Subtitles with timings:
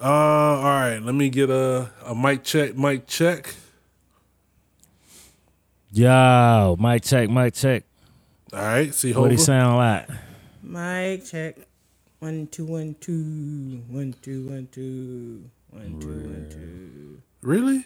[0.00, 0.98] Uh, all right.
[1.00, 2.76] Let me get a a mic check.
[2.76, 3.54] Mic check.
[5.90, 7.84] Yo, mic check, mic check.
[8.52, 8.94] All right.
[8.94, 9.44] See What he Hova.
[9.44, 10.08] sound like?
[10.62, 11.56] Mic check.
[12.20, 17.22] One two one two one two one two one two one two.
[17.42, 17.84] Really?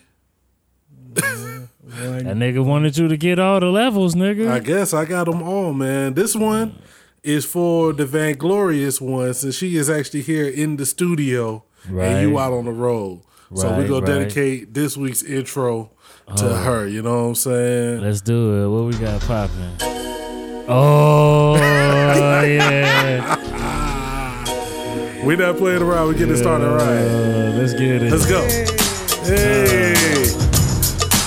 [1.14, 4.50] That nigga wanted you to get all the levels, nigga.
[4.50, 6.14] I guess I got them all, man.
[6.14, 6.79] This one
[7.22, 12.38] is for the Vainglorious one, since she is actually here in the studio and you
[12.38, 13.22] out on the road.
[13.54, 14.10] so we're gonna right.
[14.10, 14.18] Oh.
[14.18, 15.90] dedicate this week's intro
[16.36, 16.88] to uh, her.
[16.88, 18.00] You know what I'm saying?
[18.02, 18.68] Let's do it.
[18.68, 19.76] What we got popping?
[20.68, 21.57] Oh
[22.44, 23.38] yeah.
[25.24, 26.08] We're not playing around.
[26.08, 27.54] We're getting started right.
[27.57, 28.10] Let's get it.
[28.10, 28.43] Let's go.
[29.24, 29.94] Hey.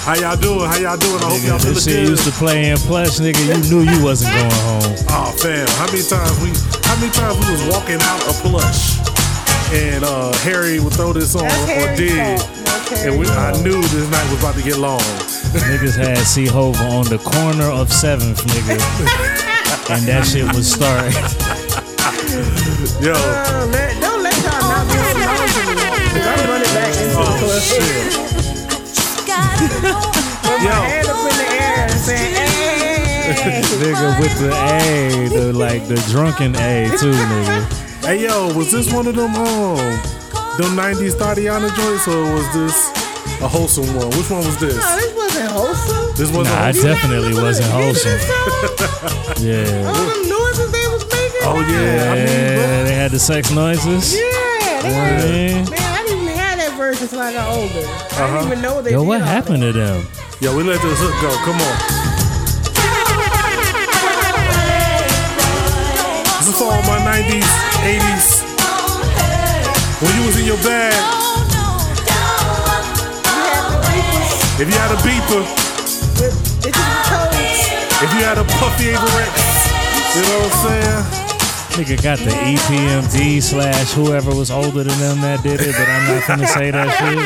[0.03, 0.69] How y'all doing?
[0.69, 1.15] How y'all doing?
[1.15, 3.41] I hope y'all feeling this shit used to play in plush, nigga.
[3.41, 4.95] You knew you wasn't going home.
[5.17, 6.49] Oh fam, how many times we
[6.83, 8.94] how many times we was walking out a plush
[9.75, 12.39] and uh Harry would throw this on That's or did.
[13.05, 14.99] And we, I knew this night was about to get long.
[15.69, 18.77] Niggas had C Hova on the corner of Seventh, nigga,
[19.89, 21.11] and that shit was starting.
[23.03, 25.53] Yo, Uh, let, don't let y'all not be on knowledge.
[26.13, 27.61] Cause I'm running back into the oh club.
[27.61, 28.13] shit.
[30.45, 30.71] With Yo.
[30.71, 32.35] hand up in the air and saying,
[33.35, 33.61] hey.
[33.81, 37.84] nigga with the A, the like the drunken A too, nigga.
[38.05, 39.77] Hey yo, was this one of them um
[40.57, 42.75] them nineties Tatiana joints or was this
[43.41, 44.09] a wholesome one?
[44.11, 44.75] Which one was this?
[44.75, 46.15] No, this wasn't wholesome.
[46.15, 46.83] This wasn't Nah, it wholesome?
[46.83, 48.19] definitely wasn't wholesome.
[49.41, 49.65] Yeah.
[49.89, 51.41] All them noises they was making.
[51.43, 54.13] Oh yeah, I mean, Yeah, they had the sex noises.
[54.13, 54.21] Yeah,
[54.81, 55.19] they Yeah.
[55.19, 57.83] had, man, I didn't even have that version until I got older.
[57.83, 60.07] I didn't even know they Yo, did what all happened to them?
[60.39, 61.31] yo, we let this hook go.
[61.43, 61.75] Come on.
[66.45, 67.49] This is for all my nineties,
[67.85, 68.41] eighties.
[70.01, 70.93] When you was in your bag,
[74.59, 75.43] if you had a beeper,
[76.19, 76.33] that.
[76.65, 78.03] It just toes.
[78.03, 79.35] if you had a puffy Avirex,
[80.15, 81.25] you know what I'm saying?
[81.75, 86.07] Nigga got the EPMD slash whoever was older than them that did it, but I'm
[86.07, 87.19] not gonna say that shit.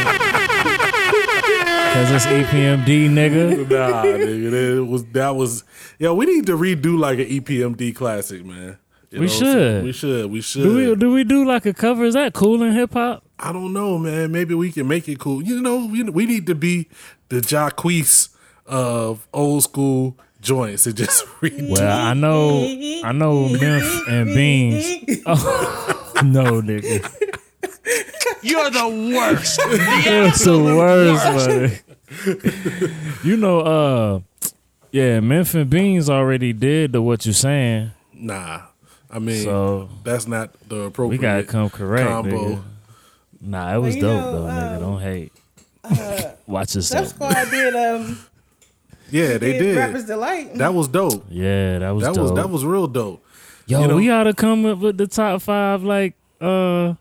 [1.94, 3.70] Cause it's EPMD, nigga.
[3.70, 5.64] Nah, nigga, it was that was.
[6.00, 8.78] Yo, we need to redo like an EPMD classic, man.
[9.12, 9.84] You We know what I'm should.
[9.84, 10.32] We should.
[10.32, 10.64] We should.
[10.64, 12.06] Do we do we do like a cover?
[12.06, 13.24] Is that cool in hip hop?
[13.40, 14.32] I don't know, man.
[14.32, 15.42] Maybe we can make it cool.
[15.42, 16.88] You know, we, we need to be
[17.30, 18.30] the Jacquees
[18.68, 21.70] of old school joints and just read.
[21.70, 22.64] Well, I know
[23.04, 25.20] I know Nymph and Beans.
[25.26, 27.02] Oh, no, nigga.
[28.42, 29.60] You're the worst.
[29.64, 33.28] It's the worst, buddy.
[33.28, 34.20] you know, uh
[34.92, 37.92] yeah, Nymph and Beans already did the what you're saying.
[38.14, 38.62] Nah,
[39.10, 41.10] I mean So that's not the appropriate.
[41.10, 41.48] we appropriate.
[41.48, 42.30] gotta come correct, combo.
[42.56, 42.62] nigga.
[43.42, 44.74] Nah, it was you dope know, though, nigga.
[44.76, 45.32] um, Don't hate.
[46.48, 47.08] Watch That yourself.
[47.10, 48.20] squad did um
[49.12, 50.06] Yeah, they did Rappers.
[50.06, 50.54] Delight.
[50.56, 51.26] That was dope.
[51.30, 52.22] Yeah, that was That dope.
[52.24, 53.26] was that was real dope.
[53.66, 56.94] Yo, you know- we ought to come up with the top five like uh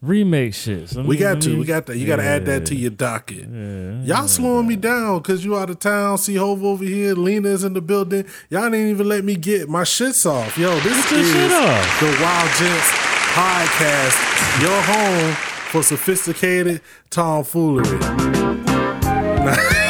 [0.00, 0.88] remake shit.
[0.90, 1.58] So We let got me- to.
[1.58, 1.96] We got that.
[1.96, 3.48] You got to add that to your docket.
[3.52, 6.18] Yeah, Y'all slowing me down because you out of town.
[6.18, 7.14] See Hove over here.
[7.14, 8.24] Lena's in the building.
[8.50, 10.56] Y'all didn't even let me get my shits off.
[10.56, 12.90] Yo, this is shit the Wild Gents
[13.34, 14.16] podcast.
[14.62, 15.34] Your home
[15.70, 17.98] for sophisticated tomfoolery.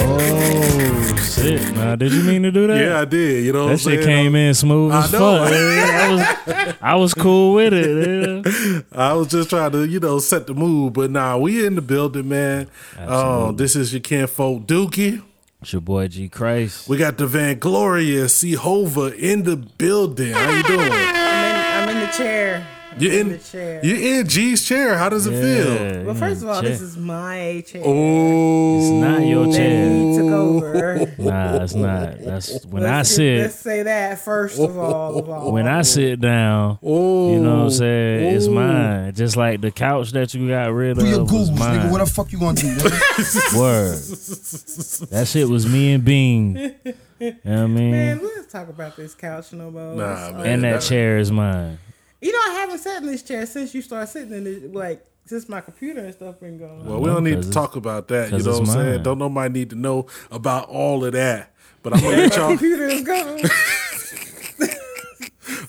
[0.00, 1.74] Oh shit!
[1.74, 2.76] Nah, did you mean to do that?
[2.80, 3.44] Yeah, I did.
[3.44, 4.06] You know what I'm That shit saying?
[4.06, 5.18] came in smooth I as know.
[5.18, 5.52] fuck.
[5.52, 8.46] I was, I was cool with it.
[8.46, 8.80] yeah.
[8.92, 10.92] I was just trying to, you know, set the mood.
[10.94, 12.68] But nah, we in the building, man.
[12.98, 15.22] Um, this is your kinfolk Dookie.
[15.60, 16.88] It's your boy G Christ.
[16.88, 20.32] We got the Van Gloria C Hova in the building.
[20.32, 20.80] How you doing?
[20.80, 22.66] I'm in, I'm in the chair.
[22.90, 23.80] I'm You're in the chair.
[23.84, 24.96] You're in G's chair.
[24.96, 26.04] How does it feel?
[26.06, 26.70] Well, first of all, check.
[26.70, 27.82] this is my chair.
[27.84, 29.90] Oh, It's not your And chair.
[29.90, 30.68] he took over.
[31.18, 32.18] Nah, it's not.
[32.20, 33.62] That's when I Let's get- Let's sit.
[33.62, 35.18] say that first of all.
[35.18, 35.52] Of all.
[35.52, 37.70] When I sit down, Oh, you know what I'm oh.
[37.70, 38.36] saying?
[38.36, 38.52] It's oh.
[38.52, 39.14] mine.
[39.14, 41.80] Just like the couch that you got rid Do your of was googles, mine.
[41.80, 41.90] nigga.
[41.92, 42.66] What the fuck you gonna do?
[42.68, 43.58] nigga?
[45.02, 45.08] Word.
[45.10, 46.56] That shit was me and Bean.
[46.56, 46.72] You
[47.20, 47.90] know what I mean?
[47.90, 49.94] Man, let's talk about this couch no more.
[49.94, 50.46] Nah, man.
[50.46, 51.78] and that that- chair is mine.
[52.20, 55.04] You know, I haven't sat in this chair since you started sitting in it, like
[55.24, 56.84] since my computer and stuff been going.
[56.84, 58.32] Well, we don't need to talk about that.
[58.32, 59.02] You know what I'm it's saying?
[59.02, 61.52] Don't nobody need to know about all of that.
[61.82, 62.48] But I'm gonna let y'all.
[62.48, 63.40] computer is gone.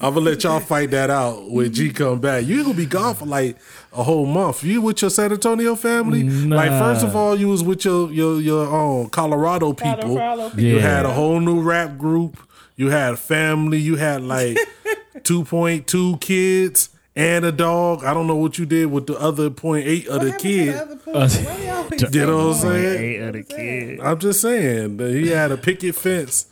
[0.01, 2.45] I'm gonna let y'all fight that out when G come back.
[2.45, 3.57] You gonna be gone for like
[3.91, 4.63] a whole month.
[4.63, 6.23] You with your San Antonio family?
[6.23, 10.15] Like first of all, you was with your your your um, Colorado people.
[10.15, 10.63] Colorado people.
[10.63, 12.39] You had a whole new rap group.
[12.77, 13.77] You had family.
[13.77, 14.57] You had like
[15.23, 18.03] 2.2 kids and a dog.
[18.03, 20.41] I don't know what you did with the other point eight of the What happened
[20.41, 20.73] kid.
[20.73, 21.15] the other point?
[21.15, 23.03] Why y'all uh, always You know what I'm saying?
[23.03, 24.01] Eight other kids.
[24.03, 26.45] I'm just saying that he had a picket fence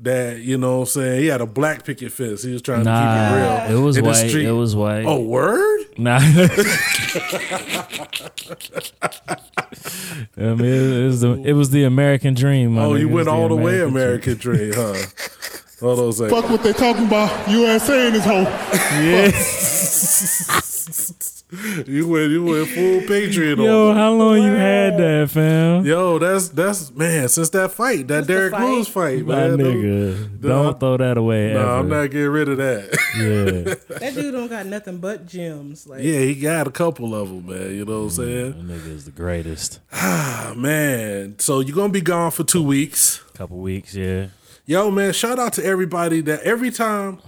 [0.00, 2.42] that you know what I'm saying he had a black picket fence.
[2.42, 3.78] He was trying to keep it real.
[3.78, 4.28] it was in the white.
[4.28, 4.46] street.
[4.46, 5.04] It was white.
[5.06, 5.80] Oh, word?
[5.96, 6.18] Nah.
[10.36, 12.76] I mean, it was the it was the American dream.
[12.78, 13.88] Oh, you went all the way dream.
[13.88, 14.94] American dream, huh?
[15.82, 16.30] Hold on a second.
[16.40, 17.50] Fuck what they talking about.
[17.50, 18.44] USA in this hole.
[19.02, 20.72] Yes.
[21.86, 23.94] you went, you went full patriot Yo, on.
[23.94, 24.00] me.
[24.00, 25.84] how long you had that, fam?
[25.84, 27.28] Yo, that's that's man.
[27.28, 28.64] Since that fight, that the Derek fight?
[28.64, 29.58] Lewis fight, My man.
[29.58, 30.48] nigga, no.
[30.48, 31.52] don't throw that away.
[31.52, 31.70] No, ever.
[31.70, 32.88] I'm not getting rid of that.
[33.18, 35.86] Yeah, That dude don't got nothing but gems.
[35.86, 37.74] Like yeah, he got a couple of them, man.
[37.74, 38.52] You know what I'm saying?
[38.52, 39.80] that nigga is the greatest.
[39.94, 41.38] Ah, man.
[41.38, 43.18] So you're gonna be gone for two weeks.
[43.34, 44.28] Couple weeks, yeah.
[44.64, 47.18] Yo, man, shout out to everybody that every time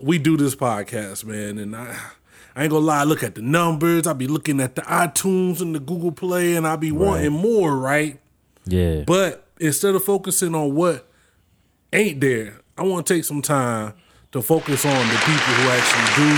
[0.00, 1.98] we do this podcast, man, and I
[2.54, 5.60] I ain't gonna lie, I look at the numbers, I be looking at the iTunes
[5.60, 8.20] and the Google Play, and I be wanting more, right?
[8.64, 9.02] Yeah.
[9.08, 11.08] But instead of focusing on what
[11.92, 13.94] ain't there, I want to take some time
[14.30, 16.36] to focus on the people who actually do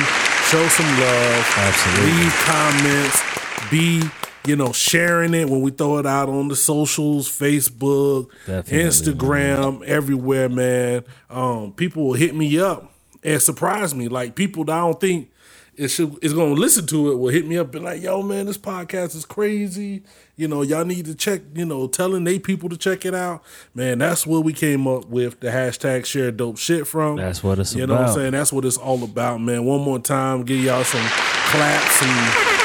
[0.49, 2.13] show some love, Absolutely.
[2.13, 7.29] leave comments, be you know sharing it when we throw it out on the socials,
[7.29, 11.05] Facebook, Definitely, Instagram, everywhere, man.
[11.31, 15.31] Um, people will hit me up and surprise me, like people that I don't think
[15.77, 18.47] it should is gonna listen to it will hit me up and like, yo, man,
[18.47, 20.03] this podcast is crazy.
[20.37, 23.43] You know, y'all need to check, you know, telling they people to check it out.
[23.75, 27.17] Man, that's what we came up with the hashtag share dope shit from.
[27.17, 28.33] That's what it's you know what I'm saying?
[28.33, 29.65] That's what it's all about, man.
[29.65, 32.56] One more time, give y'all some claps and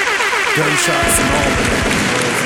[0.56, 1.50] gunshots and all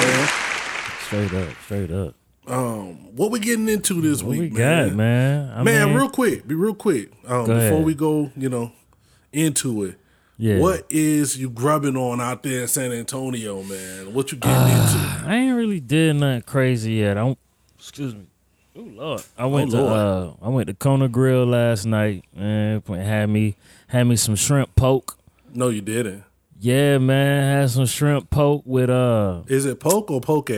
[0.06, 0.98] that.
[1.06, 2.16] Straight up, straight up.
[2.44, 4.88] What Um, what we getting into this What week, we man?
[4.90, 5.52] got, man?
[5.56, 7.12] I Man, mean, real quick, be real quick.
[7.28, 7.84] Um, before ahead.
[7.86, 8.72] we go, you know,
[9.34, 9.98] into it.
[10.38, 10.60] yeah.
[10.60, 14.14] What is you grubbing on out there in San Antonio, man?
[14.14, 15.20] What you getting Ah.
[15.24, 15.30] into?
[15.30, 17.18] I ain't really did nothing crazy yet.
[17.18, 17.40] I don't,
[17.80, 18.26] excuse me.
[18.78, 22.84] Oh Lord, I went Oh, to uh, I went to Kona Grill last night and
[22.88, 23.56] had me
[23.88, 25.18] had me some shrimp poke.
[25.54, 26.24] No, you didn't.
[26.66, 30.50] Yeah, man, had some shrimp poke with uh, Is it poke or poke?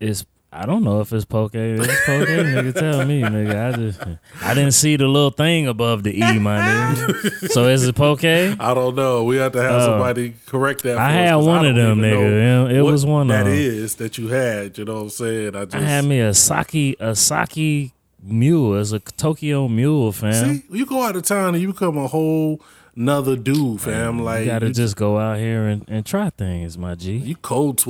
[0.00, 1.54] it's I don't know if it's poke.
[1.54, 2.74] It's poke, nigga.
[2.74, 3.74] Tell me, nigga.
[3.74, 4.00] I just
[4.42, 7.48] I didn't see the little thing above the e, my nigga.
[7.52, 8.24] So is it poke?
[8.24, 9.22] I don't know.
[9.22, 9.86] We have to have Oh.
[9.86, 10.98] somebody correct that.
[10.98, 12.72] I had one of them, nigga.
[12.74, 13.52] It- was one of that them.
[13.54, 14.76] is that you had.
[14.78, 15.54] You know what I'm saying?
[15.56, 20.56] I just I had me a sake a sake mule as a Tokyo mule, fam.
[20.56, 20.64] see.
[20.76, 22.60] You go out of town and you become a whole
[22.96, 24.18] nother dude, fam.
[24.22, 27.16] Like you gotta you, just go out here and, and try things, my G.
[27.16, 27.84] you cold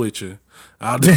[0.81, 1.15] out there.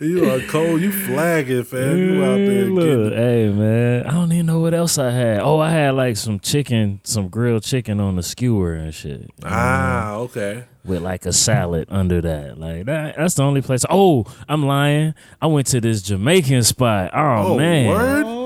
[0.00, 0.80] you are cold.
[0.80, 1.96] You flagging, fam.
[1.98, 5.40] You out there Look, hey man, I don't even know what else I had.
[5.40, 9.30] Oh, I had like some chicken, some grilled chicken on the skewer and shit.
[9.44, 10.64] Ah, okay.
[10.84, 12.58] With like a salad under that.
[12.58, 13.84] Like that that's the only place.
[13.90, 15.14] Oh, I'm lying.
[15.40, 17.10] I went to this Jamaican spot.
[17.14, 17.88] Oh, Oh, man.
[17.88, 18.45] word?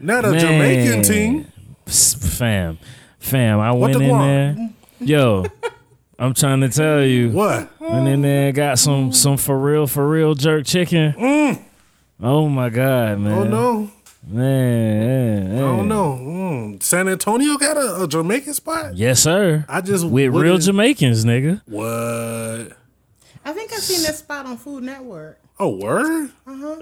[0.00, 0.40] Not a Man.
[0.40, 1.52] Jamaican team.
[1.86, 2.78] Fam.
[3.18, 4.56] Fam, I What went the in guan?
[5.00, 5.06] there.
[5.08, 5.46] Yo,
[6.18, 7.30] I'm trying to tell you.
[7.30, 7.68] What?
[7.80, 11.14] Went in there, got some some for real, for real jerk chicken.
[12.20, 13.32] Oh my god, man.
[13.32, 13.90] Oh no.
[14.30, 16.18] Man, man, I don't know.
[16.20, 16.82] Mm.
[16.82, 18.94] San Antonio got a, a Jamaican spot?
[18.94, 19.64] Yes, sir.
[19.68, 21.62] I just With what real Jamaicans, nigga.
[21.66, 22.76] What?
[23.44, 25.38] I think I've seen that spot on Food Network.
[25.58, 26.30] Oh, word?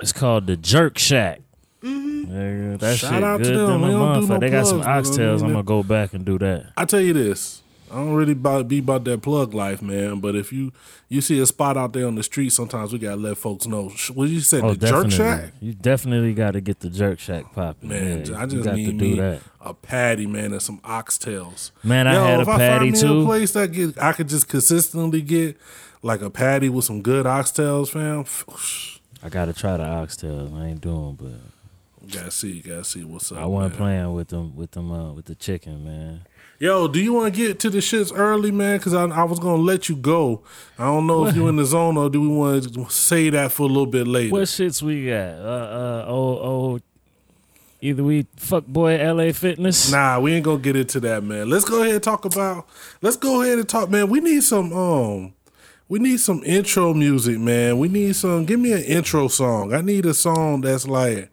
[0.00, 1.40] It's called the Jerk Shack.
[1.86, 2.32] Mm-hmm.
[2.32, 3.82] Nigga, that Shout shit out to them.
[3.82, 5.42] We don't do no they got some plugs, oxtails.
[5.42, 6.72] I'm gonna go back and do that.
[6.76, 7.62] I tell you this.
[7.88, 10.18] I don't really about, be about that plug life, man.
[10.18, 10.72] But if you
[11.08, 13.90] you see a spot out there on the street, sometimes we gotta let folks know.
[14.12, 15.52] What you said, Oh, the jerk shack?
[15.60, 17.88] You definitely got to get the Jerk Shack popping.
[17.90, 19.40] Man, Yeah, I just need to do that.
[19.60, 21.70] a patty, man, and some oxtails.
[21.84, 23.20] Man, I Yo, had a if I patty too.
[23.20, 25.56] A place that get I could just consistently get
[26.02, 28.24] like a patty with some good oxtails, fam.
[29.22, 30.52] I gotta try the oxtails.
[30.60, 31.30] I ain't doing, but
[32.12, 33.38] Gotta see, gotta see what's up.
[33.38, 33.78] I wasn't man.
[33.78, 36.22] playing with them with them uh, with the chicken, man.
[36.58, 38.78] Yo, do you want to get to the shits early, man?
[38.78, 40.42] Because I, I was gonna let you go.
[40.78, 43.52] I don't know if you in the zone or do we want to say that
[43.52, 44.32] for a little bit later.
[44.32, 45.38] What shits we got?
[45.38, 46.80] Uh, uh, oh, oh,
[47.82, 49.92] either we fuck boy LA Fitness.
[49.92, 51.50] Nah, we ain't gonna get into that, man.
[51.50, 52.66] Let's go ahead and talk about.
[53.02, 54.08] Let's go ahead and talk, man.
[54.08, 55.34] We need some um,
[55.88, 57.78] we need some intro music, man.
[57.78, 58.46] We need some.
[58.46, 59.74] Give me an intro song.
[59.74, 61.30] I need a song that's like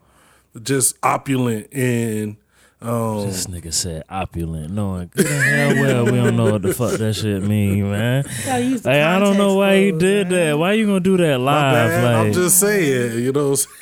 [0.62, 2.36] just opulent and
[2.82, 3.26] um.
[3.26, 7.14] This nigga said opulent, knowing good hell well we don't know what the fuck that
[7.14, 8.24] shit mean, man.
[8.44, 10.36] Gotta use the Hey, I don't know why he clues, did right?
[10.50, 10.58] that.
[10.58, 11.72] Why you gonna do that live?
[11.90, 12.26] bad.
[12.26, 13.42] I'm just saying, you know.
[13.44, 13.74] what I'm saying?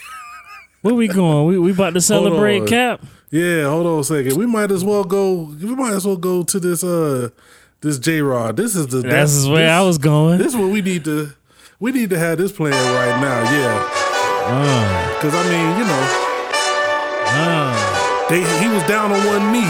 [0.82, 1.46] Where we going?
[1.46, 2.66] We we about to celebrate.
[2.66, 3.00] Kap.
[3.30, 4.36] Yeah, hold on a second.
[4.36, 5.44] We might as well go.
[5.44, 6.84] We might as well go to this.
[6.84, 7.30] Uh,
[7.80, 8.56] this J Rod.
[8.56, 9.00] This is the.
[9.00, 10.38] That's this, where I was going.
[10.38, 11.32] This is what we need to.
[11.80, 13.42] We need to have this playing right now.
[13.42, 13.88] Yeah,
[14.46, 16.21] Uh, because I mean, you know,
[17.38, 17.72] uh,
[18.28, 19.68] they he was down on one knee,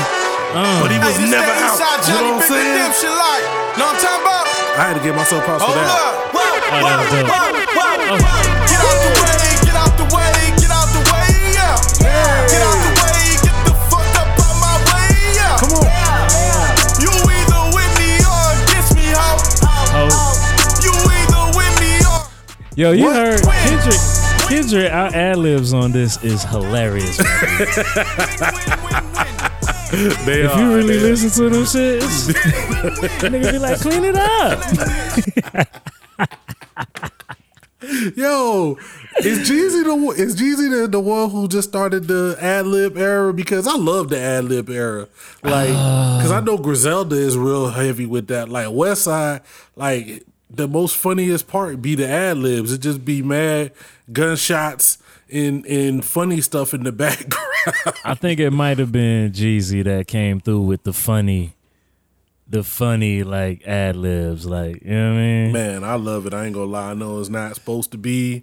[0.55, 0.81] uh.
[0.83, 1.79] but he was Hey, never out.
[1.79, 2.75] Eastside You know what I'm Big saying?
[2.75, 3.45] Redemption light.
[3.79, 4.47] Know what I'm talking about?
[4.73, 5.89] I had to give myself props for Hold that.
[5.89, 6.33] up.
[6.33, 7.29] Whoa, that whoa, was dope.
[7.29, 8.41] whoa, whoa, whoa.
[8.73, 11.77] Get out the way, get out the way, get out the way, yeah.
[12.49, 15.61] Get out the way, get the fuck up out my way, yeah.
[15.61, 15.85] Come on.
[17.05, 19.29] You either with me or against me, ho.
[19.93, 20.09] Oh.
[20.81, 22.19] You either with me or
[22.77, 23.17] Yo, you What?
[23.17, 24.01] heard Kendrick?
[24.53, 27.19] Kendrick, our ad libs on this is hilarious.
[27.19, 27.29] man.
[30.27, 31.03] They if are, you really man.
[31.03, 32.33] listen to them shits,
[33.21, 34.59] nigga be like, clean it up.
[38.17, 38.77] Yo,
[39.21, 42.97] is Jeezy the one- is Jeezy the, the one who just started the ad lib
[42.97, 43.35] era?
[43.35, 45.09] Because I love the ad lib era,
[45.43, 46.17] like ah.
[46.19, 48.49] because I know Griselda is real heavy with that.
[48.51, 49.43] Like West Side,
[49.77, 52.73] like the most funniest part be the ad libs.
[52.73, 53.73] It just be mad
[54.13, 54.99] gunshots
[55.31, 57.97] and and funny stuff in the background.
[58.05, 61.55] I think it might have been Jeezy that came through with the funny,
[62.49, 64.45] the funny like ad libs.
[64.47, 65.53] Like you know what I mean?
[65.53, 66.35] Man, I love it.
[66.35, 66.91] I ain't gonna lie.
[66.91, 68.43] I know it's not supposed to be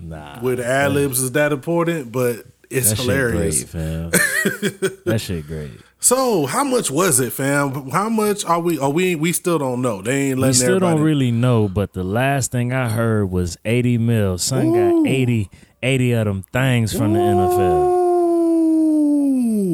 [0.00, 3.60] Nah, with ad libs is that important, but it's that hilarious.
[3.60, 4.10] shit great, fam.
[5.04, 5.70] that shit great.
[6.02, 7.90] So how much was it, fam?
[7.90, 8.78] How much are we?
[8.78, 9.14] Are we?
[9.14, 10.00] We still don't know.
[10.00, 10.40] They ain't letting.
[10.40, 13.98] We letting still don't everybody- really know, but the last thing I heard was 80
[13.98, 14.38] mil.
[14.38, 15.50] Son got 80,
[15.82, 18.00] 80 of them things from the NFL.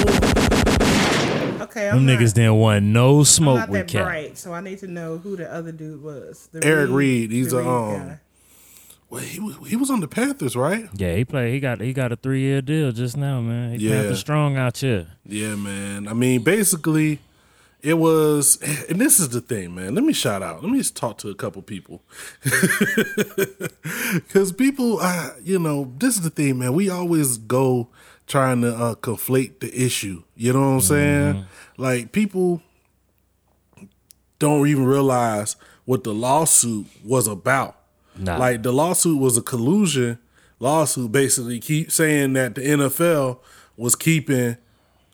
[1.62, 4.04] Okay, I'm Them not, niggas didn't want no I'm smoke not with that Kap.
[4.04, 6.50] bright, so I need to know who the other dude was.
[6.52, 8.20] The Eric Reid, he's the a, um, guy.
[9.12, 10.88] Well, he was he was on the Panthers, right?
[10.96, 11.54] Yeah, he played.
[11.54, 13.78] He got he got a three year deal just now, man.
[13.78, 14.14] He Yeah.
[14.14, 15.08] strong out here.
[15.26, 16.08] Yeah, man.
[16.08, 17.20] I mean, basically,
[17.82, 18.58] it was,
[18.90, 19.96] and this is the thing, man.
[19.96, 20.64] Let me shout out.
[20.64, 22.04] Let me just talk to a couple people,
[24.14, 26.72] because people, I you know, this is the thing, man.
[26.74, 27.90] We always go
[28.28, 30.24] trying to uh, conflate the issue.
[30.38, 31.46] You know what I'm saying?
[31.76, 32.62] Like people
[34.40, 37.76] don't even realize what the lawsuit was about.
[38.18, 38.38] Nah.
[38.38, 40.20] Like the lawsuit was a collusion
[40.60, 43.40] lawsuit, basically keep saying that the NFL
[43.76, 44.58] was keeping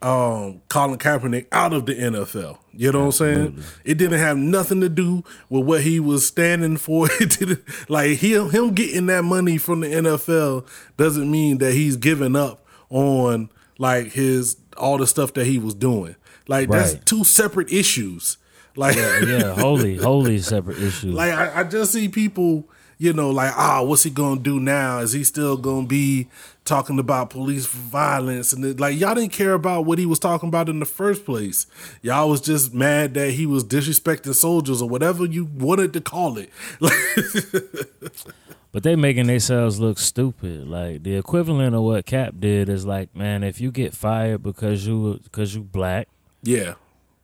[0.02, 2.60] um, Colin Kaepernick out of the NFL.
[2.74, 3.64] You know what I'm saying?
[3.84, 7.08] It didn't have nothing to do with what he was standing for.
[7.20, 11.98] It didn't like him him getting that money from the NFL doesn't mean that he's
[11.98, 13.50] giving up on
[13.80, 16.16] like his all the stuff that he was doing.
[16.48, 18.38] Like that's two separate issues.
[18.76, 21.14] Like Yeah, holy, holy separate issues.
[21.14, 25.00] like I, I just see people, you know, like, ah, what's he gonna do now?
[25.00, 26.28] Is he still gonna be
[26.66, 28.54] talking about police violence?
[28.54, 31.26] And it, like, y'all didn't care about what he was talking about in the first
[31.26, 31.68] place.
[32.02, 36.38] Y'all was just mad that he was disrespecting soldiers or whatever you wanted to call
[36.38, 36.50] it.
[38.78, 40.68] But they making themselves look stupid.
[40.68, 44.86] Like the equivalent of what Kap did is like, man, if you get fired because
[44.86, 46.08] you because you black,
[46.44, 46.76] yeah,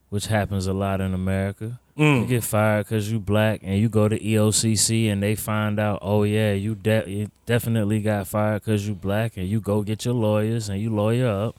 [0.09, 2.21] which happens a lot in America, Mm.
[2.21, 5.99] you get fired because you black, and you go to EEOC and they find out,
[6.01, 10.05] oh yeah, you, de- you definitely got fired because you black, and you go get
[10.05, 11.55] your lawyers and you lawyer up.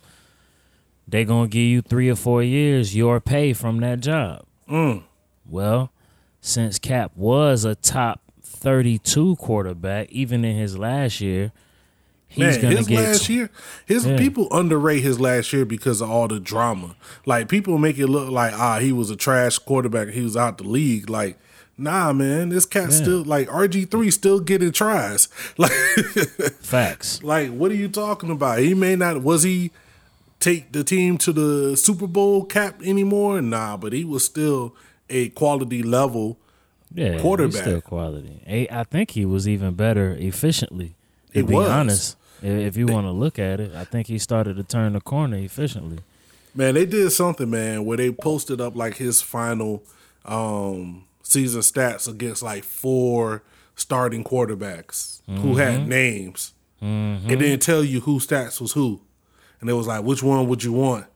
[1.07, 4.45] They gonna give you three or four years your pay from that job.
[4.69, 5.05] Mm.
[5.49, 5.93] Well,
[6.41, 11.53] since Kap was a top 32 quarterback, even in his last year,
[12.35, 13.50] he's man, his get last year,
[13.87, 14.17] his Yeah.
[14.19, 16.95] people underrate his last year because of all the drama.
[17.26, 20.59] Like people make it look like ah, he was a trash quarterback, he was out
[20.59, 21.09] the league.
[21.11, 21.38] Like,
[21.79, 22.97] nah, man, this cat Yeah.
[22.97, 25.29] still like RG three still getting tries.
[25.59, 25.73] Like,
[26.61, 27.23] facts.
[27.23, 28.59] like what are you talking about?
[28.59, 29.71] He may not was he
[30.41, 33.41] take the team to the Super Bowl cap anymore?
[33.41, 34.75] Nah, but he was still
[35.09, 36.38] a quality level.
[36.97, 37.55] Yeah, quarterback.
[37.55, 38.69] He's still quality.
[38.71, 40.95] I think he was even better efficiently.
[41.33, 41.69] To He be was.
[41.69, 44.92] honest, if, if you want to look at it, I think he started to turn
[44.92, 45.98] the corner efficiently.
[46.54, 49.82] Man, they did something, man, where they posted up like his final
[50.24, 53.42] um season stats against like four
[53.76, 55.88] starting quarterbacks who had mm-hmm.
[55.88, 56.52] names.
[56.82, 57.30] Mm-hmm.
[57.30, 59.00] It didn't tell you who stats was who.
[59.60, 61.06] And it was like, which one would you want?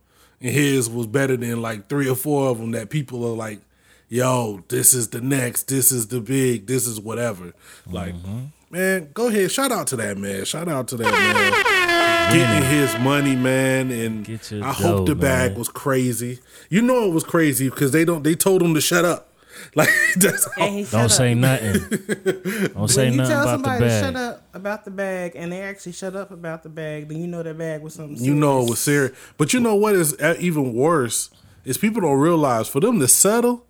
[0.40, 3.60] And his was better than like three or four of them that people are like,
[4.08, 7.52] yo, this is the next, this is the big, this is whatever.
[7.86, 8.46] Like, mm-hmm.
[8.70, 9.50] Man, go ahead.
[9.50, 10.44] Shout out to that man.
[10.44, 12.32] Shout out to that man.
[12.32, 13.90] Getting his money, man.
[13.90, 15.58] And Get your I hope dough, the bag man.
[15.58, 16.40] was crazy.
[16.68, 19.24] You know it was crazy because they don't they told him to shut up.
[19.74, 21.10] Like that's how, And Don't up.
[21.10, 21.72] say nothing.
[22.74, 24.04] Don't say nothing tell about the somebody to bag.
[24.04, 27.26] shut up about the bag, and they actually shut up about the bag, then you
[27.26, 28.16] know that bag was something.
[28.24, 29.18] you know it was serious.
[29.36, 31.30] But you know what is uh, even worse
[31.64, 33.66] is people don't realize for them to settle,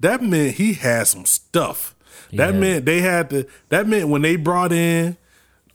[0.00, 1.94] that meant he had some stuff.
[2.32, 2.60] That Yeah.
[2.60, 3.46] meant they had to.
[3.70, 5.16] That meant when they brought in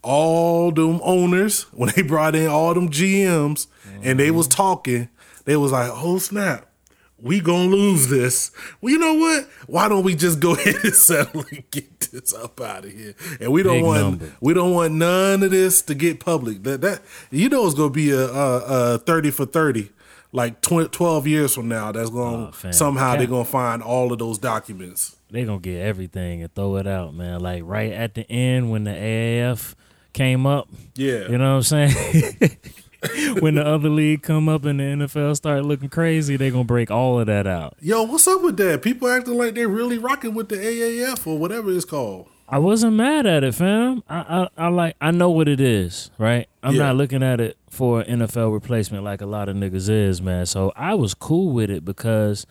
[0.02, 3.68] all them owners, when they brought in all them GMs,
[4.04, 4.58] and they was mm-hmm.
[4.58, 5.10] talking,
[5.46, 6.70] they was like, "Oh snap."
[7.22, 8.52] We gonna lose this.
[8.82, 9.48] Well, you know what?
[9.68, 13.16] Why don't we just go ahead and settle and get this up out of here?
[13.40, 14.32] And we don't Big want number.
[14.42, 16.64] we don't want none of this to get public.
[16.64, 19.90] That that you know it's gonna be a, a, a thirty for thirty,
[20.34, 21.92] like tw- twelve years from now.
[21.94, 22.74] That's gonna Oh, fam.
[22.74, 25.16] somehow they're gonna find all of those documents.
[25.32, 27.40] they're gonna get everything and throw it out, man.
[27.40, 29.74] Like right at the end when the AAF
[30.12, 32.58] came up, Yeah, you know what I'm saying?
[33.42, 36.90] when the other league come up and the NFL start looking crazy, they're gonna break
[36.92, 37.76] all of that out.
[37.82, 38.82] Yo, what's up with that?
[38.82, 42.28] People acting like they're really rocking with the AAF or whatever it's called.
[42.48, 44.04] I wasn't mad at it, fam.
[44.10, 46.48] I I, I like I know what it is, right?
[46.64, 46.84] I'm Yeah.
[46.84, 50.46] not looking at it for an NFL replacement like a lot of niggas is, man.
[50.46, 52.46] So I was cool with it because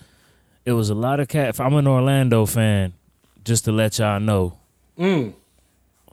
[0.64, 1.48] it was a lot of cat.
[1.48, 2.92] If I'm an Orlando fan,
[3.44, 4.58] just to let y'all know,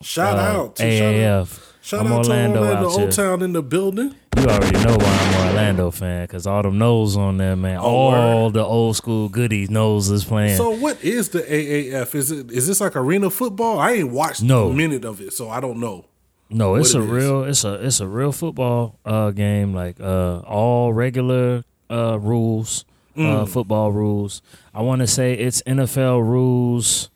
[0.02, 1.60] Shout uh, out to shout out, AAF.
[1.82, 2.90] shout I'm out Orlando to Orlando.
[3.02, 4.16] Old Town in the building.
[4.38, 7.80] You already know why I'm an Orlando fan because all them knows on there, man.
[7.80, 10.56] Oh, all the old school goodies knows is playing.
[10.56, 12.16] So what is the AAF?
[12.16, 13.78] Is it is this like arena football?
[13.78, 14.70] I ain't watched No.
[14.70, 16.06] a minute of it, so I don't know.
[16.50, 19.74] No, it's a real, it's a it's a real football uh, game.
[19.74, 23.50] Like uh, all regular uh, rules, uh, Mm.
[23.50, 24.42] football rules.
[24.74, 27.10] I want to say it's NFL rules.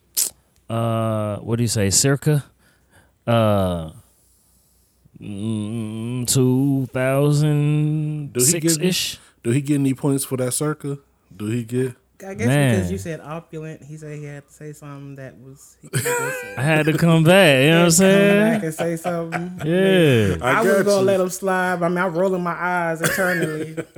[0.69, 2.43] Uh, what do you say, circa?
[3.27, 3.91] Uh,
[5.19, 9.19] mm, two thousand six ish.
[9.43, 10.97] Do he get any points for that circa?
[11.35, 11.95] Do he get?
[12.25, 12.75] I guess Man.
[12.75, 15.77] because you said opulent, he said he had to say something that was.
[15.81, 16.55] He couldn't go say.
[16.57, 17.63] I had to come back.
[17.63, 18.51] You know what I'm saying?
[18.53, 19.51] back and say something.
[19.65, 20.37] Yeah.
[20.41, 21.05] I, I was got gonna you.
[21.05, 21.81] let him slide.
[21.83, 23.75] I mean, I'm rolling my eyes eternally.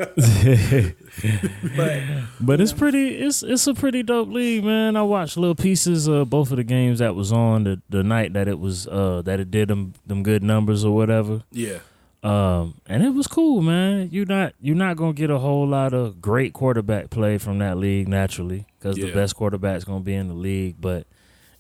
[1.77, 2.01] but
[2.39, 3.09] But it's pretty.
[3.17, 4.95] It's it's a pretty dope league, man.
[4.95, 8.33] I watched little pieces of both of the games that was on the, the night
[8.33, 11.43] that it was uh that it did them them good numbers or whatever.
[11.51, 11.79] Yeah,
[12.25, 14.09] Um, and it was cool, man.
[14.11, 17.77] You not you're not gonna get a whole lot of great quarterback play from that
[17.77, 21.07] league naturally because the best quarterback's gonna be in the league, but.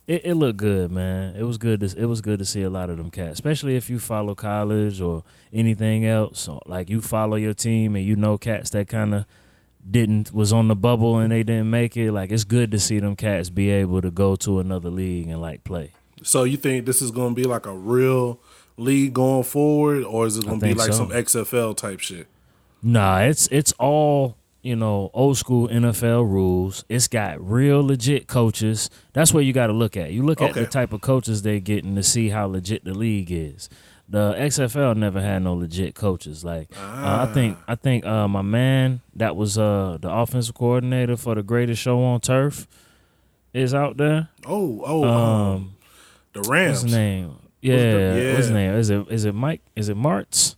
[0.07, 1.35] It, it looked good, man.
[1.35, 1.79] It was good.
[1.79, 4.35] To, it was good to see a lot of them cats, especially if you follow
[4.35, 6.47] college or anything else.
[6.67, 9.25] Like you follow your team and you know cats that kind of
[9.89, 12.11] didn't was on the bubble and they didn't make it.
[12.11, 15.41] Like it's good to see them cats be able to go to another league and
[15.41, 15.91] like play.
[16.21, 18.39] So you think this is going to be like a real
[18.77, 21.07] league going forward, or is it going to be like so.
[21.07, 22.27] some XFL type shit?
[22.81, 26.85] Nah, it's it's all you know old school NFL rules.
[26.89, 28.89] It's got real legit coaches.
[29.13, 30.11] That's what you got to look at.
[30.11, 33.31] You look at the type of coaches they're getting to see how legit the league
[33.31, 33.69] is.
[34.07, 36.43] The XFL never had no legit coaches.
[36.43, 41.17] Like uh, I think I think uh, my man that was uh, the offensive coordinator
[41.17, 42.67] for the greatest show on turf
[43.51, 44.29] is out there.
[44.45, 45.75] Oh, oh, um, Um,
[46.33, 46.71] the Rams.
[46.71, 47.37] What's his name?
[47.73, 48.73] The- Yeah, what's his name?
[48.75, 49.61] Is it is it Mike?
[49.75, 50.55] Is it Martz?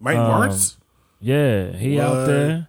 [0.00, 0.76] Mike um, Martz.
[1.20, 2.68] Yeah, he out there.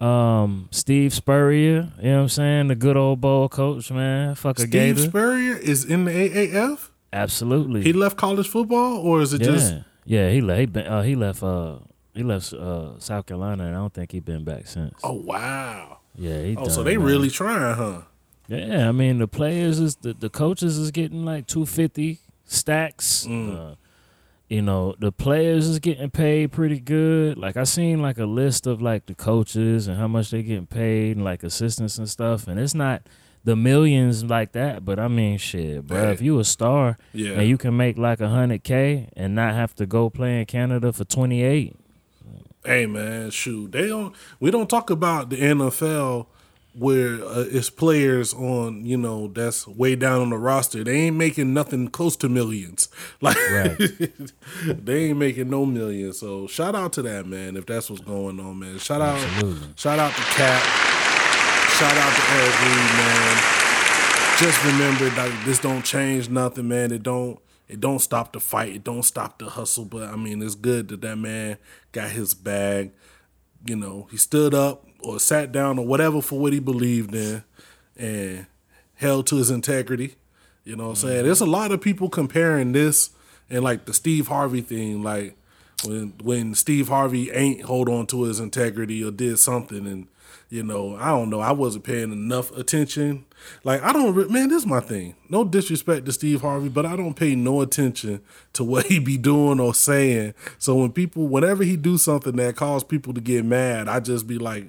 [0.00, 2.68] Um, Steve Spurrier, you know what I'm saying?
[2.68, 4.34] The good old ball coach, man.
[4.34, 5.02] Fuck a Steve gator.
[5.02, 6.90] Spurrier is in the AAF.
[7.12, 7.82] Absolutely.
[7.82, 9.46] He left college football, or is it yeah.
[9.46, 9.74] just?
[10.04, 11.78] yeah, he left he, been, uh, he left uh
[12.12, 14.94] he left uh South Carolina and I don't think he been back since.
[15.02, 15.98] Oh wow.
[16.16, 17.06] yeah, he Oh, so they man.
[17.06, 18.02] really trying, huh?
[18.48, 23.26] Yeah, I mean the players is the, the coaches is getting like two fifty stacks.
[23.28, 23.72] Mm.
[23.72, 23.74] Uh,
[24.48, 27.38] you know the players is getting paid pretty good.
[27.38, 30.66] Like I seen like a list of like the coaches and how much they getting
[30.66, 33.02] paid and like assistants and stuff, and it's not
[33.42, 34.84] the millions like that.
[34.84, 35.98] But I mean, shit, bro.
[36.06, 36.12] Hey.
[36.12, 37.32] If you a star Yeah.
[37.32, 40.46] and you can make like a hundred k and not have to go play in
[40.46, 41.76] Canada for twenty eight,
[42.64, 44.14] Hey man, shoot, they don't.
[44.40, 46.26] We don't talk about the NFL
[46.74, 50.82] where uh, it's players on, you know, that's way down on the roster.
[50.82, 52.88] They ain't making nothing close to millions.
[53.20, 53.78] Like Right.
[54.84, 56.18] they ain't making no millions.
[56.18, 57.56] So shout out to that man.
[57.56, 58.78] If that's what's going on, man.
[58.78, 59.68] Shout out, Absolutely.
[59.76, 60.62] shout out to Kap.
[61.74, 63.36] Shout out to Eric Reid, man.
[64.38, 66.92] Just remember that this don't change nothing, man.
[66.92, 67.38] It don't.
[67.66, 68.74] It don't stop the fight.
[68.74, 69.84] It don't stop the hustle.
[69.86, 71.56] But I mean, it's good that that man
[71.92, 72.92] got his bag.
[73.64, 77.44] You know, he stood up or sat down or whatever for what he believed in,
[77.96, 78.46] and
[78.94, 80.16] held to his integrity.
[80.64, 81.16] You know what I'm saying?
[81.16, 81.26] Mm-hmm.
[81.26, 83.10] There's a lot of people comparing this
[83.50, 85.36] and like the Steve Harvey thing, like
[85.84, 90.08] when when Steve Harvey ain't hold on to his integrity or did something and
[90.50, 91.40] you know, I don't know.
[91.40, 93.24] I wasn't paying enough attention.
[93.64, 94.48] Like I don't, man.
[94.48, 95.16] This is my thing.
[95.28, 98.20] No disrespect to Steve Harvey, but I don't pay no attention
[98.52, 100.34] to what he be doing or saying.
[100.58, 104.26] So when people, whenever he do something that cause people to get mad, I just
[104.26, 104.66] be like,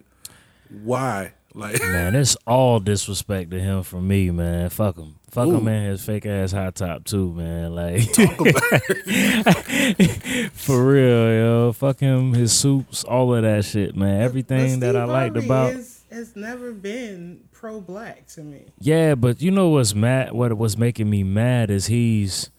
[0.70, 1.34] why?
[1.54, 4.70] Like, Man, it's all disrespect to him from me, man.
[4.70, 5.16] Fuck him.
[5.32, 5.58] Fuck Ooh.
[5.58, 7.74] him and his fake ass hot top too, man.
[7.76, 8.02] Like
[10.54, 11.72] for real, yo.
[11.74, 14.22] Fuck him, his suits, all of that shit, man.
[14.22, 18.66] Everything But that I Steve liked about is, has never been pro black to me.
[18.80, 20.32] Yeah, but you know what's mad?
[20.32, 22.50] What was making me mad is he's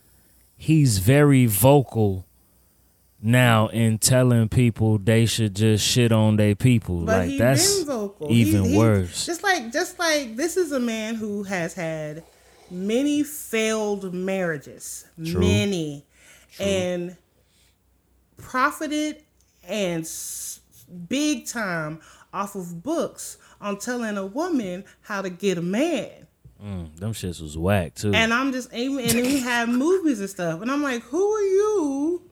[0.57, 2.26] he's very vocal
[3.23, 7.01] now in telling people they should just shit on their people.
[7.01, 7.81] But like that's
[8.29, 9.27] even He- he- worse.
[9.27, 12.25] Just like just like this is a man who has had
[12.71, 15.07] many failed marriages.
[15.25, 15.41] True.
[15.41, 16.05] Many.
[16.59, 17.17] And
[18.37, 19.23] profited
[19.67, 20.09] and
[21.09, 22.01] big time
[22.33, 26.27] off of books on telling a woman how to get a man.
[26.63, 28.13] Mm, them shits was whack too.
[28.15, 30.63] And I'm just aiming, and then we have movies and stuff.
[30.63, 32.23] And I'm like, who are you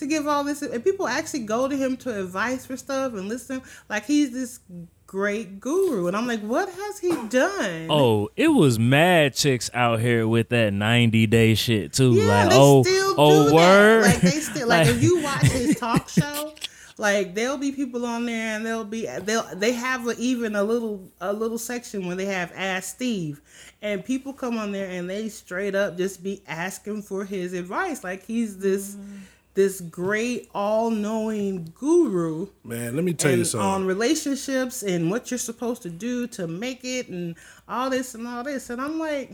[0.00, 0.62] to give all this?
[0.62, 3.62] And people actually go to him to advice for stuff and listen.
[3.88, 4.60] Like he's this
[5.06, 6.06] great guru.
[6.06, 7.88] And I'm like, what has he done?
[7.90, 12.14] Oh, it was mad chicks out here with that 90 day shit too.
[12.14, 14.04] yeah, like, they oh, still oh, do word.
[14.04, 14.14] that.
[14.14, 16.54] Like they still like, Like- if you watch his talk show.
[16.96, 20.62] Like there'll be people on there, and they'll be they'll they have a, even a
[20.62, 23.40] little a little section where they have Ask Steve,
[23.80, 28.04] and people come on there and they straight up just be asking for his advice,
[28.04, 29.20] like he's this mm.
[29.54, 33.68] This great all knowing guru man, let me tell you something.
[33.68, 37.34] on relationships and what you're supposed to do to make it and
[37.68, 39.32] all this and all this, and I'm like,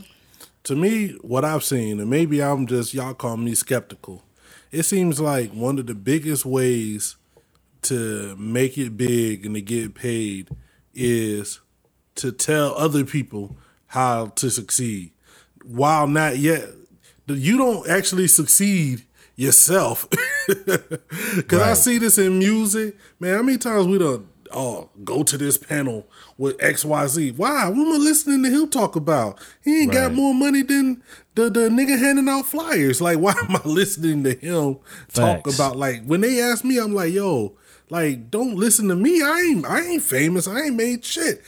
[0.64, 4.24] to me, what I've seen, and maybe I'm just y'all call me skeptical.
[4.72, 7.16] It seems like one of the biggest ways
[7.82, 10.48] to make it big and to get paid
[10.92, 11.60] is
[12.16, 13.56] to tell other people
[13.88, 15.12] how to succeed.
[15.64, 16.68] While not yet,
[17.28, 19.04] you don't actually succeed
[19.36, 20.08] yourself.
[21.34, 23.34] Because I see this in music, man.
[23.34, 26.06] How many times we done oh go to this panel
[26.38, 27.32] with X Y Z?
[27.32, 27.68] Why?
[27.68, 29.40] What am I listening to him talk about?
[29.64, 31.02] He ain't got more money than
[31.34, 33.00] the the nigga handing out flyers.
[33.00, 34.78] Like, why am I listening to him
[35.12, 35.56] talk Facts.
[35.56, 35.76] about?
[35.76, 37.56] Like, when they ask me, I'm like, yo.
[37.88, 39.22] Like, don't listen to me.
[39.22, 40.48] I ain't I ain't famous.
[40.48, 41.40] I ain't made shit.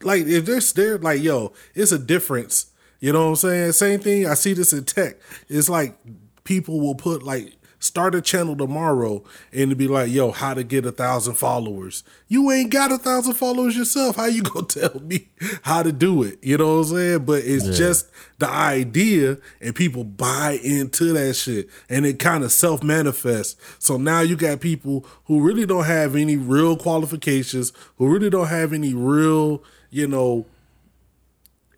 [0.00, 2.66] Like, if they're there, like, yo, it's a difference.
[3.00, 3.72] You know what I'm saying?
[3.72, 4.26] Same thing.
[4.26, 5.16] I see this in tech.
[5.50, 5.98] It's like
[6.44, 10.62] people will put like start a channel tomorrow and to be like, yo, how to
[10.62, 12.04] get a thousand followers.
[12.28, 14.16] You ain't got a thousand followers yourself.
[14.16, 15.28] How you gonna tell me
[15.62, 16.38] how to do it?
[16.42, 17.24] You know what I'm saying?
[17.24, 22.52] But it's just the idea and people buy into that shit and it kind of
[22.52, 23.56] self manifests.
[23.78, 28.48] So now you got people who really don't have any real qualifications, who really don't
[28.48, 30.46] have any real, you know,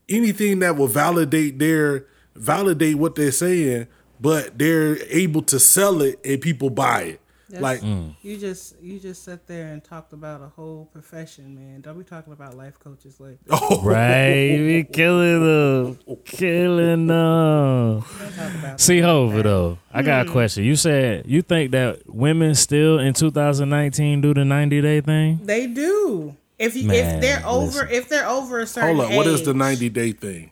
[0.08, 3.86] anything that will validate their validate what they're saying,
[4.20, 7.20] but they're able to sell it and people buy it.
[7.50, 11.82] That's- Like you just you just sat there and talked about a whole profession, man.
[11.82, 13.60] Don't be talking about life coaches like that.
[13.70, 18.00] oh Right, we killing them, killing them.
[18.00, 20.32] Don't talk about See, Hova though, I got a hmm.
[20.32, 20.64] question.
[20.64, 25.40] You said you think that women still in 2019 do the 90 day thing?
[25.44, 26.36] They do.
[26.58, 27.88] If you, Man, if they're over listen.
[27.90, 30.50] if they're over a certain hold up, what is the 90 day thing?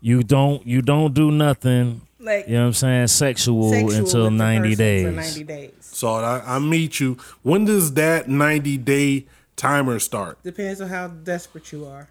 [0.00, 2.02] You don't, you don't do nothing.
[2.28, 3.06] Like You know what I'm saying?
[3.08, 5.06] Sexual, sexual until 90 days.
[5.06, 7.16] for ninety days So I, I meet you.
[7.42, 10.42] When does that 90 day timer start?
[10.42, 12.08] depends on how desperate you are.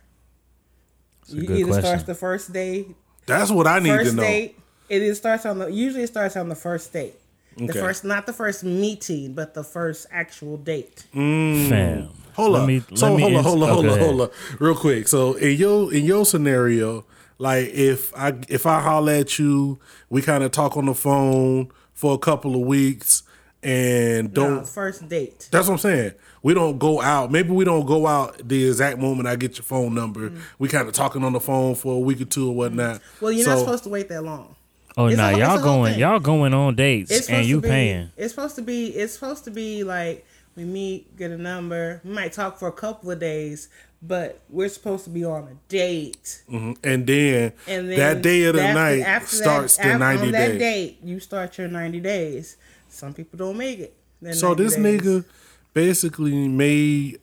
[1.31, 1.83] a You either question.
[1.83, 2.85] starts the first day,
[3.25, 4.21] That's what I need to know.
[4.23, 4.57] date.
[4.89, 7.15] It is starts on the usually it starts on the first date.
[7.57, 11.05] The first, not the first meeting, but the first actual date.
[11.15, 11.67] Mm.
[11.69, 12.09] Fam.
[12.33, 12.67] Hold Let up.
[12.67, 15.07] me- so hold up, hold up, hold go up, hold up, real quick.
[15.07, 17.03] So in your in your scenario,
[17.39, 21.69] like if I if I holler at you, we kind of talk on the phone
[21.93, 23.23] for a couple of weeks
[23.63, 24.57] and don't.
[24.57, 25.47] No, first date.
[25.51, 26.11] That's what I'm saying.
[26.43, 27.31] We don't go out.
[27.31, 30.29] Maybe we don't go out the exact moment I get your phone number.
[30.29, 30.39] Mm.
[30.59, 33.01] We kind of talking on the phone for a week or two or whatnot.
[33.19, 34.55] Well, you're So- not supposed to wait that long.
[34.95, 35.99] Oh It's nah, a- y'all going, thing.
[35.99, 38.09] y'all going on dates and you be, paying.
[38.17, 38.87] It's supposed to be.
[38.87, 42.01] It's supposed to be like we meet, get a number.
[42.03, 43.69] We might talk for a couple of days,
[44.01, 46.41] but we're supposed to be on a date.
[46.51, 46.77] Mhm.
[46.83, 50.25] And then, And then that day of the night after that- starts the after- 90
[50.27, 52.57] on that date, you start your ninety days.
[52.89, 53.93] Some people don't make it.
[54.33, 55.01] So this days.
[55.01, 55.25] nigga
[55.73, 57.19] basically made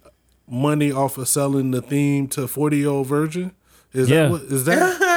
[0.48, 3.52] money off of selling the theme to 40 year old virgin.
[3.92, 4.24] Is Yeah.
[4.24, 5.00] that what is that?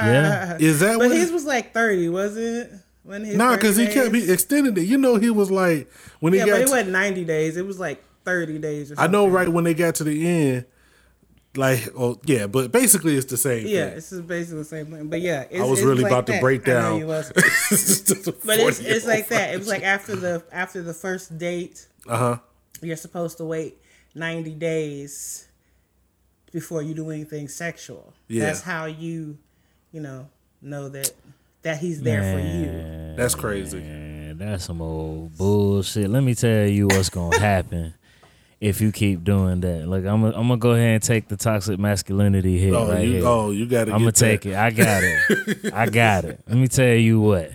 [0.00, 0.56] Yeah.
[0.58, 1.16] Is that But what?
[1.16, 2.72] his it- was like thirty, wasn't it?
[3.02, 4.26] When his Nah, because he kept days?
[4.28, 4.84] he extended it.
[4.84, 6.52] You know, he was like when he Yeah, got.
[6.52, 7.56] but it to- wasn't ninety days.
[7.56, 8.92] It was like thirty days.
[8.92, 10.64] Or I know, right when they got to the end,
[11.56, 13.66] like oh yeah, but basically it's the same.
[13.66, 13.98] Yeah, thing.
[13.98, 15.08] it's just basically the same thing.
[15.08, 17.00] But yeah, it's, I was it's really like about to break down.
[17.06, 17.32] But
[18.58, 19.54] it's it's like that.
[19.54, 22.38] It was like after the after the first date, uh huh.
[22.82, 23.78] you're supposed to wait
[24.14, 25.48] 90 days
[26.52, 28.12] before you do anything sexual.
[28.28, 28.46] Yeah.
[28.46, 29.38] That's how you,
[29.92, 30.28] you know,
[30.62, 31.12] know that
[31.62, 33.16] that he's there for you.
[33.16, 33.80] That's crazy.
[33.80, 36.10] man, that's some old bullshit.
[36.10, 37.94] Let me tell you what's gonna happen
[38.60, 39.88] if you keep doing that.
[39.88, 43.04] Like I'm gonna I'm gonna go ahead and take the toxic masculinity hit Oh, right
[43.06, 43.26] you here.
[43.26, 43.92] oh you got to.
[43.94, 44.54] I'm gonna take it.
[44.54, 45.72] I got it.
[45.74, 46.40] I got it.
[46.46, 47.50] Let me tell you what.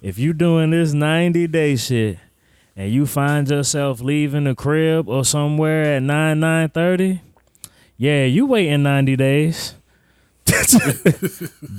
[0.00, 2.18] If you doing this 90 day shit
[2.76, 7.20] and you find yourself leaving the crib or somewhere at 9 9:30,
[7.96, 9.74] yeah, you waiting 90 days.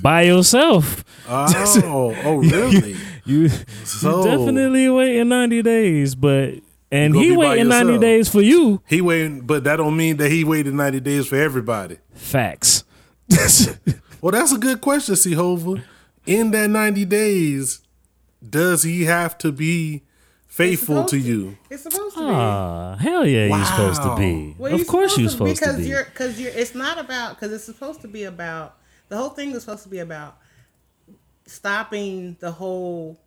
[0.02, 1.04] By yourself.
[1.28, 2.96] Oh, oh really?
[3.26, 3.48] You,
[3.84, 6.54] So- you definitely waiting 90 days, but
[6.94, 8.80] and he be by waiting 90 days for you.
[8.86, 11.98] He waiting, but that don't mean that he waited ninety days for everybody.
[12.14, 12.84] Facts.
[14.20, 15.34] Well, that's a good question, C.
[15.34, 15.84] Hova.
[16.24, 17.80] In that ninety days,
[18.48, 20.02] does he have to be
[20.46, 21.18] faithful to to.
[21.18, 21.58] you?
[21.68, 22.26] It's supposed to be.
[22.30, 24.54] Ah, hell yeah, you're supposed to be.
[24.56, 25.88] Well, of course you're supposed to because be.
[25.88, 26.52] you're because you're.
[26.52, 28.78] It's not about because it's supposed to be about
[29.10, 30.38] the whole thing is supposed to be about
[31.44, 33.18] stopping the whole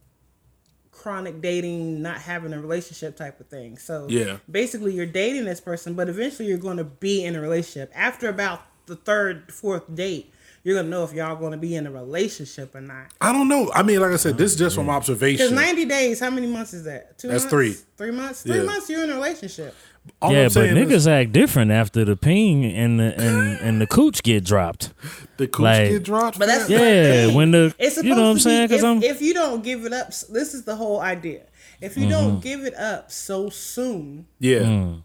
[0.97, 3.77] chronic dating, not having a relationship type of thing.
[3.77, 4.37] So Yeah.
[4.49, 7.91] basically you're dating this person, but eventually you're going to be in a relationship.
[7.95, 10.33] After about the third, fourth date,
[10.63, 13.05] you're gonna know if y'all going to be in a relationship or not.
[13.21, 13.71] I don't know.
[13.73, 15.37] I mean, like I said, this is just from observation.
[15.37, 15.87] Because observation.
[15.87, 17.17] 90 days, how many months is that?
[17.17, 17.51] Two That's months?
[17.51, 17.77] three.
[17.95, 18.41] Three months?
[18.41, 18.63] Three Yeah.
[18.63, 19.73] months, you're in a relationship.
[20.21, 23.81] All yeah, I'm but niggas is act different after the ping and the and, and
[23.81, 24.93] the cooch get dropped.
[25.37, 26.39] the cooch like- get dropped.
[26.39, 26.79] But that's Yeah,
[27.27, 27.35] thing.
[27.35, 28.67] when the- it's you know what I'm saying?
[28.67, 31.43] be 'Cause if, I'm- if you don't give it up, this is the whole idea.
[31.81, 32.11] If you Mm-hmm.
[32.11, 34.59] don't give it up so soon, yeah.
[34.61, 35.01] Mm.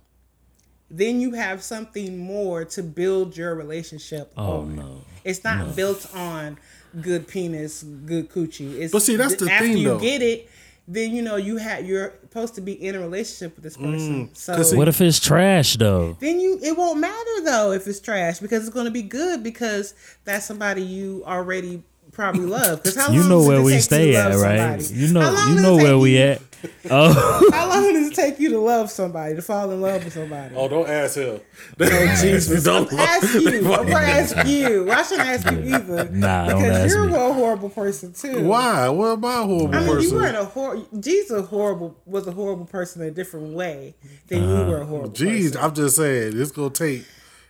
[0.90, 4.76] then you have something more to build your relationship Oh on.
[4.76, 5.00] no.
[5.24, 6.58] It's not built on
[7.00, 8.78] good penis, good coochie.
[8.78, 9.98] It's But see, that's the after thing, you though.
[9.98, 10.48] get it,
[10.88, 13.92] then you know you had you're supposed to be in a relationship with this mm,
[13.92, 14.30] person.
[14.34, 16.16] so 'cause see- What if it's trash though?
[16.20, 19.42] then you it won't matter though if it's trash because it's going to be good
[19.42, 22.82] because that's somebody you already probably love.
[22.82, 24.80] Because how You know does it where we take stay at, right?
[24.80, 24.94] somebody?
[24.94, 26.42] You know you know where we you- at.
[26.90, 30.12] Oh, How long does it take you to love somebody to fall in love with
[30.12, 30.54] somebody?
[30.54, 31.40] Oh, don't ask him.
[31.78, 33.48] Jesus, don't I'm ask you.
[33.72, 34.88] I'm gonna ask you.
[34.90, 36.08] I shouldn't ask you either.
[36.10, 37.14] Nah, don't because ask you're me.
[37.14, 38.44] a horrible person too.
[38.44, 38.88] Why?
[38.90, 40.10] What about a horrible I mean, person?
[40.10, 40.86] you weren't a hor.
[41.00, 43.94] Jesus a horrible was a horrible person in a different way
[44.28, 44.70] than you uh-huh.
[44.70, 45.10] were a horrible.
[45.10, 45.60] Jeez, person.
[45.62, 47.04] I'm just saying it's gonna take.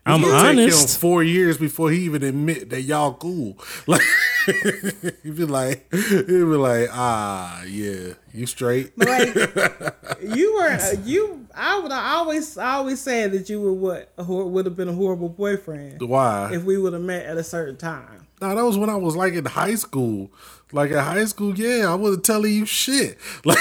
[0.05, 0.99] It's I'm gonna take him honest.
[0.99, 3.57] four years before he even admit that y'all cool.
[3.87, 4.03] Like
[5.23, 8.99] he be like, he be like, ah, yeah, you straight.
[8.99, 9.33] like
[10.21, 11.47] you were uh, you.
[11.55, 14.89] I would I always I always said that you were what hor- would have been
[14.89, 16.53] a horrible boyfriend Why?
[16.53, 18.27] if we would have met at a certain time.
[18.41, 20.33] No, that was when I was like in high school.
[20.73, 23.19] Like in high school, yeah, I wasn't telling you shit.
[23.45, 23.59] Like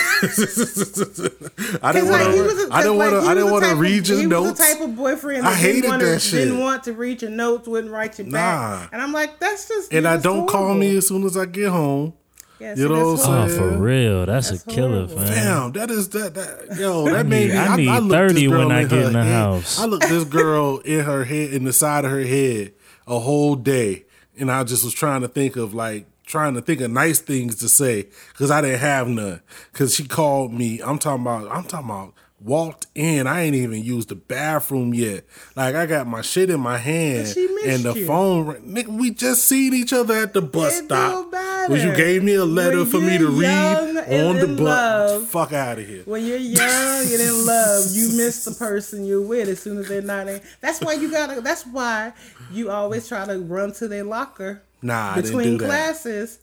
[1.83, 2.43] I didn't want like to.
[2.43, 3.19] was, a, I didn't want to.
[3.21, 4.49] I didn't want to read of, your he notes.
[4.51, 6.45] was the type of boyfriend I hated didn't want, that shit.
[6.45, 8.89] didn't want to read your notes, wouldn't write you back.
[8.93, 11.69] And I'm like, that's just and I don't call me as soon as I get
[11.69, 12.13] home.
[12.59, 15.17] Yeah, you know that's what I'm oh, for real, that's, That's a killer, horrible.
[15.17, 15.33] fam.
[15.33, 17.57] Damn, that is that that yo, that made me.
[17.57, 19.31] I need looked 30 when I get in the head.
[19.33, 19.79] house.
[19.79, 22.73] I looked this girl in her head, in the side of her head,
[23.07, 24.05] a whole day,
[24.37, 27.55] and I just was trying to think of like trying to think of nice things
[27.55, 29.41] to say because I didn't have none.
[29.71, 30.81] Because she called me.
[30.81, 31.51] I'm talking about.
[31.51, 32.13] I'm talking about.
[32.43, 35.25] Walked in, I ain't even used the bathroom yet.
[35.55, 38.07] Like I got my shit in my hand, and the you.
[38.07, 38.55] phone.
[38.63, 41.31] Nigga, we just seen each other at the bus It stop.
[41.31, 45.29] Well, you gave me a letter When for me to read on the bus.
[45.29, 46.01] Fuck out of here.
[46.05, 49.87] When you're young and in love, you miss the person you're with as soon as
[49.87, 50.41] they're not in.
[50.61, 51.41] That's why you gotta.
[51.41, 52.13] That's why
[52.51, 55.65] you always try to run to their locker Nah, I didn't between do that.
[55.65, 56.39] classes.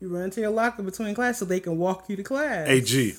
[0.00, 2.68] You run to your locker between classes so they can walk you to class.
[2.68, 3.14] AG.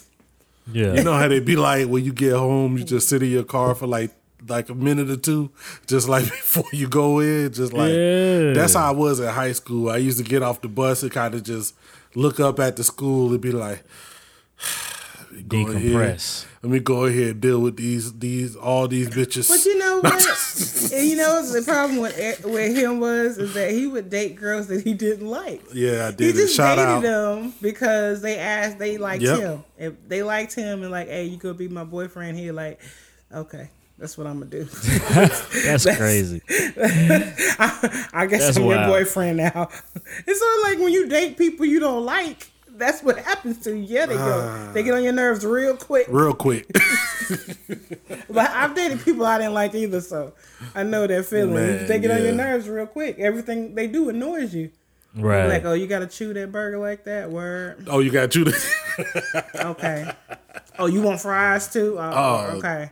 [0.72, 0.94] Yeah.
[0.94, 3.44] You know how they be like when you get home, you just sit in your
[3.44, 4.12] car for like
[4.48, 5.50] like a minute or two,
[5.88, 8.54] just like before you go in, just like Yeah.
[8.54, 9.90] that's how I was in high school.
[9.90, 11.74] I used to get off the bus and kind of just
[12.16, 13.84] look up at the school and be like,
[15.48, 15.82] go ahead.
[15.82, 16.46] Decompress.
[16.64, 19.48] Let me go ahead and deal with these these all these bitches.
[19.50, 20.92] But you know what?
[20.94, 24.68] and you know the problem with with him was is that he would date girls
[24.68, 25.62] that he didn't like.
[25.74, 26.40] yeah, I He did it.
[26.40, 27.02] just Shout dated out.
[27.04, 29.40] them because they asked, they liked Yep.
[29.40, 29.64] him.
[29.78, 32.38] If they liked him and like, hey, you could be my boyfriend.
[32.38, 32.80] He like,
[33.34, 34.64] okay, that's what I'm gonna do.
[35.66, 36.42] That's crazy.
[36.50, 39.70] I guess That's I'm your boyfriend now.
[40.28, 42.52] It's sort of like when you date people you don't like.
[42.78, 43.84] That's what happens to you.
[43.84, 44.72] Yeah, they go.
[44.74, 46.08] They get on your nerves real quick.
[46.10, 46.68] Real quick.
[48.30, 50.34] But I've dated people I didn't like either, so
[50.76, 51.56] I know that feeling.
[51.56, 53.20] Man, they get on your nerves real quick.
[53.20, 54.70] Everything they do annoys you.
[55.16, 55.48] Right.
[55.48, 57.32] Like, oh, you gotta chew that burger like that.
[57.32, 57.88] Word.
[57.90, 58.46] oh, you got you.
[59.56, 60.12] Okay.
[60.78, 61.98] oh, you want fries too?
[62.00, 62.12] Oh,
[62.52, 62.58] Oh.
[62.58, 62.92] okay.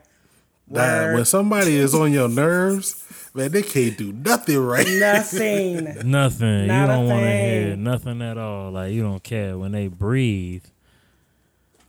[0.67, 4.87] Nah, when somebody is on your nerves, man, they can't do nothing right.
[4.87, 5.83] Nothing.
[6.09, 6.67] Nothing.
[6.67, 8.71] Not you don't want to hear nothing at all.
[8.71, 10.63] Like you don't care when they breathe.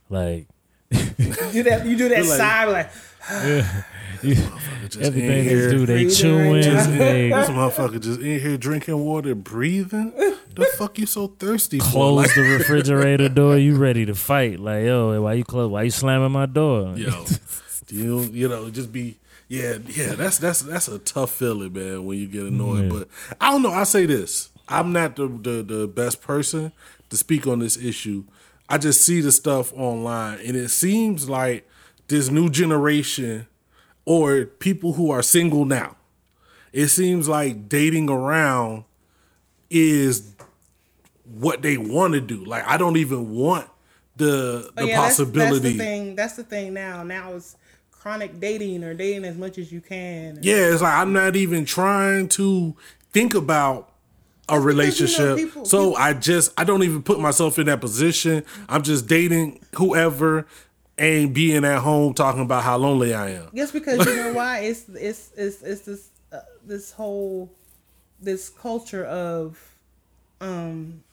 [0.09, 0.47] Like
[0.91, 1.03] You
[1.51, 1.85] do that.
[1.85, 2.91] You do that like- sigh like.
[4.23, 6.53] Just everything in they do, they chewing.
[6.53, 10.11] right they This motherfucker just in here drinking water, breathing.
[10.55, 11.85] The fuck you so thirsty for?
[11.85, 13.57] close Like, the refrigerator door.
[13.57, 14.59] You ready to fight?
[14.59, 15.69] Like yo, why you close?
[15.69, 16.93] Why you slamming my door?
[16.97, 17.25] yo,
[17.89, 20.13] you you know, just be yeah, yeah.
[20.15, 22.85] That's that's that's a tough feeling, man, when you get annoyed.
[22.85, 22.99] Yeah.
[22.99, 23.07] But
[23.39, 23.71] I don't know.
[23.71, 26.71] I say this: I'm not the, the the best person
[27.09, 28.23] to speak on this issue.
[28.69, 31.65] I just see the stuff online, and it seems like
[32.09, 33.47] this new generation
[34.05, 35.95] or people who are single now.
[36.73, 38.83] It seems like dating around
[39.69, 40.33] is
[41.39, 42.43] what they want to do.
[42.43, 43.67] Like I don't even want
[44.17, 45.59] the Oh, the yeah, that's- possibility.
[45.59, 46.15] That's, the thing.
[46.15, 47.03] That's the thing now.
[47.03, 47.55] Now it's
[47.99, 50.39] chronic dating or dating as much as you can.
[50.41, 52.75] Yeah, it's like I'm not even trying to
[53.11, 53.91] think about
[54.49, 55.37] a relationship.
[55.37, 58.43] people- so people- I just I don't even put myself in that position.
[58.69, 60.45] I'm just dating whoever
[60.97, 63.49] and being at home talking about how lonely I am.
[63.53, 67.51] Just because you know why it's it's it's it's this uh, this whole
[68.21, 69.59] this culture of
[70.41, 71.03] um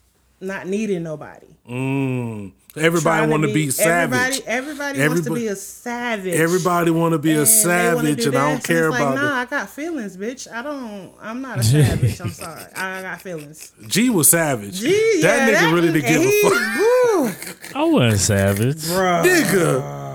[0.41, 1.47] not needing nobody.
[1.69, 2.51] Mm.
[2.77, 4.41] Everybody Trying want to be savage.
[4.45, 6.33] Everybody, everybody, wants to be a savage.
[6.33, 8.91] Everybody want to be a And they wanna savage, do and I don't care it's
[8.91, 9.41] like, about Nah, it.
[9.41, 10.51] I got feelings, bitch.
[10.51, 11.11] I don't.
[11.21, 12.19] I'm not a savage.
[12.19, 12.63] I'm sorry.
[12.75, 13.71] I got feelings.
[13.87, 14.79] G was savage.
[14.81, 18.75] Gee, that yeah, nigga really didn't give a fuck, I wasn't savage.
[18.83, 19.23] bruh.
[19.23, 20.05] nigga.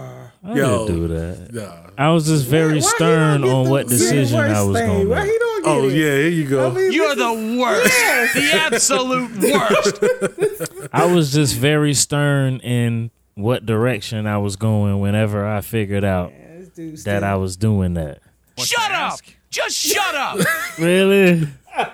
[0.42, 0.87] I Yo.
[0.87, 1.53] didn't do that.
[1.53, 1.90] Nah.
[1.99, 5.20] I was just very Why he stern on what decision I was going to Why
[5.25, 5.40] he make.
[5.62, 5.92] Don't get Oh it?
[5.94, 6.70] yeah, here you go.
[6.70, 8.35] I mean, You're this is- the worst.
[8.35, 10.88] The absolute worst.
[10.92, 16.33] I was just very stern in what direction I was going whenever I figured out
[16.59, 18.20] This dude's that I was doing that.
[18.59, 19.18] Shut up.
[19.51, 20.38] Just shut up.
[20.79, 21.46] Really?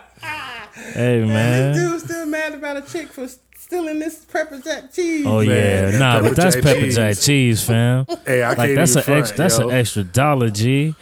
[0.95, 1.75] hey This man.
[1.75, 3.27] dude's still mad about a chick for
[3.57, 5.27] stealing this pepper jack cheese.
[5.27, 6.97] Oh Man, yeah, nah, pepper but that's jack pepper cheese.
[6.97, 8.07] jack cheese, fam.
[8.27, 9.69] Hey, I Like can't that's even an front, extra, that's yo.
[9.69, 10.95] an extra dollar, G.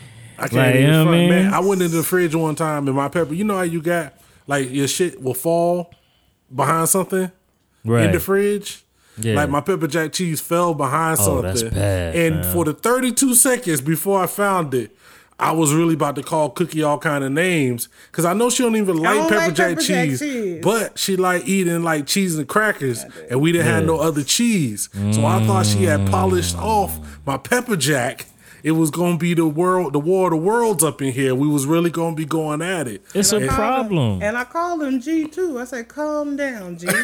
[0.45, 1.31] I can't Like, even you know front, mean?
[1.31, 1.55] man.
[1.55, 3.35] I went into the fridge one time and my pepper.
[3.35, 4.15] You know how you got
[4.47, 5.93] like your shit will fall
[6.55, 7.31] behind something
[7.85, 8.05] Right.
[8.07, 8.85] in the fridge.
[9.19, 9.35] yeah.
[9.35, 11.43] Like my pepper jack cheese fell behind Oh, something.
[11.45, 12.53] that's bad, and fam.
[12.53, 14.97] for the 32 seconds before I found it,
[15.39, 18.63] I was really about to call Cookie all kind of names because I know she
[18.63, 20.61] don't even like don't pepper, like jack, pepper jack cheese, cheese.
[20.63, 24.89] but she like eating like cheese and crackers, and we didn't have no other cheese.
[25.13, 26.11] So I thought she had Mm.
[26.11, 28.27] polished off my pepper jack.
[28.65, 31.35] It was gonna be the world, the war of the worlds up in here.
[31.35, 33.03] We was really gonna be going at it.
[33.15, 34.23] it's a I called him- problem.
[34.23, 35.61] And I called him G too.
[35.61, 36.87] I said, "Calm down, G."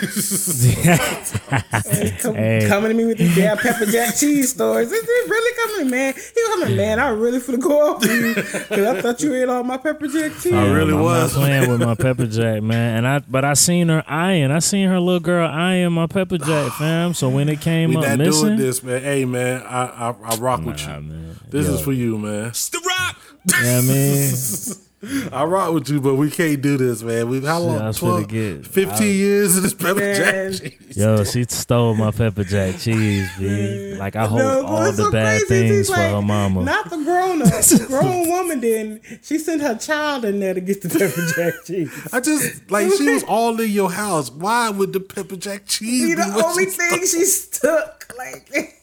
[1.92, 2.64] And come, Hey.
[2.68, 4.90] Coming to me with these damn pepper jack cheese stories.
[4.90, 6.14] Is it really coming, man?
[6.14, 6.98] He was coming, man.
[6.98, 10.32] I really finna go off you because I thought you ate all my pepper jack
[10.40, 10.52] cheese.
[10.54, 11.34] I really I'm was.
[11.34, 12.98] playing with my pepper jack, man.
[12.98, 14.50] And I, but I seen her eyeing.
[14.50, 17.12] I seen her little girl eyeing my pepper jack, fam.
[17.14, 19.02] So when it came We up not missing, doing this, man.
[19.02, 20.86] Hey, man, I I, I rock with you.
[20.88, 21.36] man.
[21.50, 21.74] This Yo.
[21.74, 22.50] is for you, man.
[22.52, 23.16] The rock.
[23.46, 24.78] You know what
[25.32, 27.30] I rock with you, but we can't do this, man.
[27.30, 27.82] We've how long?
[27.82, 30.14] was 12, get- 15 years of this pepper Man.
[30.52, 30.96] jack cheese.
[30.96, 33.94] Yo, she stole my pepper jack cheese, B.
[33.94, 36.64] Like I hope No, all what's the so bad things he's for like, her mama.
[36.64, 37.48] Not the grown up.
[37.48, 39.02] The grown woman didn't.
[39.22, 42.08] She sent her child in there to get the pepper jack cheese.
[42.12, 44.30] I just like she was all in your house.
[44.30, 48.12] Why would the pepper jack cheese Be be the what only she thing she stuck.
[48.18, 48.76] Like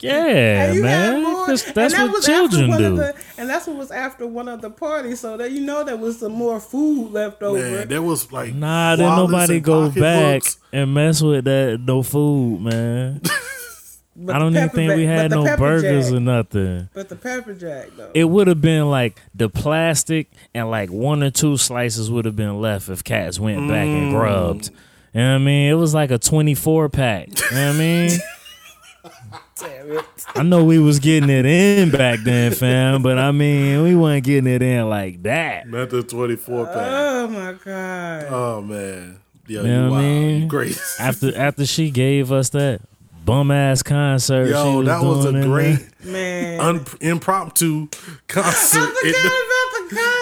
[0.00, 1.22] yeah, And you had man.
[1.22, 2.96] more- 'Cause and That's that what was after children one of do.
[2.96, 5.20] the- and that's what was after one of the parties.
[5.20, 7.58] So that you know there was some more food left over.
[7.58, 10.58] Man, there was like Nah, didn't nobody go back pocketbooks.
[10.72, 13.20] and mess with that no food, man.
[14.18, 16.88] But I don't even pepper think we had no burgers jack- or nothing.
[16.94, 18.10] But the pepper jack though.
[18.14, 22.34] It would have been like the plastic and like one or two slices would have
[22.34, 24.18] been left if cats went back and mm.
[24.18, 24.70] grubbed.
[25.12, 25.70] You know what I mean?
[25.70, 27.28] It was like a 24 pack.
[27.28, 28.10] You know what I mean?
[29.58, 30.04] Damn it.
[30.34, 34.24] I know we was getting it in back then, fam, but I mean, we weren't
[34.24, 35.66] getting it in like that.
[35.68, 36.74] Not the 24 pack.
[36.76, 38.26] Oh my god.
[38.30, 39.18] oh man.
[39.46, 40.48] Yo, You know you what I mean?
[40.48, 40.78] Great.
[41.00, 42.80] After after she gave us that
[43.24, 46.04] bum ass concert, she Yo, was that was a doing in great.
[46.04, 46.60] Man.
[46.60, 47.88] un- impromptu
[48.28, 48.80] concert.
[48.80, 50.15] I forgot about the concert.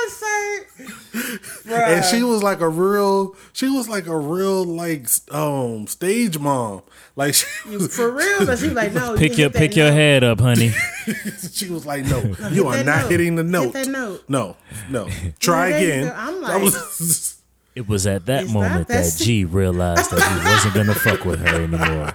[1.74, 3.34] And she was like a real.
[3.52, 6.82] She was like a real like um stage mom.
[7.16, 9.16] Like she was, For real, but she was like, no.
[9.16, 9.94] Pick can your hit that pick your note.
[9.94, 10.70] head up, honey.
[11.52, 12.20] she was like, no,
[12.50, 13.10] you are not note.
[13.10, 13.72] hitting the note.
[13.74, 14.24] that note.
[14.28, 14.56] No,
[14.90, 15.08] no.
[15.38, 16.12] Try again.
[16.16, 17.40] I'm That like- was-
[17.74, 21.40] It was at that moment that- that, G realized that he wasn't gonna fuck with
[21.40, 22.12] her anymore.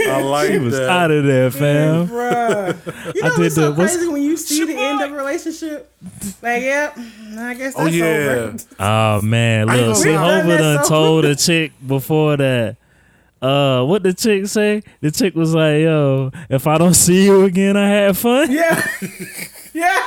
[0.00, 0.88] I like He was that.
[0.88, 2.08] out of there, fam.
[2.08, 3.14] Bruh.
[3.14, 5.12] You know I what's did so the- what's- crazy when you see the end of
[5.12, 5.90] a relationship?
[6.42, 8.04] Like, yep, I guess that's Oh yeah.
[8.04, 8.56] over.
[8.78, 10.40] Oh man, I look, gonna see, lie.
[10.40, 12.76] Hova done done so told a chick before that.
[13.40, 14.82] Uh, what the chick say?
[15.00, 18.84] The chick was like, "Yo, if I don't see you again, I had fun." Yeah.
[19.72, 20.06] yeah.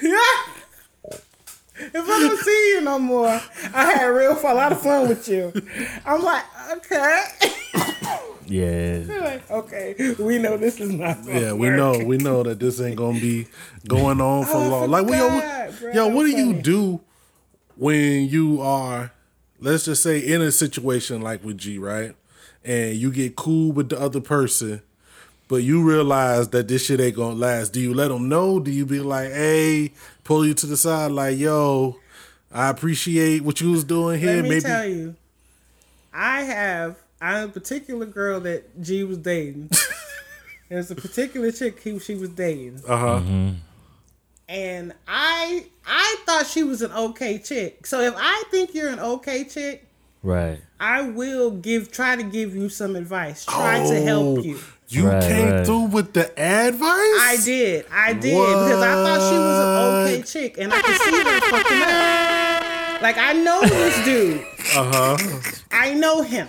[0.00, 0.20] Yeah.
[1.82, 3.26] If I don't see you no more,
[3.74, 5.50] I had real fun, a lot of fun with you.
[6.04, 7.24] I'm like, okay.
[8.46, 11.24] Yeah, like, okay, we know this is not.
[11.24, 11.76] gonna Yeah, we work.
[11.76, 13.46] know, we know that this ain't gonna be
[13.86, 14.90] going on for Oh, I long.
[14.90, 15.92] Like, well, yo, what, bro.
[15.92, 16.62] yo, what do you Funny.
[16.62, 17.00] do
[17.76, 19.12] when you are,
[19.60, 22.16] let's just say, in a situation like with G, right?
[22.64, 24.82] And you get cool with the other person,
[25.46, 27.72] but you realize that this shit ain't gonna last.
[27.72, 28.58] Do you let them know?
[28.58, 29.92] Do you be like, hey,
[30.24, 31.96] pull you to the side, like, yo,
[32.52, 34.34] I appreciate what you was doing here.
[34.36, 35.14] Let me Maybe tell you,
[36.12, 39.70] I have I'm a particular girl that G was dating.
[40.68, 43.50] There's a particular chick he, she was dating, uh huh.
[44.48, 47.86] and I I thought she was an okay chick.
[47.86, 49.86] So if I think you're an okay chick,
[50.22, 50.60] right.
[50.78, 53.44] I will give try to give you some advice.
[53.44, 54.58] Try to help you.
[54.88, 55.64] You Right, came right.
[55.66, 56.88] through with the advice.
[56.88, 57.86] I did.
[57.92, 61.40] I did because I thought she was an okay chick, and I could see her
[61.40, 62.39] fucking up.
[63.02, 64.40] Like I know this dude.
[64.76, 65.40] Uh huh.
[65.72, 66.48] I know him.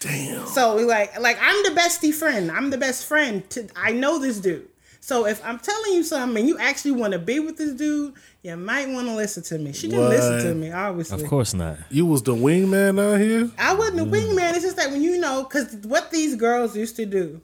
[0.00, 0.46] Damn.
[0.46, 2.50] So like like I'm the bestie friend.
[2.50, 3.48] I'm the best friend.
[3.50, 4.68] To I know this dude.
[5.00, 8.14] So if I'm telling you something and you actually want to be with this dude,
[8.42, 9.72] you might want to listen to me.
[9.72, 10.56] She didn't listen to What?
[10.56, 11.22] me, obviously.
[11.22, 11.78] Of course not.
[11.90, 13.48] You was the wingman out here.
[13.56, 14.54] I wasn't a wingman.
[14.54, 17.40] It's just that when you know, because what these girls used to do,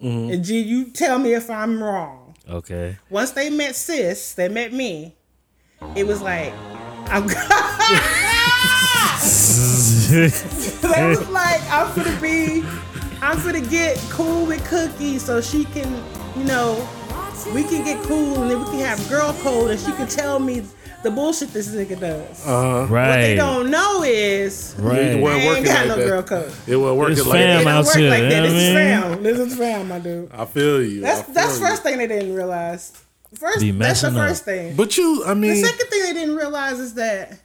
[0.00, 2.34] and G, you tell me if I'm wrong.
[2.48, 2.96] Okay.
[3.10, 5.16] Once they met sis, they met me.
[5.96, 6.52] It was like,
[7.12, 7.26] I'm.
[10.12, 12.64] they was like, I'm gonna be,
[13.20, 15.88] I'm gonna get cool with Cookie so she can,
[16.36, 16.86] you know,
[17.54, 20.38] we can get cool and then we can have girl code and she can tell
[20.38, 20.64] me
[21.02, 22.46] the bullshit this nigga does.
[22.46, 22.92] Uh huh.
[22.92, 25.18] What they don't know is Right.
[25.20, 26.06] wasn't ain't working got like no that.
[26.08, 26.52] girl code.
[26.66, 27.64] It wasn't working It's like fam It that.
[27.64, 28.36] don't out work here, like you that.
[28.36, 29.14] know This what is I mean?
[29.16, 29.22] fam.
[29.22, 30.30] This is fam, my dude.
[30.32, 31.00] I feel you.
[31.00, 31.66] That's I feel that's you.
[31.66, 32.92] first thing they didn't realize.
[33.38, 34.28] First, Be that's the messing up.
[34.28, 34.76] first thing.
[34.76, 37.38] But you, I mean, the second thing they didn't realize is that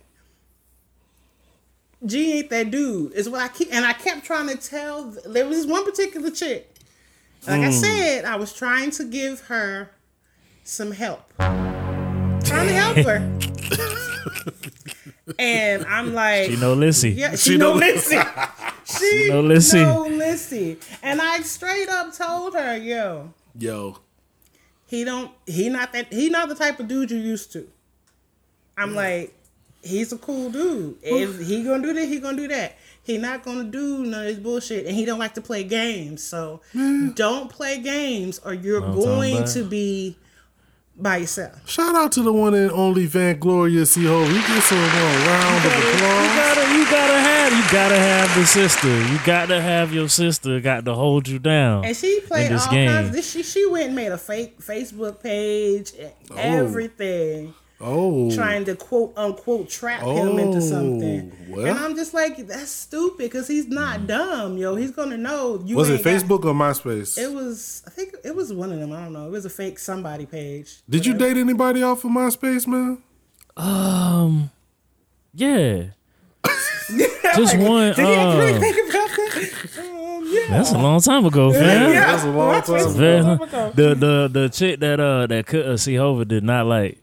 [2.06, 3.14] G ain't that dude.
[3.14, 5.06] Is what I keep, and I kept trying to tell.
[5.26, 6.72] There was this one particular chick.
[7.48, 7.68] Like Hmm.
[7.68, 9.90] I said, I was trying to give her
[10.64, 13.40] some help, trying to help her.
[15.40, 17.12] and I'm like, she know, Lissy.
[17.12, 18.18] yeah, she, She know know- Lissy.
[18.86, 19.80] She know Lissy.
[19.82, 20.78] know Lissy.
[21.04, 23.98] And I straight up told her, yo, yo,
[24.88, 27.68] he don't he not that he not the type of dude you used to.
[28.78, 29.34] I'm like,
[29.84, 30.98] he's a cool dude.
[31.02, 32.78] If he gonna do that, he gonna do that.
[33.04, 36.24] He not gonna do none of this bullshit, and he don't like to play games.
[36.24, 36.62] So
[37.14, 40.18] don't play games, or you're what going to be
[41.00, 41.68] by yourself.
[41.70, 44.06] shout out to the one and only Vainglorious C.
[44.06, 44.24] Ho.
[44.24, 46.47] You get some uh, round of applause.
[46.68, 49.02] Gotta, you gotta have, you gotta have the sister.
[49.08, 50.60] You gotta have your sister.
[50.60, 51.86] Got to hold you down.
[51.86, 52.90] And she played in this all game.
[52.90, 53.12] kinds.
[53.12, 57.54] This, she she went and made a fake Facebook page, and everything.
[57.80, 61.32] Oh, trying to quote unquote trap him into something.
[61.32, 61.66] Oh, well.
[61.68, 64.76] and I'm just like, that's stupid because he's not dumb, yo.
[64.76, 65.62] He's gonna know.
[65.64, 67.20] You was it ain't got- Facebook or MySpace?
[67.20, 67.84] it was.
[67.86, 68.92] I think it was one of them.
[68.94, 69.28] I don't know.
[69.28, 70.82] It was a fake somebody page.
[70.90, 73.04] Did you date anybody off of MySpace, man?
[73.56, 74.50] Um,
[75.36, 75.84] yeah.
[77.36, 77.94] Just one.
[77.94, 79.80] Did he actually Uh, think about that?
[79.80, 80.48] Um, yeah.
[80.50, 81.92] that's a long time ago, fam.
[81.94, 82.12] yeah.
[82.12, 83.72] That's a long That's time what- Very- long ago.
[83.76, 87.02] the the the chick that uh that could uh, C-Hova did not like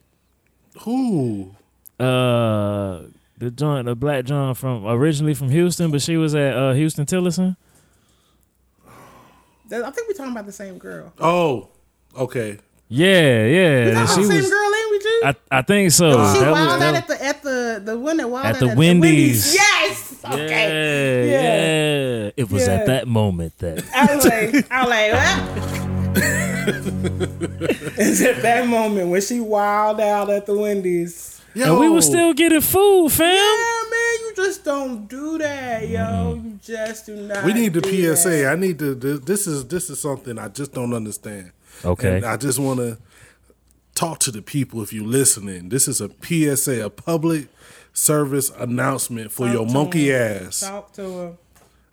[0.82, 1.54] Who?
[2.00, 3.02] uh
[3.38, 7.56] the joint the black John from originally from Houston, but she was at uh Huston-Tillotson.
[9.72, 11.12] I think we're talking about the same girl.
[11.18, 11.68] Oh,
[12.16, 12.58] okay.
[12.88, 13.84] Yeah, yeah.
[13.84, 14.50] Talking about She the same was.
[14.50, 15.20] girl, ain't we, G?
[15.24, 16.10] I I think so.
[16.10, 18.68] she That was- wild that at the at the the one that wild At the
[18.68, 19.54] at Wendy's.
[19.54, 19.73] Yes.
[20.32, 21.30] Okay.
[21.30, 22.24] Yeah, Yeah.
[22.24, 22.74] yeah, It was Yeah.
[22.74, 25.94] at that moment that I was like, I was like, what?
[27.98, 31.40] it's at that moment when she wild out at the Wendy's.
[31.54, 33.32] Yo, and we were still getting food, fam.
[33.32, 36.00] Yeah, man, you just just don't do that, yo.
[36.00, 36.48] Mm-hmm.
[36.48, 37.44] You just do not.
[37.44, 38.28] We need the do PSA.
[38.28, 38.46] that.
[38.52, 38.94] I need to.
[38.94, 41.52] This is this is something I just don't understand.
[41.84, 42.16] Okay.
[42.16, 42.98] And I just want to
[43.94, 45.68] talk to the people if you're listening.
[45.68, 47.46] This is a PSA, a public
[47.94, 50.46] service announcement for your Talk to monkey him.
[50.46, 50.60] ass.
[50.60, 51.38] Talk to him.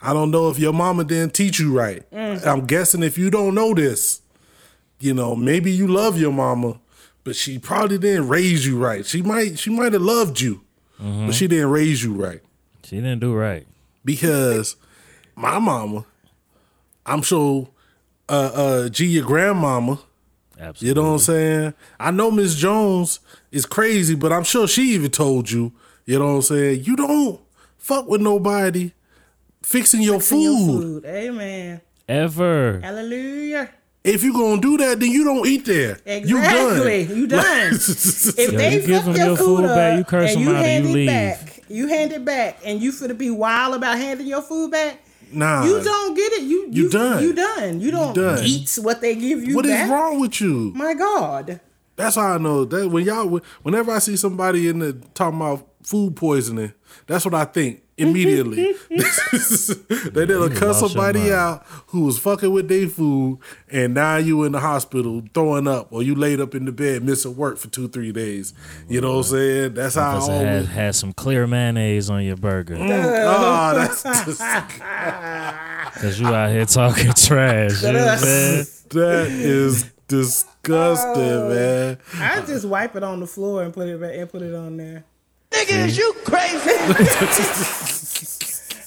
[0.01, 2.09] I don't know if your mama didn't teach you right.
[2.11, 2.45] Mm.
[2.45, 4.21] I'm guessing if you don't know this,
[4.99, 6.79] you know, maybe you love your mama,
[7.23, 9.05] but she probably didn't raise you right.
[9.05, 10.61] She might she might have loved you,
[11.01, 11.27] Mm-hmm.
[11.27, 12.41] but she didn't raise you right.
[12.83, 13.65] She didn't do right.
[14.05, 14.75] Because
[15.35, 16.05] my mama,
[17.05, 17.69] I'm sure
[18.27, 19.99] uh uh G your grandmama,
[20.59, 20.87] Absolutely.
[20.87, 21.73] you know what I'm saying?
[21.99, 23.19] I know Miss Jones
[23.51, 25.73] is crazy, but I'm sure she even told you,
[26.05, 26.83] you know what I'm saying?
[26.83, 27.39] You don't
[27.77, 28.91] fuck with nobody
[29.63, 31.03] fixing your Fixing your food.
[31.03, 31.05] food.
[31.05, 31.81] Amen.
[32.07, 32.79] Ever.
[32.81, 33.69] Hallelujah.
[34.03, 35.99] If you gonna do that, then you don't eat there.
[36.05, 37.03] Exactly.
[37.03, 37.43] You You done.
[37.45, 37.73] done.
[37.75, 40.35] if Yo, they you give fuck them your, your food, food up back, you curse
[40.35, 41.07] and them you out and hand you it leave.
[41.07, 44.97] back, you hand it back, and you finna be wild about handing your food back.
[45.31, 45.63] nah.
[45.65, 46.41] You don't get it.
[46.43, 47.21] You You done.
[47.23, 47.79] You done.
[47.79, 48.39] You don't done.
[48.43, 49.89] eat what they give you What is back.
[49.91, 50.71] wrong with you?
[50.75, 51.59] My God.
[51.95, 55.67] That's how I know that when y'all, whenever I see somebody in the talking about
[55.83, 56.73] food poisoning,
[57.07, 58.73] that's what I think immediately.
[58.89, 64.43] they did you cuss somebody out who was fucking with their food, and now you
[64.43, 67.67] in the hospital throwing up, or you laid up in the bed missing work for
[67.69, 68.53] two, three days.
[68.87, 69.73] You know what I'm saying?
[69.75, 70.65] That's how I Must have always.
[70.67, 72.75] had, had some clear mayonnaise on your burger.
[72.79, 74.41] Oh, that's just,
[76.01, 77.83] Cause you out here talking trash.
[77.83, 81.49] You know what I'm that is disgusting, Oh.
[81.49, 81.97] man.
[82.15, 84.77] I just wipe it on the floor and put it back and put it on
[84.77, 85.03] there.
[85.51, 87.87] Nigga, is you crazy?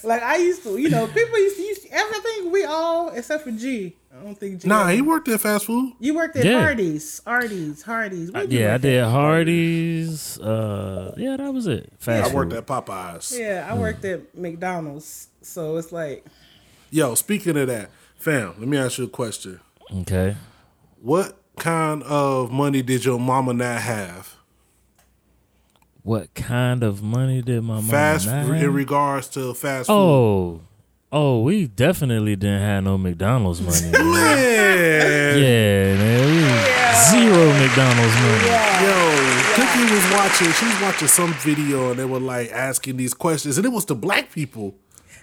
[0.06, 2.50] Like I used to, you know, people used to use everything.
[2.52, 3.96] We all except for G.
[4.14, 4.68] I don't think G.
[4.68, 5.94] Nah, ever- he worked at fast food.
[5.98, 6.60] You worked at Yeah.
[6.60, 8.30] Hardee's, Hardee's, Hardee's.
[8.30, 9.10] Where'd Yeah, I did at?
[9.10, 10.38] Hardee's.
[10.38, 11.90] Uh, yeah, that was it.
[11.98, 12.58] Fast I worked food.
[12.58, 13.38] at Popeyes.
[13.38, 15.28] Yeah, I worked at McDonald's.
[15.40, 16.26] So it's like,
[16.90, 17.88] Yo, speaking of that,
[18.18, 19.58] fam, let me ask you a question.
[20.02, 20.36] Okay.
[21.00, 24.33] What kind of money did your mama not have?
[26.04, 29.94] What kind of money did my mom Fast not in regards to fast food.
[29.94, 30.60] Oh,
[31.10, 33.80] oh, we definitely didn't have no McDonald's money.
[33.90, 34.12] man.
[34.12, 35.38] man.
[35.38, 38.48] yeah, man, we was zero McDonald's money.
[38.84, 38.94] Yo,
[39.54, 43.56] Cookie was watching, she was watching some video and they were like asking these questions,
[43.56, 44.74] and it was the black people.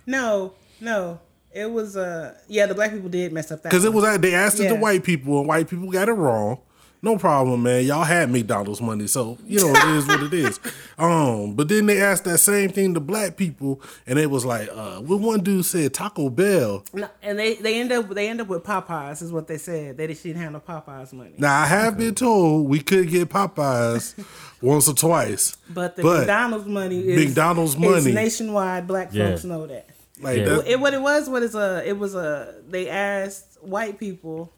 [0.08, 1.20] no, no.
[1.54, 3.70] It was uh yeah, the black people did mess up that.
[3.70, 4.04] Because it one.
[4.04, 4.80] was they asked it to Yeah.
[4.80, 6.60] white people, and white people got it wrong.
[7.04, 7.84] No problem, man.
[7.84, 10.60] Y'all had McDonald's money, so you know it is what it is.
[11.00, 14.70] Um, but then they asked that same thing to black people, and it was like,
[14.72, 16.84] uh, what one dude said Taco Bell.
[16.94, 19.98] No, and they they end up they end up with Popeyes is what they said.
[19.98, 21.32] They didn't handle Popeyes money.
[21.40, 24.14] Now I have been told we could get Popeyes
[24.62, 28.12] once or twice, But the But McDonald's money is McDonald's is money.
[28.12, 28.86] nationwide.
[28.86, 29.30] Black Yeah.
[29.32, 29.88] folks know that.
[30.22, 30.46] like Yeah.
[30.46, 32.62] that, It, what it was, what is a, it was a.
[32.70, 34.54] They asked white people.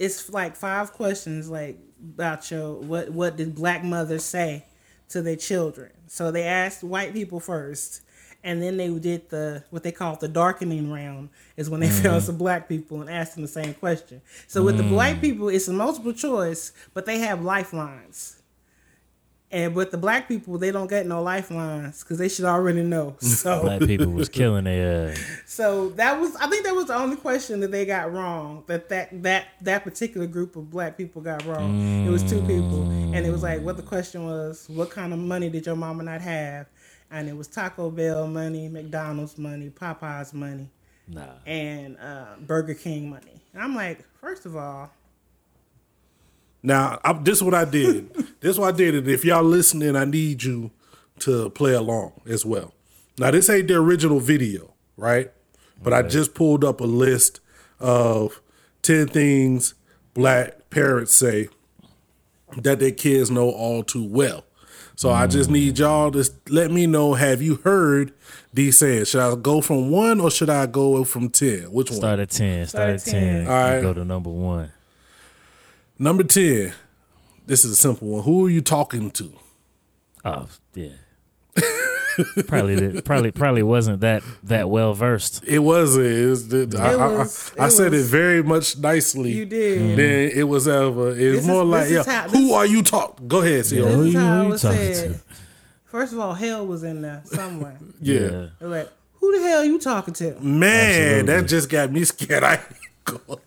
[0.00, 1.78] It's like five questions, like
[2.14, 4.64] about your what what did black mothers say
[5.10, 5.90] to their children.
[6.06, 8.00] So they asked white people first,
[8.42, 12.02] and then they did the what they call the darkening round is when they Mm-hmm.
[12.04, 14.22] found some black people and asked them the same question.
[14.48, 14.88] So with the Mm.
[14.88, 18.39] black people, it's a multiple choice, but they have lifelines.
[19.52, 23.16] And with the black people, they don't get no lifelines because they should already know.
[23.20, 25.20] So Black people was killing their ass.
[25.44, 28.62] so that was I think that was the only question that they got wrong.
[28.68, 32.06] That that that that particular group of black people got wrong.
[32.06, 35.18] It was two people, and it was like what the question was: What kind of
[35.18, 36.66] money did your mama not have?
[37.10, 40.68] And it was Taco Bell money, McDonald's money, Popeyes money,
[41.08, 41.24] Nah.
[41.44, 43.42] and uh, Burger King money.
[43.52, 44.92] And I'm like, first of all,
[46.62, 48.12] Now, I, this is what I did.
[48.40, 48.94] this is what I did.
[48.94, 50.70] And if y'all listening, I need you
[51.20, 52.72] to play along as well.
[53.18, 55.30] Now, this ain't the original video, right?
[55.82, 57.40] But I just pulled up a list
[57.78, 58.40] of
[58.82, 59.74] 10 things
[60.14, 61.48] black parents say
[62.58, 64.44] that their kids know all too well.
[64.96, 65.54] So I just mm.
[65.54, 68.12] need y'all to let me know have you heard
[68.52, 69.08] these sayings?
[69.08, 71.72] Should I go from one or should I go from 10?
[71.72, 72.00] Which one?
[72.00, 72.66] Start at 10.
[72.66, 73.44] Start Start at at 10.
[73.44, 73.46] 10.
[73.46, 73.80] All right.
[73.80, 74.70] Go to number one.
[76.00, 76.72] Number 10.
[77.46, 78.22] This is a simple one.
[78.24, 79.32] Who are you talking to?
[80.24, 80.88] Oh, yeah.
[82.46, 85.42] probably did, probably probably wasn't that that well versed.
[85.46, 86.06] It wasn't.
[86.06, 89.32] It was, it, I, I- was- I, I it said it very much nicely.
[89.32, 89.78] You did.
[89.80, 90.38] Than mm-hmm.
[90.38, 91.10] it was ever.
[91.10, 92.02] It's This is- more like, yeah.
[92.04, 93.28] how- who this- are you talking?
[93.28, 93.80] Go ahead, Sia.
[93.82, 93.84] Yeah.
[93.88, 95.12] this Who is you- who it you talking said.
[95.14, 95.20] to?
[95.86, 97.76] First of all, hell was in there somewhere.
[98.00, 98.46] Yeah.
[98.58, 100.38] They're like, who the hell are you talking to?
[100.40, 102.42] Man, that just got me scared.
[102.44, 102.60] I
[103.10, 103.40] ain't gonna.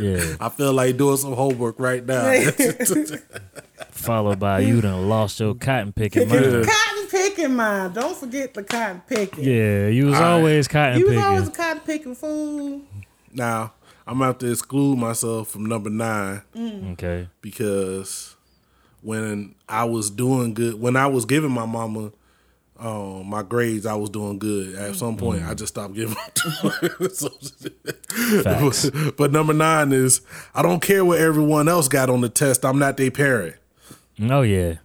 [0.00, 0.36] Yeah.
[0.40, 2.42] I feel like doing some homework right now.
[3.90, 6.66] Followed by you done lost your cotton picking mind.
[6.66, 7.94] Cotton picking picking mind.
[7.94, 9.44] Don't forget the cotton picking.
[9.44, 11.12] Yeah, you was always cotton picking.
[11.12, 12.82] You was always a cotton picking fool.
[13.32, 13.72] Now
[14.06, 16.92] I'm gonna have to exclude myself from number nine mm.
[16.92, 17.28] okay.
[17.40, 18.36] because
[19.02, 22.12] when I was doing good, when I was giving my mama
[22.80, 24.74] um, my grades, I was doing good.
[24.74, 24.96] At mm.
[24.96, 25.56] some point, I mm.
[25.56, 26.14] just stopped giving.
[26.14, 28.42] them to her.
[28.42, 28.90] Facts.
[29.16, 30.22] but number nine is
[30.54, 32.64] I don't care what everyone else got on the test.
[32.64, 33.56] I'm not their parent.
[34.22, 34.76] Oh yeah.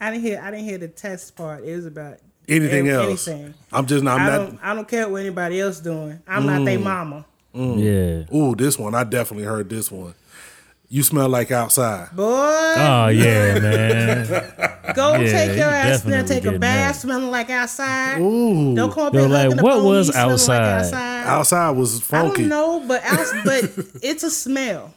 [0.00, 0.40] I didn't hear.
[0.42, 1.64] I didn't hear the test part.
[1.64, 2.18] It was about
[2.48, 3.28] Anything ev- else?
[3.28, 3.54] Anything.
[3.72, 4.20] I'm just not.
[4.20, 4.46] I'm I not.
[4.46, 4.58] don't.
[4.62, 6.20] I don't care what anybody else doing.
[6.26, 6.84] I'm not their mm.
[6.84, 7.24] mama.
[7.54, 8.24] Yeah.
[8.34, 10.14] Ooh, this one I definitely heard this one.
[10.94, 12.10] You smell like outside.
[12.14, 14.26] Boy, Oh yeah, man.
[14.94, 17.00] go yeah, take you your ass in there, take a bath, that.
[17.00, 18.18] smelling like outside.
[18.20, 20.58] Ooh, Don't come up Yo, here like, what was outside?
[20.58, 21.26] Like outside.
[21.26, 22.42] outside was I funky.
[22.42, 23.64] don't know, but outs- but
[24.02, 24.92] it's a smell.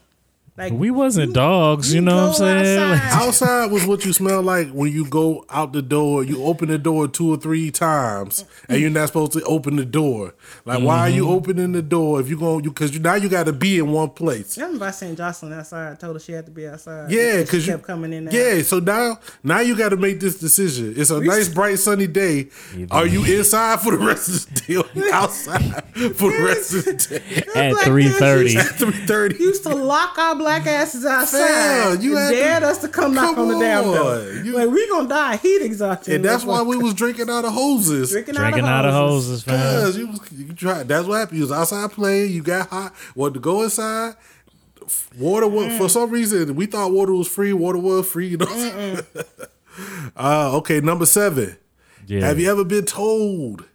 [0.57, 2.79] Like We wasn't dogs, you, you know what I'm saying?
[2.79, 3.11] Outside.
[3.27, 6.23] Outside was what you smell like when you go out the door.
[6.23, 9.83] You open the door two or three times, and you're not supposed to open the
[9.85, 10.33] door.
[10.63, 11.17] Like, why are Mm-hmm.
[11.17, 13.79] you opening the door if you going you because you now you got to be
[13.79, 14.57] in one place.
[14.57, 15.91] I remember I seen Jocelyn outside.
[15.91, 17.11] I told her she had to be outside.
[17.11, 18.25] Yeah, she because you kept coming in.
[18.25, 18.55] There.
[18.57, 20.93] Yeah, so now now you got to make this decision.
[20.95, 22.47] It's a nice bright sunny day.
[22.91, 24.75] Are you inside for the rest of the day?
[24.77, 25.83] Or outside
[26.15, 27.43] for the rest of the day?
[27.55, 28.55] At three thirty.
[28.55, 29.35] At Three thirty.
[29.43, 31.39] used to lock our black asses outside.
[31.39, 34.21] Fam, you and had to- dared us to come knock Come on the damn door.
[34.43, 36.13] you- like we gonna die heat exhaustion.
[36.13, 38.11] And that's why we was drinking out of hoses.
[38.11, 39.57] drinking, Drinking out of hoses, fam.
[39.83, 40.87] Cause you, you tried.
[40.87, 41.37] That's what happened.
[41.39, 42.31] You was outside playing.
[42.31, 42.93] You got hot.
[43.15, 44.15] Wanted to go inside.
[45.17, 45.77] Water was Mm.
[45.79, 47.51] for some reason we thought water was free.
[47.53, 48.27] Water was free.
[48.27, 48.99] You know.
[50.15, 51.57] uh, okay, number seven.
[52.07, 52.25] Yeah.
[52.27, 53.65] Have you ever been told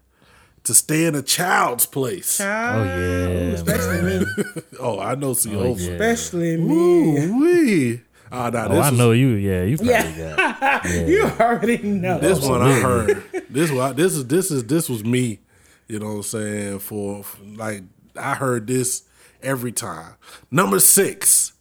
[0.65, 2.39] to stay in a child's place?
[2.39, 4.27] Child, Oh, yeah, especially me,
[4.81, 5.33] Oh, I know.
[5.35, 5.91] See, Oh, oh, yeah.
[5.93, 6.75] especially me.
[7.27, 8.01] Ooh, wee.
[8.33, 9.29] Ah, nah, Oh, this I was- know you.
[9.31, 10.37] Yeah, you probably Yeah.
[10.37, 10.85] got.
[11.09, 12.19] You already know.
[12.19, 13.23] This one I heard.
[13.51, 13.97] This one.
[13.97, 15.41] This is this is this was me.
[15.89, 16.79] You know what I'm saying?
[16.79, 17.83] For, for like
[18.17, 19.03] I heard this
[19.43, 20.15] every time.
[20.51, 21.53] Number six.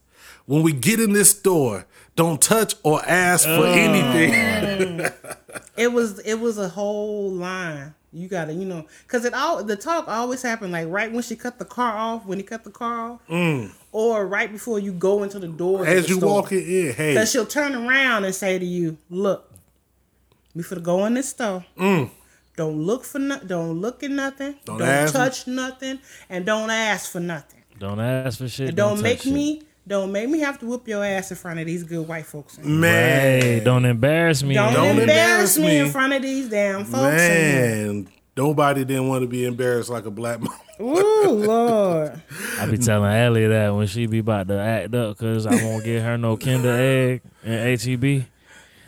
[0.46, 1.86] When we get in this store,
[2.20, 5.00] don't touch or ask for anything.
[5.78, 7.94] it was it was a whole line.
[8.12, 11.34] You gotta, you know, because it all the talk always happened like right when she
[11.34, 13.20] cut the car off, when he cut the car off,
[13.92, 15.78] or right before you go into the door.
[15.78, 15.86] Mm.
[15.86, 19.50] As you walk in, hey, because she'll turn around and say to you, "Look,
[20.54, 21.64] we finna go in this store.
[22.56, 24.52] Don't look for no, don't look at nothing.
[24.52, 24.64] Mm.
[24.66, 25.20] Don't Don't, ask me.
[25.20, 27.62] touch nothing, and don't ask for nothing.
[27.78, 28.68] Don't ask for shit.
[28.68, 29.32] And don't, touch make shit.
[29.90, 32.26] Me." Don't make me have to whoop your ass in front of these good white
[32.26, 32.58] folks.
[32.58, 34.54] man, Hey, don't embarrass me.
[34.54, 35.78] Don't, Don't embarrass, embarrass me me.
[35.78, 37.20] in front of these damn folks.
[37.22, 37.92] in here.
[37.92, 38.08] man.
[38.36, 40.54] Nobody didn't want to be embarrassed like a black mom.
[40.80, 42.22] Ooh, Lord.
[42.58, 45.84] I be telling Ellie that when she be about to act up because I won't
[45.84, 47.54] get her no Kinder Egg and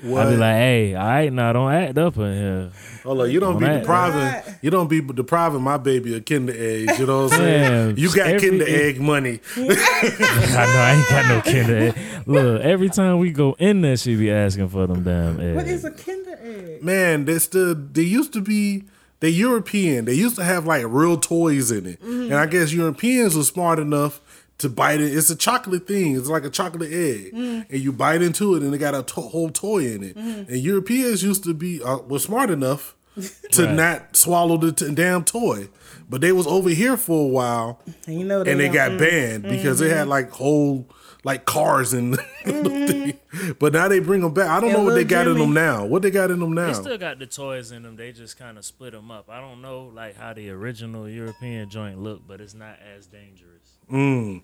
[0.03, 0.07] ATB.
[0.07, 0.31] I What?
[0.31, 2.71] be like, hey, all right, now don't act up in here.
[3.05, 4.21] Hold on, you don't be depriving.
[4.21, 4.59] Right.
[4.63, 6.99] You don't be depriving my baby of Kinder eggs.
[6.99, 7.89] You know what I'm saying?
[7.95, 9.41] Damn, you got every- Kinder egg money.
[9.57, 12.27] I know I ain't got no Kinder Egg.
[12.27, 15.57] Look, every time we go in there, she be asking for them damn eggs.
[15.57, 16.83] What is a Kinder egg?
[16.83, 18.85] man, that's the they used to be
[19.21, 20.05] they European.
[20.05, 22.25] They used to have like real toys in it, mm-hmm.
[22.25, 24.21] and I guess Europeans were smart enough
[24.63, 25.17] to bite it.
[25.17, 26.17] It's a chocolate thing.
[26.17, 27.67] It's like a chocolate egg, mm.
[27.71, 30.17] and you bite into it, and it got a to- whole toy in it.
[30.17, 30.49] Mm.
[30.49, 32.97] And Europeans used to be uh, were smart enough
[33.53, 33.75] to Right.
[33.75, 35.69] not swallow the t- damn toy,
[36.09, 38.99] but they was over here for a while, And you know and they got mm,
[38.99, 40.11] banned because they had mm-hmm.
[40.11, 40.89] like whole.
[41.25, 43.53] Like cars and, mm-hmm.
[43.61, 44.49] but now they bring them back.
[44.49, 45.85] I don't Yeah, know what they Lil got in them now.
[45.85, 46.67] What they got in them now?
[46.67, 47.95] They still got the toys in them.
[47.95, 49.31] They just kind of split them up.
[49.31, 53.79] I don't know like how the original European joint looked, but it's not as dangerous.
[53.89, 54.43] Mm.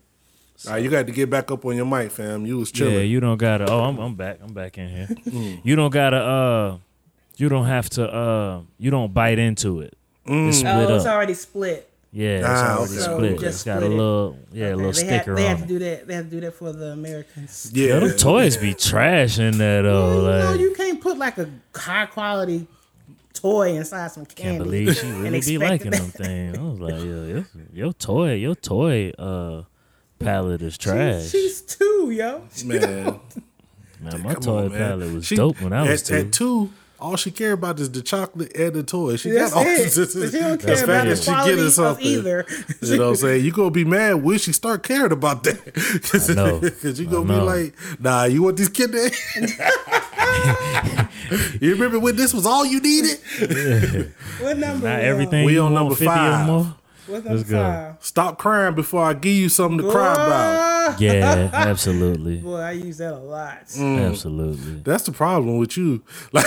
[0.66, 2.44] All right, you got to get back up on your mic, fam.
[2.44, 2.94] You was chilling.
[2.94, 3.70] Yeah, you don't gotta.
[3.70, 4.38] Oh, I'm, I'm back.
[4.42, 5.08] I'm back in here.
[5.64, 6.16] You don't gotta.
[6.16, 6.78] Uh,
[7.36, 8.12] you don't have to.
[8.12, 9.96] Uh, you don't bite into it.
[10.26, 11.14] It's split Oh, it's up.
[11.14, 11.88] already split.
[12.10, 13.00] Yeah, it's Ah, already okay.
[13.02, 13.30] split.
[13.38, 13.94] So just It's got a split it.
[13.94, 15.68] little, yeah, a little they had, sticker they on had to it.
[15.68, 16.06] do that.
[16.08, 17.70] They had to do that for the Americans.
[17.72, 20.16] yeah, Yo, them toys be trash in that though.
[20.16, 22.66] you know, Like, you can't put like a high quality
[23.32, 24.42] toy inside some candy.
[24.42, 26.58] can't believe she and really be expect liking that- them things.
[26.58, 29.62] I was like, yo, your, your toy, your toy, uh,
[30.18, 31.28] palette is trash.
[31.30, 32.42] She's two, yo.
[32.64, 33.20] man.
[34.00, 34.78] Man, my Come toy on, man.
[34.78, 36.14] palette was She- dope when I was at, two.
[36.14, 39.16] At two, all she care about is the chocolate and the toy.
[39.16, 39.90] She That's got all it.
[39.94, 41.08] this- But she don't that's care about fact.
[41.10, 42.06] the She quality getting of something.
[42.06, 42.46] either.
[42.82, 43.44] You know what I'm saying?
[43.44, 45.74] You gonna be mad when she start caring about that.
[46.10, 46.60] Cause, I know.
[46.82, 48.92] 'cause you I gonna be like, nah, you want these kid
[51.60, 53.18] You remember when this was all you needed?
[54.40, 54.88] What number?
[54.88, 56.74] Not everything We on want number 50 five.
[57.08, 57.20] Or more.
[57.22, 57.62] What's Let's go.
[57.62, 57.96] five?
[58.00, 60.26] Stop crying before I give you something to cry about.
[60.60, 62.38] Ah, Yeah, absolutely.
[62.38, 63.66] Boy, I use that a lot.
[63.68, 64.08] Mm.
[64.10, 64.74] Absolutely.
[64.84, 66.02] That's the problem with you.
[66.32, 66.46] Like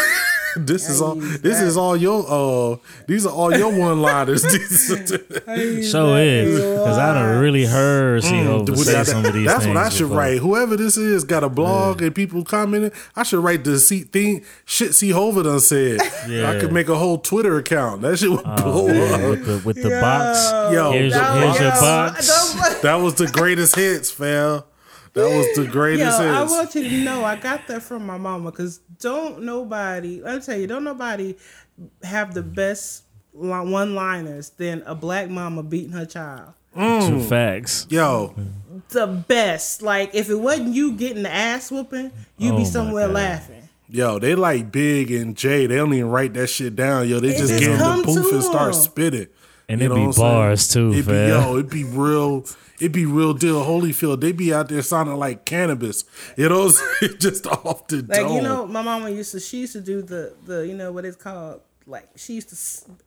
[0.58, 1.16] this is all.
[1.16, 1.68] This that.
[1.68, 2.26] is all your.
[2.28, 2.78] Uh,
[3.08, 4.42] these are all your one liners.
[5.92, 9.76] Show is because I don't really heard C Hova say some of these That's things
[9.76, 10.18] what I should before.
[10.18, 10.38] write.
[10.40, 12.92] Whoever this is got a blog and people commenting.
[13.16, 14.44] I should write the C thing.
[14.66, 16.00] Shit, C Hova done said.
[16.28, 16.50] Yeah.
[16.52, 18.02] I could make a whole Twitter account.
[18.02, 19.30] That shit would blow Yeah, up.
[19.30, 20.52] with the with the box.
[20.74, 22.82] Yo, Here's, that here's your was- box.
[22.82, 24.64] That was the greatest hits, fam.
[25.14, 28.18] That was the Yo, greatest I want you to know I got that from my
[28.18, 31.36] mama because don't nobody, let me tell you, don't nobody
[32.04, 33.04] have the best
[33.34, 36.54] one liners than a black mama beating her child.
[36.78, 37.08] Mm.
[37.08, 37.88] Two facts.
[37.90, 38.34] Yo,
[38.90, 39.82] The best.
[39.82, 43.68] Like, if it wasn't you getting the ass whooping, you'd Oh be somewhere laughing.
[43.90, 45.66] yo, they like Big and Jay.
[45.68, 47.10] They don't even write that shit down.
[47.10, 49.28] Yo, they just just get in the come booth and start spitting.
[49.68, 50.34] And You it'd be what I'm saying?
[50.34, 52.46] bars too, It be, yo, it'd be real.
[52.82, 53.64] It be real deal.
[53.64, 56.04] Holyfield, They'd be out there sounding like Canibus.
[56.36, 57.14] You know, what I'm saying?
[57.20, 58.36] just off the Like, dome.
[58.38, 61.06] you know, my mama used to, she used to do the, the you know what
[61.06, 61.62] it's called?
[61.86, 62.56] Like, she used to,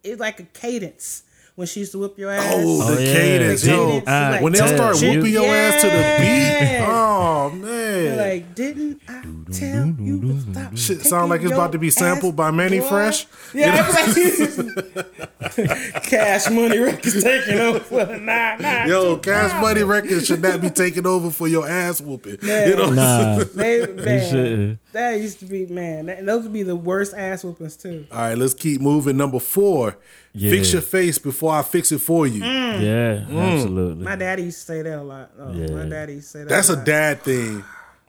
[0.05, 1.24] it's like a cadence
[1.55, 2.53] when she used to whoop your ass.
[2.57, 3.13] Oh, the Oh, yeah.
[3.13, 3.87] cadence, yo!
[3.87, 8.17] cadence, like, when they don't start you- whooping your ass to the beat, oh man,
[8.19, 10.77] Like, didn't I tell you to stop?
[10.77, 12.89] shit sound like it's about to be sampled by Mannie boy?
[12.89, 13.27] Fresh.
[13.53, 15.07] Yeah, it's like
[16.05, 18.19] Cash Money Records taking over.
[18.25, 18.85] Nah, nah.
[18.87, 22.39] Yo, Cash Money Records should not be taking over for your ass whooping.
[22.43, 24.79] You know, Nah, They, man, shouldn't.
[24.93, 26.07] that used to be man.
[26.07, 28.07] That, those would be the worst ass whoopings too.
[28.11, 29.17] All right, let's keep moving.
[29.17, 29.97] Number four,
[30.37, 32.45] fix your face before I fix it for you.
[32.45, 34.05] yeah, absolutely.
[34.05, 35.31] My daddy used to say that a lot.
[35.39, 36.49] Oh, My daddy used to say that.
[36.49, 36.85] That's a lot.
[36.85, 37.65] dad thing.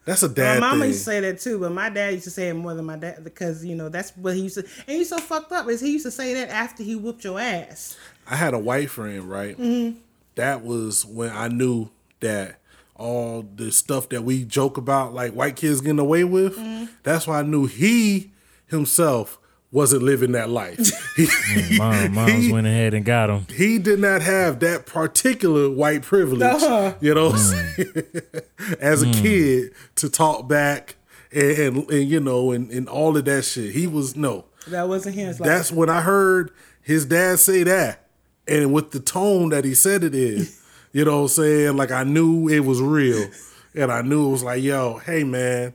[0.06, 0.60] That's a dad.
[0.60, 0.90] My mama thing.
[0.90, 2.96] used to say that too, but my dad used to say it more than my
[2.98, 4.62] dad because you know that's what he used to.
[4.88, 7.40] And he's so fucked up is he used to say that after he whooped your
[7.40, 7.98] ass.
[8.28, 9.58] I had a white friend, right?
[9.58, 9.98] Mm-hmm.
[10.36, 12.58] That was when I knew that
[12.96, 16.86] all the stuff that we joke about, like white kids getting away with, Mm-hmm.
[17.04, 18.32] that's why I knew he
[18.68, 19.38] himself
[19.76, 20.80] wasn't living that life.
[21.16, 23.46] He, Mom, moms he- went ahead and got him.
[23.56, 26.94] he did not have that particular white privilege, Uh-huh.
[27.00, 28.46] you know, what
[28.80, 30.96] as a kid to talk back
[31.32, 33.74] and, and, and you know, and, and all of that shit.
[33.74, 34.46] He was no.
[34.68, 35.40] That wasn't his.
[35.40, 36.52] Like, That's when I heard
[36.82, 38.08] his dad say that,
[38.48, 40.48] and with the tone that he said it in,
[40.92, 41.78] you know what I'm saying?
[41.78, 43.30] Like I knew it was real,
[43.74, 45.74] and I knew it was like, yo, hey man,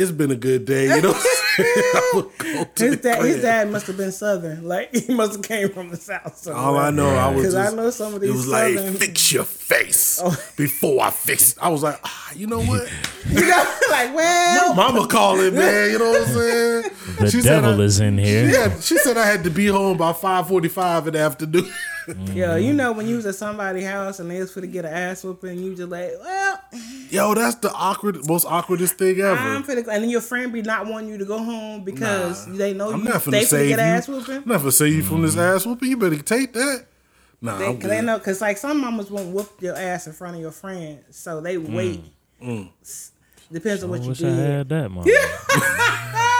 [0.00, 1.12] it's been a good day, you know.
[1.12, 1.22] What I'm
[1.64, 1.66] saying?
[1.94, 4.64] I would go his dad, his dad must have been southern.
[4.66, 6.36] Like he must have came from the south.
[6.38, 6.62] Somewhere.
[6.62, 8.30] All I know, I was Because I know some of these.
[8.30, 10.20] it these was like, fix your face
[10.56, 11.58] before I fix it.
[11.62, 12.90] I was like, ah, you know what?
[13.28, 15.90] you know, like well, Mama calling, man.
[15.90, 16.82] You know what I'm saying?
[17.18, 18.48] The said devil I- is in here.
[18.48, 21.70] Yeah, she said I had to be home by 5:45 in the afternoon.
[22.34, 22.76] Yo, you mm-hmm.
[22.76, 25.24] know when you was at somebody's house and they was for to get an ass
[25.24, 26.60] whooping, you just like, well,
[27.10, 29.36] Yo, that's the awkward, most awkwardest thing ever.
[29.36, 32.72] I'm finna, and then your friend be not wanting you to go home because they
[32.72, 33.04] know I'm you.
[33.08, 33.74] not finna They finna get you.
[33.74, 34.42] an ass I'm whooping.
[34.46, 35.56] not finna save you from this mm-hmm.
[35.56, 35.88] ass whooping.
[35.90, 36.86] You better take that.
[37.42, 38.04] Nah, They, I'm cause they good.
[38.04, 41.40] know, cause like some mamas won't whoop your ass in front of your friends, so
[41.40, 41.74] they mm.
[41.74, 42.04] wait.
[42.42, 42.70] Mm.
[42.82, 43.12] S-
[43.50, 44.36] Depends on I what you wish I did.
[44.36, 45.04] had that, mom.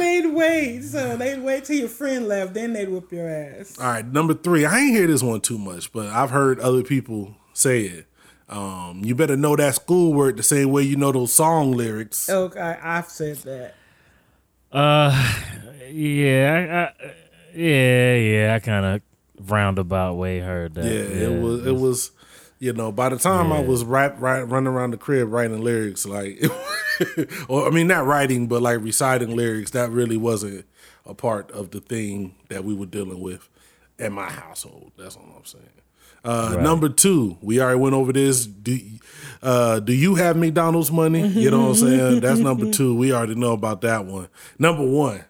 [0.00, 0.82] That's what they'd wait.
[0.82, 3.78] So they'd wait till your friend left, then they'd whoop your ass.
[3.78, 4.64] All right, number three.
[4.64, 8.06] I ain't hear this one too much, but I've heard other people say it.
[8.48, 12.28] Um, you better know that schoolwork the same way you know those song lyrics.
[12.28, 13.74] Okay, I've said that.
[14.72, 15.10] Uh,
[15.88, 17.14] yeah, I, I,
[17.54, 18.54] yeah, yeah.
[18.54, 19.02] I kind of
[19.50, 20.84] roundabout way heard that.
[20.84, 22.10] Yeah, it was it was
[22.60, 26.04] you know, by the time I was rap right running around the crib writing lyrics,
[26.06, 26.40] like
[27.48, 30.66] or I mean not writing, but like reciting lyrics, that really wasn't
[31.06, 33.48] a part of the thing that we were dealing with
[33.98, 34.92] at my household.
[34.98, 35.64] That's all I'm saying.
[36.22, 38.44] Uh, Number two, we already went over this.
[38.44, 38.78] Do
[39.42, 41.26] uh, do you have McDonald's money?
[41.26, 42.20] You know what I'm saying?
[42.20, 42.94] That's number two.
[42.94, 44.28] We already know about that one.
[44.58, 45.24] Number one,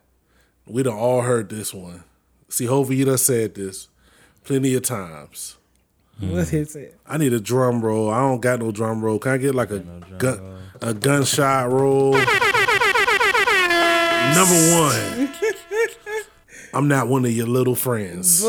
[0.66, 2.02] we done all heard this one.
[2.48, 3.86] See, Hova, you done said this
[4.42, 5.56] plenty of times.
[6.20, 6.32] Mm.
[6.32, 6.98] What is it?
[7.06, 8.10] I need a drum roll.
[8.10, 9.18] I don't got no drum roll.
[9.18, 9.78] Can I get like a
[10.18, 12.12] gun a gunshot roll?
[14.34, 15.28] Number one.
[16.72, 18.42] I'm not one of your little friends.
[18.44, 18.48] Oh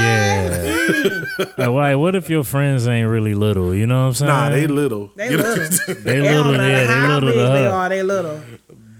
[0.00, 1.24] yeah.
[1.58, 1.94] Like, why?
[1.94, 3.74] What if your friends ain't really little?
[3.74, 4.28] You know what I'm saying?
[4.30, 5.10] Nah, they little.
[5.16, 5.94] They You know- little.
[5.94, 6.52] They They little.
[6.52, 7.88] don't Yeah, they how little big they are.
[7.90, 8.40] They little.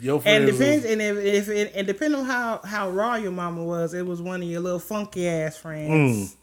[0.00, 0.58] Your And friends.
[0.58, 4.04] depends, and if, if it, and depending on how how raw your mama was, it
[4.06, 5.90] was one of your little funky ass friends.
[6.32, 6.36] Mm.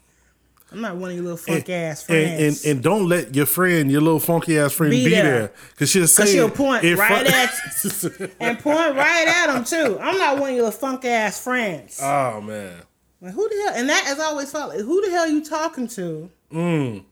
[0.74, 2.64] I'm not one of your little funky ass and, and friends.
[2.66, 5.52] and don't let your friend, your little funky ass friend, be, Be there, there.
[5.70, 9.64] because she'll say Cause she'll point in right front- at and point right at them
[9.64, 9.98] too.
[10.00, 12.00] I'm not one of your little funky ass friends.
[12.02, 12.82] oh man,
[13.20, 13.74] Like, who the hell?
[13.76, 16.30] And that has always felt like, who the hell you talking to?
[16.52, 17.04] Mm.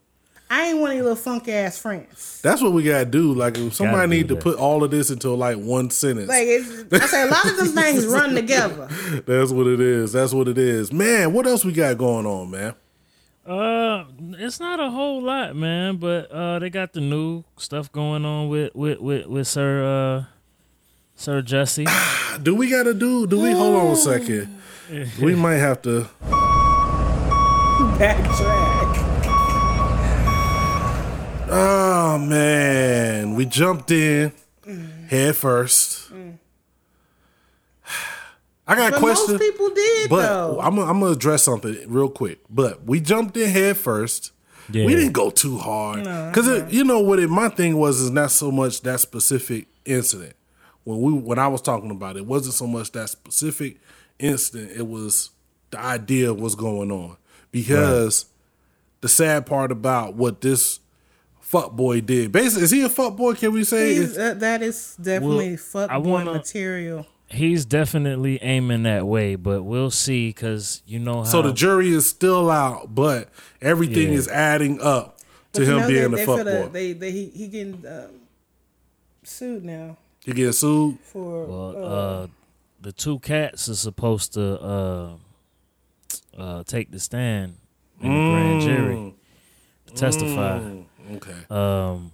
[0.51, 2.41] I ain't one of your little funk ass friends.
[2.43, 3.33] That's what we gotta do.
[3.33, 4.43] Like if somebody Gotta need to that.
[4.43, 6.29] put all of this into like one sentence.
[6.29, 8.87] Like it's, I say, a lot of them things run together.
[9.27, 10.13] That's what it is.
[10.13, 10.93] That's what it is.
[10.93, 12.75] Man, what else we got going on, man?
[13.47, 14.05] Uh,
[14.38, 15.97] it's not a whole lot, man.
[15.97, 20.24] But uh, they got the new stuff going on with with with, with Sir uh,
[21.16, 21.88] Sir Jussie.
[22.43, 24.61] Do we gotta do do we hold on a second?
[25.20, 26.09] We might have to
[27.99, 28.99] Backtrack.
[31.51, 33.34] Oh man.
[33.34, 34.32] We jumped in
[35.09, 36.11] head first.
[38.73, 39.35] I got a But question.
[39.35, 40.61] most people did But though.
[40.61, 42.41] I'm gonna I'm gonna address something real quick.
[42.51, 44.33] But we jumped in head first.
[44.70, 44.87] Yeah.
[44.87, 47.18] We didn't go too hard because you know what?
[47.18, 50.35] It, my thing was is not so much that specific incident.
[50.85, 53.79] When we when I was talking about it, it wasn't so much that specific
[54.18, 54.70] incident.
[54.77, 55.31] It was
[55.70, 57.16] the idea of what's going on
[57.51, 58.27] because
[59.01, 60.81] the sad part about what this
[61.41, 62.33] fuck boy did.
[62.33, 63.35] Basically, is he a fuck boy?
[63.35, 64.05] Can we say?
[64.05, 67.07] Uh, that is definitely Well, fuck boy wanna- material.
[67.33, 71.24] He's definitely aiming that way, but we'll see because you know how.
[71.24, 73.28] so the jury is still out, but
[73.61, 74.18] everything Yeah.
[74.18, 76.72] is adding up to But you him know, being they, a they fuck.
[76.72, 78.11] They, they, he, he getting um,
[79.24, 80.99] sued now He get sued.
[81.05, 81.47] for.
[81.47, 81.89] Well, uh,
[82.24, 82.26] uh,
[82.83, 85.11] the two cats are supposed to uh,
[86.37, 87.57] uh, take the stand
[88.01, 89.14] in the grand jury
[89.87, 90.61] to testify
[91.12, 91.35] Okay.
[91.51, 92.12] um,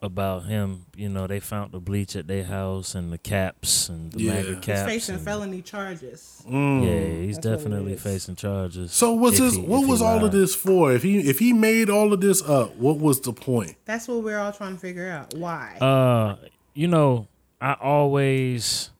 [0.00, 0.86] about him.
[0.96, 4.34] You know, they found the bleach at their house and the caps and the Yeah.
[4.34, 4.92] MAGA He's caps.
[4.92, 6.42] he's facing felony charges.
[6.48, 8.02] Yeah, he's That's definitely is.
[8.02, 8.92] facing charges.
[8.92, 9.56] So what's if this?
[9.56, 10.92] he- what was all of this for?
[10.92, 13.74] If he if he made all of this up, what was the point?
[13.86, 15.34] That's what we're all trying to figure out.
[15.34, 15.76] Why?
[15.80, 16.36] Uh,
[16.74, 17.26] you know,
[17.60, 18.90] I always,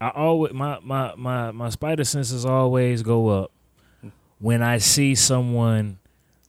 [0.00, 3.52] I always, my my my my spider senses always go up
[4.38, 5.98] when I see someone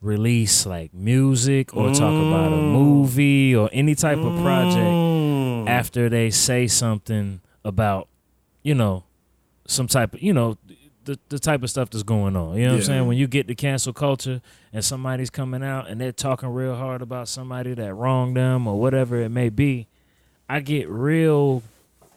[0.01, 2.71] release like music or talk about a mm.
[2.71, 5.67] movie or any type of project mm.
[5.67, 8.07] after they say something about,
[8.63, 9.03] you know,
[9.65, 10.57] some type of, you know,
[11.05, 12.57] the, the type of stuff that's going on.
[12.57, 13.07] You know what I'm saying?
[13.07, 14.41] When you get the cancel culture
[14.71, 18.79] and somebody's coming out and they're talking real hard about somebody that wronged them or
[18.79, 19.87] whatever it may be,
[20.49, 21.63] I get real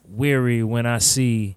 [0.09, 1.57] weary when I see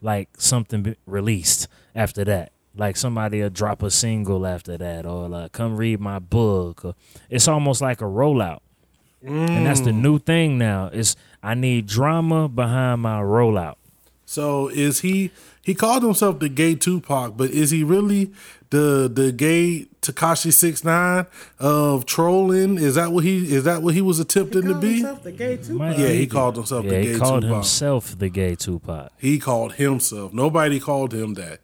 [0.00, 2.51] like something released after that.
[2.76, 6.84] Like somebody will drop a single after that, or like come read my book.
[6.84, 6.94] Or,
[7.28, 8.60] it's almost like a rollout,
[9.22, 10.00] and that's the mm.
[10.00, 10.86] new thing now.
[10.86, 13.76] Is I need drama behind my rollout.
[14.24, 15.30] So is he?
[15.62, 18.32] He called himself the gay Tupac, but is he really
[18.70, 21.26] the the gay Tekashi Six Nine
[21.58, 22.78] of trolling?
[22.78, 24.94] Is that what he is that what he was attempting to be?
[24.94, 25.98] himself the gay Tupac.
[25.98, 27.54] Yeah, he called himself yeah, the he gay called Tupac.
[27.56, 29.12] himself the gay Tupac.
[29.18, 30.32] He called himself.
[30.32, 31.60] Nobody called him that.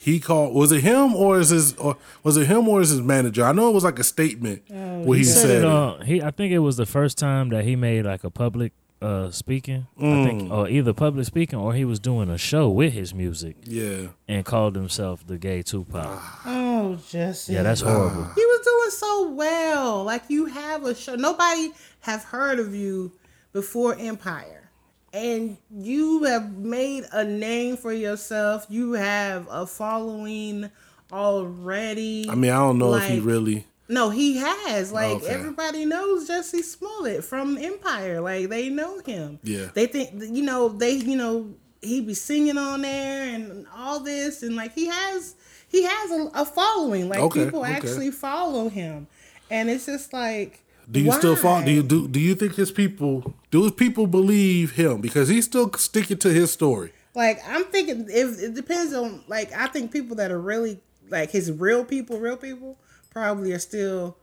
[0.00, 0.54] He called.
[0.54, 3.44] Was it him or is his or was it him or is his manager?
[3.44, 5.64] I know it was like a statement where he, He said said it it.
[5.64, 6.00] on.
[6.06, 8.72] He, I think it was the first time that he made like a public
[9.02, 9.86] uh speaking.
[9.98, 10.24] I Mm.
[10.24, 14.08] think, or either public speaking or he was doing a show with his music Yeah.
[14.28, 16.20] and called himself the gay Tupac.
[16.46, 17.54] Oh, Jussie.
[17.54, 18.24] Yeah, that's horrible.
[18.34, 20.04] He was doing so well.
[20.04, 21.14] Like you have a show.
[21.16, 21.70] Nobody
[22.00, 23.12] have heard of you
[23.52, 24.67] before Empire.
[25.12, 28.66] And you have made a name for yourself.
[28.68, 30.70] You have a following
[31.12, 32.26] already.
[32.28, 33.66] I mean, I don't know if he really.
[33.88, 34.92] No, he has.
[34.92, 35.28] Oh, like Okay.
[35.28, 38.20] everybody knows Jussie Smollett from Empire.
[38.20, 39.38] Like they know him.
[39.42, 39.68] Yeah.
[39.72, 44.42] They think you know, they you know, he be singing on there and all this
[44.42, 45.36] and like he has
[45.68, 47.08] he has a, a following.
[47.08, 47.72] Like Okay, people okay.
[47.72, 49.06] actually follow him.
[49.50, 50.60] And it's just like
[50.90, 51.62] Do you still fall?
[51.62, 52.08] Do you do?
[52.08, 53.34] Do you think his people?
[53.50, 56.92] Do his people believe him because he's still sticking to his story?
[57.14, 60.80] Like I'm thinking if it depends on like I think people that are really
[61.10, 62.78] like his real people, real people
[63.10, 64.16] probably are still,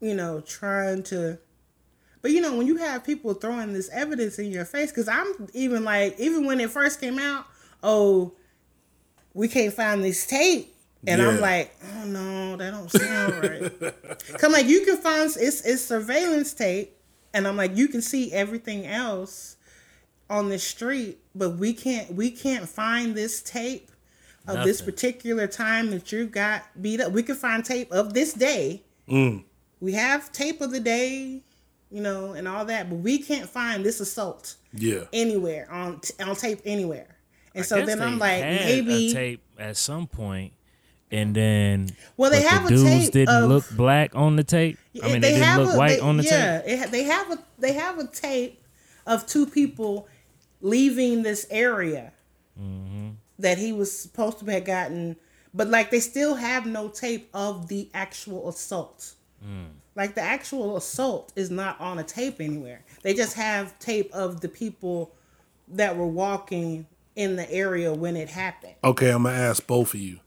[0.00, 1.38] you know, trying to.
[2.22, 5.48] But you know when you have people throwing this evidence in your face, because I'm
[5.52, 7.46] even like even when it first came out,
[7.82, 8.32] oh,
[9.34, 10.69] we can't find this tape.
[11.06, 14.18] And I'm like, oh no, that don't sound right.
[14.38, 16.96] Come like you can find it's it's surveillance tape,
[17.32, 19.56] and I'm like you can see everything else
[20.28, 23.90] on the street, but we can't we can't find this tape
[24.46, 27.12] of this particular time that you got beat up.
[27.12, 28.82] We can find tape of this day.
[29.08, 29.44] Mm.
[29.80, 31.42] We have tape of the day,
[31.90, 35.04] you know, and all that, but we can't find this assault Yeah.
[35.12, 37.16] anywhere on on tape anywhere.
[37.54, 40.52] And so then I'm like, maybe tape at some point,
[41.12, 44.44] and then Well, they have a the dudes tape didn't of- look black on the
[44.44, 44.78] tape.
[45.02, 46.80] I mean, they, didn't look a- white they- on the yeah, tape.
[46.82, 48.62] it they have a they have a tape
[49.06, 50.08] of two people
[50.60, 52.12] leaving this area
[52.60, 53.10] Mm-hmm.
[53.38, 55.16] that he was supposed to have gotten,
[55.54, 59.14] but like they still have no tape of the actual assault.
[59.96, 62.84] Like the actual assault is not on a tape anywhere.
[63.02, 65.12] They just have tape of the people
[65.68, 66.86] that were walking
[67.16, 68.74] in the area when it happened.
[68.84, 70.20] Okay, I'm gonna ask both of you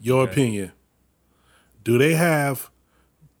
[0.00, 0.72] your opinion.
[1.84, 2.70] Do they have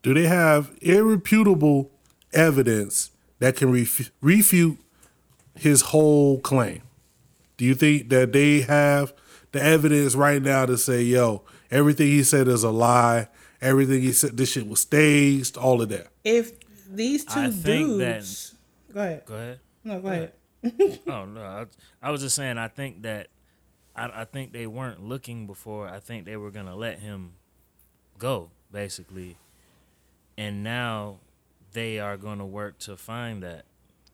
[0.02, 1.90] do they have irrefutable
[2.32, 4.78] evidence that can ref- refute
[5.54, 6.82] his whole claim?
[7.56, 9.12] Do you think that they have
[9.52, 13.28] the evidence right now to say, "Yo, everything he said is a lie.
[13.60, 15.56] Everything he said, this shit was staged.
[15.58, 16.52] All of that." If
[16.88, 18.54] these two I think that- dudes,
[18.92, 19.22] go ahead.
[19.26, 19.60] Go ahead.
[19.84, 20.32] No, go ahead.
[21.06, 21.66] Oh no, I,
[22.02, 22.58] I was just saying.
[22.58, 23.28] I think that
[23.96, 25.88] I, I think they weren't looking before.
[25.88, 27.32] I think they were gonna let him
[28.18, 29.36] go, basically,
[30.36, 31.18] and now
[31.72, 33.64] they are gonna work to find that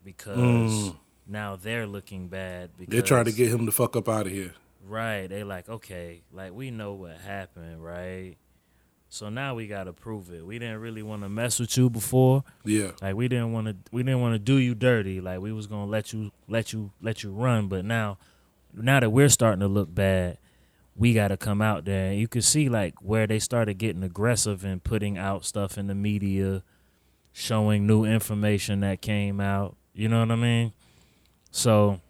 [0.05, 0.92] because
[1.26, 2.70] now they're looking bad.
[2.76, 2.92] Because Mm.
[2.92, 4.53] They're trying to get him the fuck up out of here.
[4.86, 5.26] right.
[5.26, 8.36] They like okay, like we know what happened, right?
[9.09, 10.44] So now we gotta prove it.
[10.44, 12.44] We didn't really want to mess with you before.
[12.64, 15.20] Yeah, Like we didn't want to we didn't want to do you dirty.
[15.20, 18.18] Like we was going to let you let you let you run, but now
[18.74, 20.38] now that we're starting to look bad,
[20.94, 22.11] we got to come out there.
[22.11, 25.86] And you can see like where they started getting aggressive and putting out stuff in
[25.86, 26.62] the media,
[27.32, 29.76] showing new information that came out.
[29.94, 30.72] You know what I mean?
[31.52, 32.00] So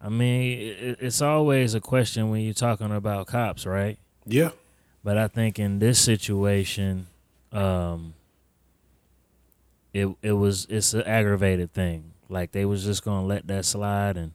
[0.00, 3.98] I mean, it's always a question when you're talking about cops, right?
[4.26, 4.50] yeah.
[5.04, 7.06] But I think in this situation,
[7.50, 8.14] um,
[9.92, 12.12] it it was it's an aggravated thing.
[12.28, 14.32] Like they was just gonna let that slide and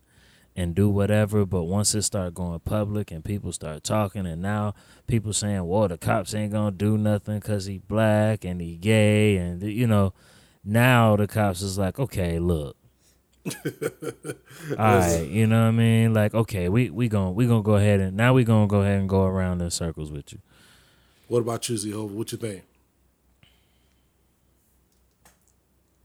[0.55, 1.45] and do whatever.
[1.45, 4.73] But once it started going public and people start talking, and now
[5.07, 9.37] people saying, "Well, the cops ain't gonna do nothing because he black and he gay,"
[9.37, 10.13] and you know,
[10.63, 12.75] now the cops is like, "Okay, look."
[14.71, 16.13] All right, you know what I mean?
[16.13, 18.99] Like, okay, we we going we gonna go ahead and now we gonna go ahead
[18.99, 20.39] and go around in circles with you.
[21.27, 22.13] What about you, C-Hova?
[22.13, 22.63] What you think?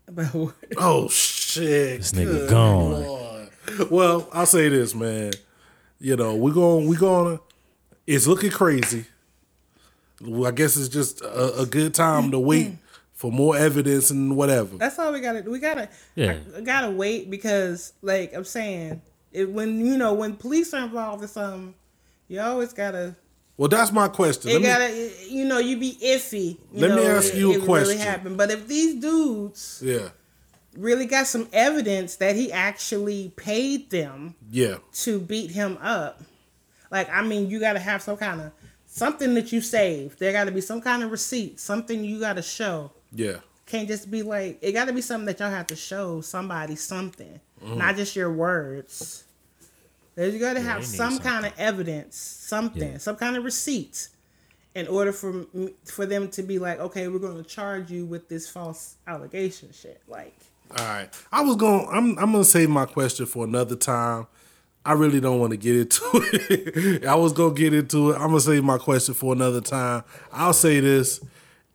[0.09, 0.55] About what?
[0.77, 1.99] Oh shit!
[1.99, 3.03] This nigga Good gone.
[3.03, 3.49] Lord.
[3.91, 5.33] Well, I'll say this, man.
[6.01, 6.89] You know, we're going.
[6.89, 7.39] We're going.
[7.39, 7.45] to
[8.07, 9.07] It's looking crazy.
[10.21, 12.73] Well, I guess it's just a, a good time to wait
[13.15, 14.77] for more evidence and whatever.
[14.77, 15.49] That's all we gotta.
[15.49, 15.89] We gotta.
[16.17, 16.39] Yeah.
[16.57, 19.01] I, gotta wait because, like I'm saying,
[19.33, 21.75] it, when you know when police are involved in something,
[22.29, 23.15] you always gotta.
[23.63, 24.51] Well, that's my question.
[24.51, 25.13] It Let gotta.
[25.31, 26.59] You know, you be iffy.
[26.73, 27.99] You Let me know, ask it- you a it Really question.
[27.99, 28.37] happened.
[28.37, 30.09] But if these dudes yeah,
[30.77, 36.23] really got some evidence that he actually paid them yeah, to beat him up.
[36.91, 38.51] Like, I mean, you got to have some kind of
[38.87, 40.19] something that you saved.
[40.19, 42.91] There got to be some kind of receipt, something you got to show.
[43.13, 43.37] yeah.
[43.65, 46.75] Can't just be like, it got to be something that y'all have to show somebody
[46.75, 47.79] something, Mm-hmm.
[47.79, 49.23] not just your words.
[50.15, 52.99] There's you got to have they need some kind of evidence, something, Yeah.
[52.99, 54.09] some kind of receipt,
[54.75, 55.47] in order for
[55.85, 59.71] for them to be like, okay, we're going to charge you with this false allegation
[59.73, 60.01] shit.
[60.09, 60.35] Like,
[60.79, 61.09] All right.
[61.31, 61.87] I was going.
[61.91, 62.19] I'm.
[62.19, 64.27] I'm gonna save my question for another time.
[64.85, 66.03] I really don't want to get into
[66.33, 67.05] it.
[67.07, 68.15] I was gonna get into it.
[68.17, 70.03] I'm gonna save my question for another time.
[70.33, 71.21] I'll say this: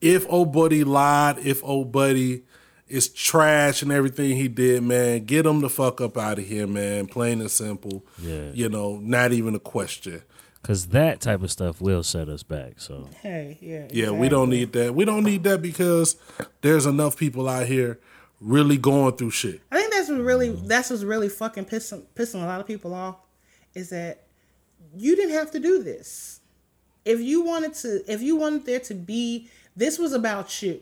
[0.02, 2.44] If old buddy lied, if old buddy
[2.88, 6.68] is trash and everything he did, man, get him the fuck up out of here,
[6.68, 7.08] man.
[7.08, 8.06] Plain and simple.
[8.22, 8.52] Yeah.
[8.54, 10.22] You know, not even a question.
[10.64, 12.82] Cause that type of stuff will set us back.
[12.82, 14.94] So hey, yeah, Yeah, we don't need that.
[14.94, 16.18] We don't need that because
[16.62, 18.00] there's enough people out here
[18.42, 19.62] really going through shit.
[19.72, 22.94] I think that's what really that's what's really fucking pissing pissing a lot of people
[22.94, 23.16] off
[23.76, 24.24] is that
[24.94, 26.42] you didn't have to do this.
[27.06, 30.82] If you wanted to if you wanted there to be this was about you.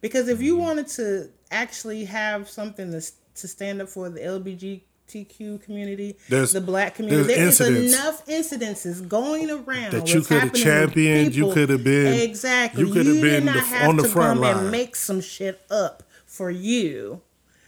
[0.00, 0.62] Because if you mm-hmm.
[0.62, 3.02] wanted to actually have something to
[3.36, 7.94] to stand up for the LGBTQ community, There's- the black community, there's there is incidents
[7.94, 12.82] enough incidences going around that you coulda championed, you coulda been- exactly.
[12.82, 14.56] you coulda did been not the- have on the to front come line.
[14.56, 17.20] and make some shit up for you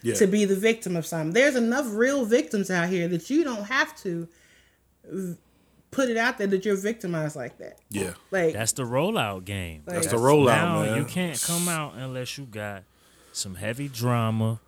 [0.02, 0.14] Yeah.
[0.14, 1.32] to be the victim of something.
[1.34, 4.26] There's enough real victims out here that you don't have to
[5.90, 7.78] put it out there that you're victimized like that.
[7.90, 8.12] yeah.
[8.30, 9.82] Like that's the rollout game.
[9.86, 10.96] That's the rollout, now man.
[10.96, 12.84] you can't come out unless you got
[13.32, 14.60] some heavy drama.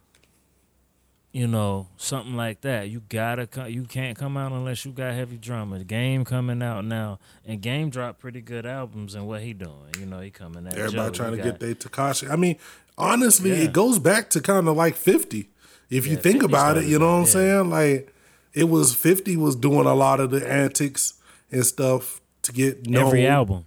[1.32, 2.88] You know, something like that.
[2.88, 3.68] You gotta come.
[3.68, 5.78] You can't come out unless you got heavy drama.
[5.78, 9.14] The game coming out now, and game dropped pretty good albums.
[9.14, 9.92] And what he doing?
[10.00, 11.14] You know, he coming at Everybody Joe.
[11.24, 12.28] trying He to got- get their Tekashi.
[12.28, 12.56] I mean,
[12.98, 13.66] honestly, Yeah.
[13.66, 15.48] it goes back to kind of like 50.
[15.88, 17.70] If you think about it, you know what I'm started that, saying?
[17.70, 18.14] Like,
[18.52, 21.14] it was 50 was doing a lot of the antics
[21.50, 23.06] and stuff to get known.
[23.06, 23.66] every album.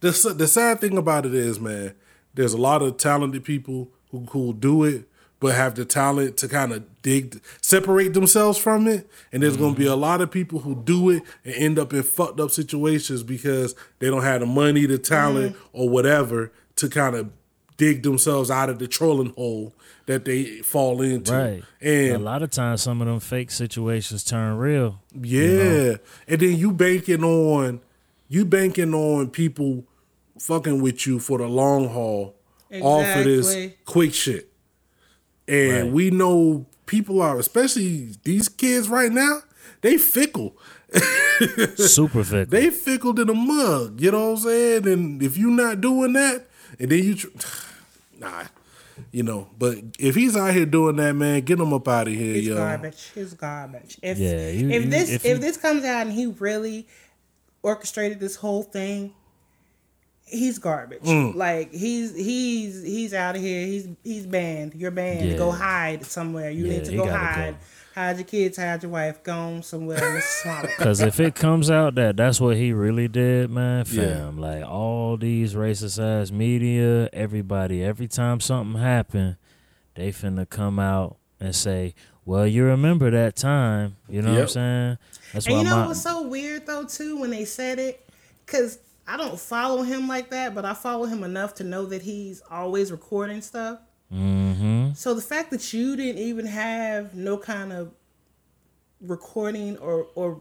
[0.00, 1.94] The, the sad thing about it is, man,
[2.34, 5.08] there's a lot of talented people who, who do it,
[5.40, 9.08] but have the talent to kind of dig, separate themselves from it.
[9.32, 11.92] And there's going to be a lot of people who do it and end up
[11.92, 15.60] in fucked up situations because they don't have the money, the talent, mm.
[15.72, 17.30] or whatever to kind of
[17.76, 19.74] dig themselves out of the trolling hole
[20.06, 21.32] that they fall into.
[21.32, 21.62] Right.
[21.82, 25.00] a lot of times, some of them fake situations turn real.
[25.20, 25.96] yeah,
[26.28, 27.80] and then you banking on
[28.28, 29.84] you banking on people
[30.38, 32.34] fucking with you for the long haul
[32.80, 34.50] off of this quick shit.
[35.46, 35.92] And Right.
[35.92, 39.40] we know people are, especially these kids right now,
[39.82, 40.56] they fickle.
[41.76, 42.46] Super fickle.
[42.50, 44.00] They fickle in a mug.
[44.00, 44.86] You know what I'm saying?
[44.88, 46.46] And if you're not doing that,
[46.78, 47.28] and then you, tr-
[48.18, 48.44] nah,
[49.12, 49.48] you know.
[49.58, 52.46] But if he's out here doing that, man, get him up out of here, It's
[52.46, 52.56] yo.
[52.56, 53.10] garbage.
[53.16, 53.98] It's garbage.
[54.02, 56.86] If Yeah, you- if you- this if if, you- this comes out and he really
[57.62, 59.12] orchestrated this whole thing,
[60.26, 61.02] he's garbage.
[61.02, 61.34] Mm.
[61.34, 63.66] Like he's he's he's out of here.
[63.66, 64.74] He's he's banned.
[64.74, 65.30] You're banned.
[65.30, 65.36] Yeah.
[65.36, 66.50] Go hide somewhere.
[66.50, 67.52] You Yeah, need to go hide.
[67.52, 67.66] go.
[67.94, 68.56] Hide your kids.
[68.58, 69.22] Hide your wife.
[69.22, 70.66] Go on somewhere in the swamp.
[70.76, 74.02] Because if it comes out that that's what he really did, man, Yeah.
[74.24, 79.36] fam, like all these racist ass media, everybody, every time something happened,
[79.94, 84.48] they finna come out and say, "Well, you remember that time?" You know what I'm
[84.48, 84.98] saying?
[85.32, 88.08] That's And why you know my what's so weird though too when they said it,
[88.44, 92.02] because I don't follow him like that, but I follow him enough to know that
[92.02, 93.78] he's always recording stuff.
[94.10, 94.52] hmm
[94.94, 95.00] Mm-hmm.
[95.00, 97.92] So the fact that you didn't even have no kind of
[99.00, 100.40] recording or or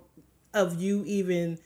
[0.53, 1.57] of you even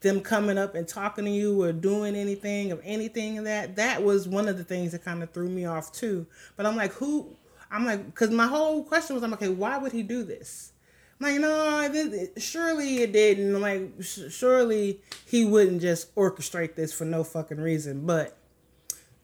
[0.00, 4.02] them coming up and talking to you or doing anything of anything of that that
[4.02, 6.26] was one of the things that kind of threw me off too.
[6.56, 7.36] But I'm like, who?
[7.70, 10.72] I'm like, because my whole question was, I'm like, okay, why would he do this?
[11.18, 13.56] I'm like, no, this, surely it didn't.
[13.56, 18.06] I'm like, "Sh- surely he wouldn't just orchestrate this for no fucking reason.
[18.06, 18.36] But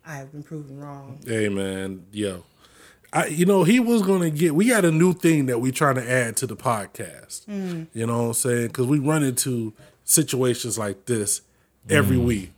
[0.05, 1.21] I have been proven wrong.
[1.25, 2.43] Hey man, yo.
[3.13, 5.97] I you know, he was gonna get we got a new thing that we trying
[5.97, 7.47] to add to the podcast.
[7.47, 7.89] Mm.
[7.93, 8.71] You know what I'm saying?
[8.71, 11.43] Cause we run into situations like this
[11.89, 12.25] every mm.
[12.25, 12.53] week.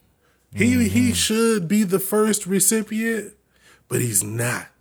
[0.54, 1.12] He he mm-hmm.
[1.12, 3.34] should be the first recipient,
[3.88, 4.66] but he's not.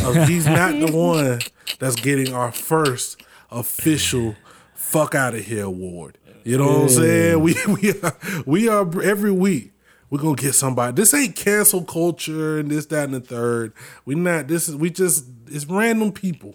[0.00, 1.40] Uh, he's not the one
[1.80, 4.36] that's getting our first official
[4.74, 6.18] fuck out of here award.
[6.44, 7.40] You know what I'm saying?
[7.40, 8.16] We we are,
[8.46, 9.72] we are every week.
[10.10, 10.94] We're gonna get somebody.
[10.94, 13.72] This ain't cancel culture and this, that, and the third.
[14.04, 16.54] We not this is we just it's random people.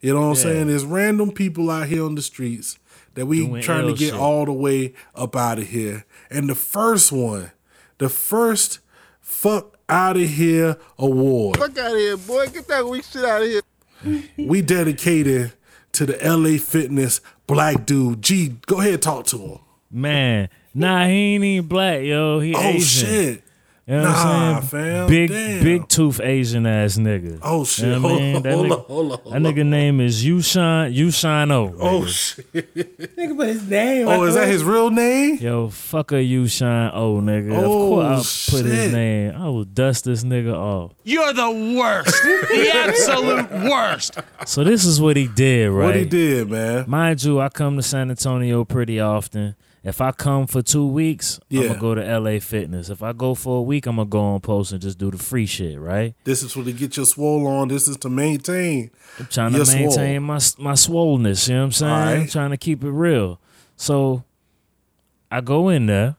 [0.00, 0.66] You know what I'm saying?
[0.68, 2.78] There's random people out here on the streets
[3.14, 4.14] that we Doing trying to get shit.
[4.14, 6.06] all the way up out of here.
[6.30, 7.52] And the first one,
[7.98, 8.80] the first
[9.20, 11.58] fuck out of here award.
[11.58, 12.46] Fuck out of here, boy.
[12.46, 14.22] Get that weak shit out of here.
[14.38, 15.52] we dedicated
[15.92, 18.22] to the LA Fitness black dude.
[18.22, 19.58] G, go ahead, talk to him.
[19.90, 22.40] man, nah, he ain't even black, yo.
[22.40, 23.08] He Oh Asian.
[23.08, 23.42] shit.
[23.86, 24.84] You know what Nah, I'm saying?
[24.84, 25.64] fam, Big damn.
[25.64, 27.40] big tooth Asian ass nigga.
[27.42, 27.86] Oh shit.
[27.86, 28.32] You know what I mean?
[28.34, 29.42] Hold, That on, nigga- hold on, hold That on.
[29.42, 31.74] nigga name is Yushan Yushan O.
[31.76, 32.08] Oh nigga.
[32.54, 33.16] shit.
[33.16, 34.06] Nigga put his name.
[34.06, 35.38] Oh, is that his real name?
[35.40, 37.52] Yo, fuck a Yushan O, nigga.
[37.52, 38.76] Oh, of course I'll put shit.
[38.78, 39.32] his name.
[39.36, 40.92] I will dust this nigga off.
[41.02, 42.14] You're the worst.
[42.22, 44.18] the absolute worst.
[44.46, 45.86] So this is what he did, right?
[45.86, 46.84] What he did, man.
[46.86, 49.56] Mind you, I come to San Antonio pretty often.
[49.82, 52.90] If I come for two weeks, I'm gonna go to LA Fitness.
[52.90, 55.16] If I go for a week, I'm gonna go on post and just do the
[55.16, 56.14] free shit, right?
[56.24, 57.68] This is for to get your swole on.
[57.68, 58.90] This is to maintain.
[59.18, 59.86] I'm trying to swole.
[59.86, 61.48] maintain my my swollenness.
[61.48, 62.20] You know what I'm saying?
[62.22, 63.40] I'm trying to keep it real.
[63.76, 64.24] So
[65.30, 66.16] I go in there.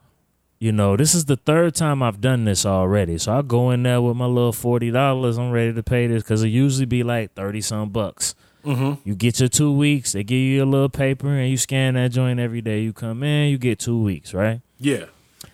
[0.57, 3.17] You know, this is the third time I've done this already.
[3.17, 5.37] So I go in there with my little forty dollars.
[5.37, 8.33] I'm ready to pay this because it usually be like thirty some bucks.
[8.63, 9.07] Mm-hmm.
[9.07, 10.11] You get your two weeks.
[10.13, 12.81] They give you a little paper and you scan that joint every day.
[12.81, 14.61] You come in, you get two weeks, right?
[14.77, 15.05] Yeah.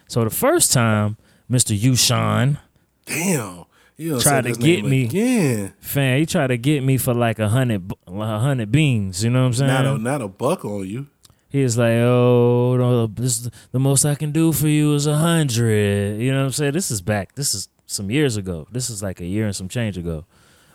[0.08, 1.18] So the first time,
[1.50, 2.58] Mister Yushan,
[3.06, 3.66] Damn.
[4.00, 5.06] You Tried to get me.
[5.06, 5.74] again.
[5.80, 9.24] fan, he tried to get me for like a hundred, a hundred beans.
[9.24, 9.72] You know what I'm saying?
[9.72, 11.08] Not a not a buck on you.
[11.50, 15.08] He was like, "Oh, no, this is the most I can do for you is
[15.08, 16.20] a hundred.
[16.22, 16.74] You know what I'm saying?
[16.74, 17.34] This is back.
[17.34, 18.68] This is some years ago.
[18.72, 20.26] This is like a year and some change ago.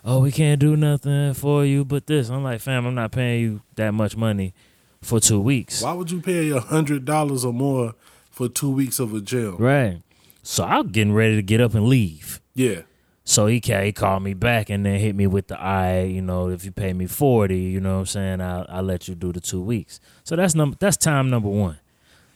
[0.05, 2.29] Oh, we can't do nothing for you but this.
[2.29, 4.53] I'm like, fam, I'm not paying you that much money
[5.01, 5.81] for two weeks.
[5.81, 7.95] Why would you pay a hundred dollars or more
[8.29, 9.55] for two weeks of a jail?
[9.57, 10.01] Right.
[10.41, 12.41] So I'm getting ready to get up and leave.
[12.53, 12.81] Yeah.
[13.23, 16.49] So he he called me back and then hit me with the I, you know,
[16.49, 19.31] if you pay me forty, you know what I'm saying, I'll I'll let you do
[19.31, 20.01] the two weeks.
[20.25, 21.79] So that's number that's time number one.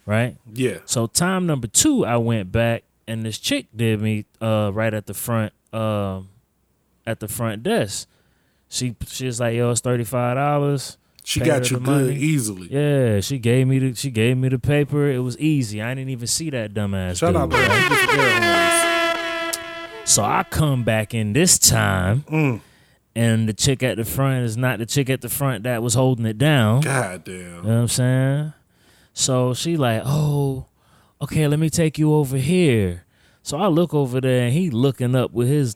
[0.06, 0.38] Right?
[0.54, 0.78] Yeah.
[0.86, 5.06] So time number two, I went back and this chick did me uh, right at
[5.06, 6.30] the front um,
[7.08, 8.08] at the front desk.
[8.70, 12.16] She she was like, "Yo, it's thirty five dollars." She got you good money.
[12.16, 12.68] easily.
[12.72, 15.10] Yeah, she gave me the she gave me the paper.
[15.10, 15.82] It was easy.
[15.82, 17.18] I didn't even see that dumbass.
[17.18, 18.08] Shout dude, out to right?
[18.16, 19.58] the air horns.
[20.10, 22.62] So I come back in this time, Mm.
[23.16, 25.96] and the chick at the front is not the chick at the front that was
[25.96, 26.82] holding it down.
[26.82, 27.36] God damn.
[27.36, 28.54] You know what I'm saying?
[29.14, 30.68] So she like, oh,
[31.22, 33.04] okay, let me take you over here.
[33.44, 35.76] So I look over there and he looking up with his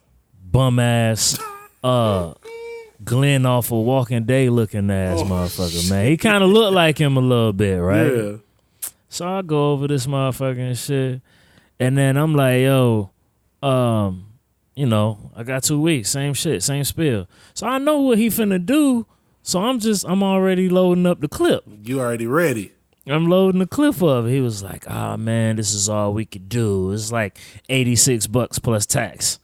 [0.51, 1.39] bum ass
[1.83, 2.33] uh
[3.03, 6.05] Glenn off of Walking Dead looking ass motherfucker, man.
[6.07, 8.13] He kinda looked like him a little bit, right?
[8.15, 8.31] Yeah.
[9.09, 11.21] So I go over this motherfucking shit.
[11.79, 13.09] And then I'm like, yo,
[13.63, 14.27] um,
[14.75, 17.27] you know, I got two weeks, same shit, same spill.
[17.55, 19.07] So I know what he finna do.
[19.41, 21.63] So I'm just I'm already loading up the clip.
[21.83, 22.73] You already ready.
[23.07, 24.31] I'm loading the clip of it.
[24.31, 26.91] He was like, "Ah man, this is all we could do.
[26.91, 29.39] It's like 86 bucks plus tax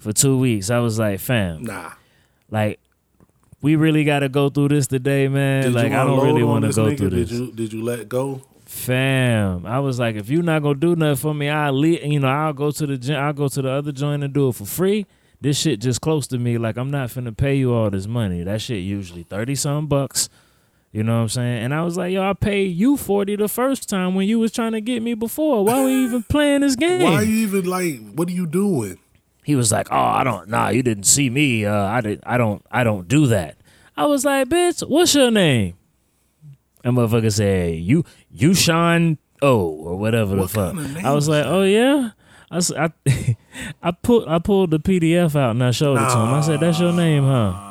[0.00, 1.92] for two weeks." I was like, "Fam, Nah.
[2.50, 2.80] like
[3.62, 5.62] we really got to go through this today, man.
[5.64, 6.96] Did like I don't really want to go nigga?
[6.98, 8.42] through Did this." you did you let go?
[8.66, 12.04] Fam, I was like, if you're not gonna do nothing for me, I'll leave.
[12.04, 13.16] You know, I'll go to the gym.
[13.16, 15.06] I'll go to the other joint and do it for free.
[15.40, 16.56] This shit just close to me.
[16.56, 18.44] Like I'm not finna pay you all this money.
[18.44, 20.28] That shit usually thirty some bucks.
[20.92, 21.64] You know what I'm saying?
[21.64, 24.52] And I was like, yo, I paid you forty the first time when you was
[24.52, 25.64] trying to get me before.
[25.64, 27.02] Why we even playing this game?
[27.02, 27.98] Why you even like?
[28.14, 28.98] What are you doing?
[29.42, 30.48] He was like, "Oh, I don't.
[30.48, 31.64] Nah, you didn't see me.
[31.64, 32.20] Uh, I did.
[32.24, 32.64] I don't.
[32.70, 33.56] I don't do that."
[33.96, 35.74] I was like, "Bitch, what's your name?"
[36.84, 41.28] And motherfucker said, "You, you Sean O or whatever the fuck." kind of I was
[41.28, 42.10] like, "Oh yeah."
[42.52, 42.58] I,
[44.02, 46.34] put I pulled the PDF out and I showed it to him.
[46.34, 47.68] I said, "That's your name, huh?"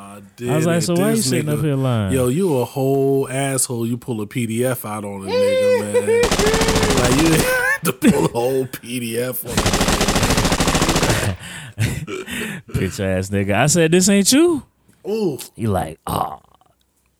[0.48, 3.86] I was like, "So why you sitting up here lying?" Yo, you a whole asshole.
[3.86, 6.22] You pull a PDF out on a nigga, man.
[7.00, 10.29] like you had to pull a whole PDF on.
[11.78, 13.54] bitch ass nigga.
[13.54, 14.64] I said, "This ain't you."
[15.06, 16.40] Ooh, He like, oh,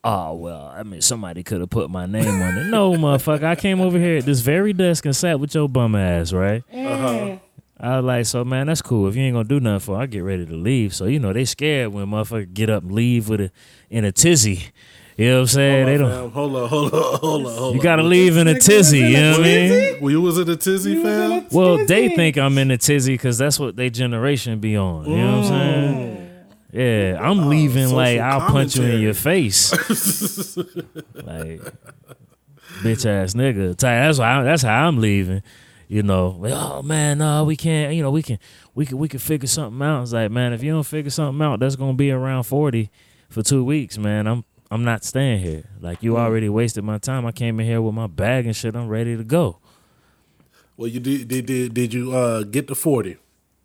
[0.04, 2.64] oh well, I mean somebody could have put my name on it.
[2.66, 3.44] No, motherfucker.
[3.44, 6.62] I came over here at this very desk and sat with your bum ass, right?
[6.72, 7.38] Uh-huh.
[7.82, 9.08] I was like, so man, that's cool.
[9.08, 10.94] If you ain't gonna do nothing for, I get ready to leave.
[10.94, 13.50] So you know they scared when motherfucker get up and leave with a
[13.88, 14.64] in a tizzy.
[15.20, 15.84] You know what I'm saying?
[15.84, 16.10] they don't.
[16.10, 17.74] Fam, hold on, hold on, hold on, hold on.
[17.74, 19.00] You gotta leave in a tizzy.
[19.00, 20.00] You know what I mean?
[20.00, 21.46] Well, you was in a tizzy, fam?
[21.52, 25.04] Well, they think I'm in a tizzy because that's what they generation be on.
[25.04, 25.48] You know what I'm mm.
[25.48, 26.46] saying?
[26.72, 29.02] Yeah, I'm oh, leaving social like I'll punch you in commentary.
[29.02, 29.72] your face,
[30.56, 31.60] like
[32.80, 33.76] bitch ass nigga.
[33.76, 34.38] Ty- That's why.
[34.38, 35.42] I, that's how I'm leaving.
[35.86, 37.92] You know, Like, oh man, no, we can't.
[37.92, 38.38] You know, we can,
[38.74, 40.04] we can, we can figure something out.
[40.04, 42.90] It's like, man, if you don't figure something out, that's gonna be around forty
[43.28, 44.26] for two weeks, man.
[44.26, 45.64] I'm, I'm not staying here.
[45.80, 47.26] Like you already wasted my time.
[47.26, 48.76] I came in here with my bag and shit.
[48.76, 49.58] I'm ready to go.
[50.76, 53.18] Well, you did, did, did, did you uh, get the 40?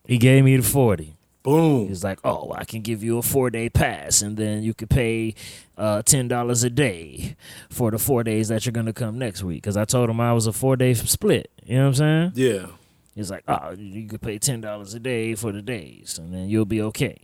[0.06, 1.16] He gave me the forty.
[1.42, 1.88] Boom.
[1.88, 4.90] He's like, "Oh, I can give you a four day pass, and then you could
[4.90, 5.36] pay
[5.78, 7.36] uh, ten dollars a day
[7.70, 10.34] for the four days that you're gonna come next week." Because I told him I
[10.34, 11.52] was a four day split.
[11.64, 12.32] You know what I'm saying?
[12.36, 12.68] Yeah.
[13.16, 16.50] He's like, "Oh, you could pay ten dollars a day for the days, and then
[16.50, 17.18] you'll be okay."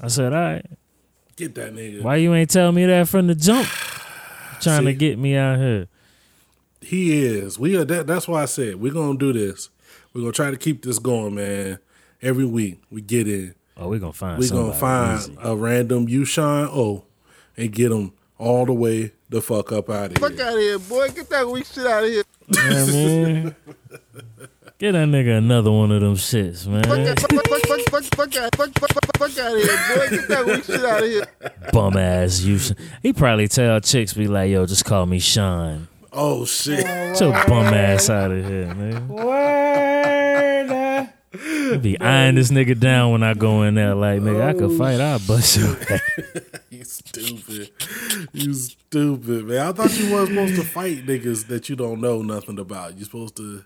[0.00, 0.66] I said, "All right.
[1.36, 2.02] Get that nigga.
[2.02, 3.68] Why you ain't tell me that from the jump?
[4.60, 5.88] Trying to get me out here."
[6.80, 7.58] He is.
[7.58, 7.84] We are.
[7.84, 9.70] That, that's why I said we're gonna do this.
[10.12, 11.78] We're gonna try to keep this going, man.
[12.22, 13.54] Every week we get in.
[13.76, 14.38] Oh, we're gonna find.
[14.38, 15.36] we're gonna find easy.
[15.42, 17.04] a random you shine O
[17.56, 20.38] and get him all the way the fuck up out of Fuck here.
[20.38, 21.08] Fuck out of here, boy.
[21.08, 22.24] Get that weak shit out of here.
[22.48, 23.54] You
[24.92, 25.24] know what I mean?
[25.24, 26.84] Get that nigga another one of them shits, man.
[26.84, 30.16] Fuck, fuck, fuck, fuck, fuck, fuck, out, fuck, fuck, fuck, fuck out of here, boy.
[30.16, 31.26] Get that weak shit out of here.
[31.72, 32.58] bum ass you.
[33.02, 36.84] He probably tell chicks be like, "Yo, just call me Sean." Oh shit!
[36.84, 39.08] Get your bum ass out of here, man.
[39.08, 40.70] Word.
[41.36, 43.94] I be eyeing this nigga down when I go in there.
[43.94, 45.00] Like, nigga, I could fight.
[45.00, 45.76] I'll bust you.
[46.70, 47.70] you stupid.
[48.32, 49.66] You stupid, man.
[49.66, 52.96] I thought you weren't supposed to fight niggas that you don't know nothing about.
[52.96, 53.64] You're supposed to.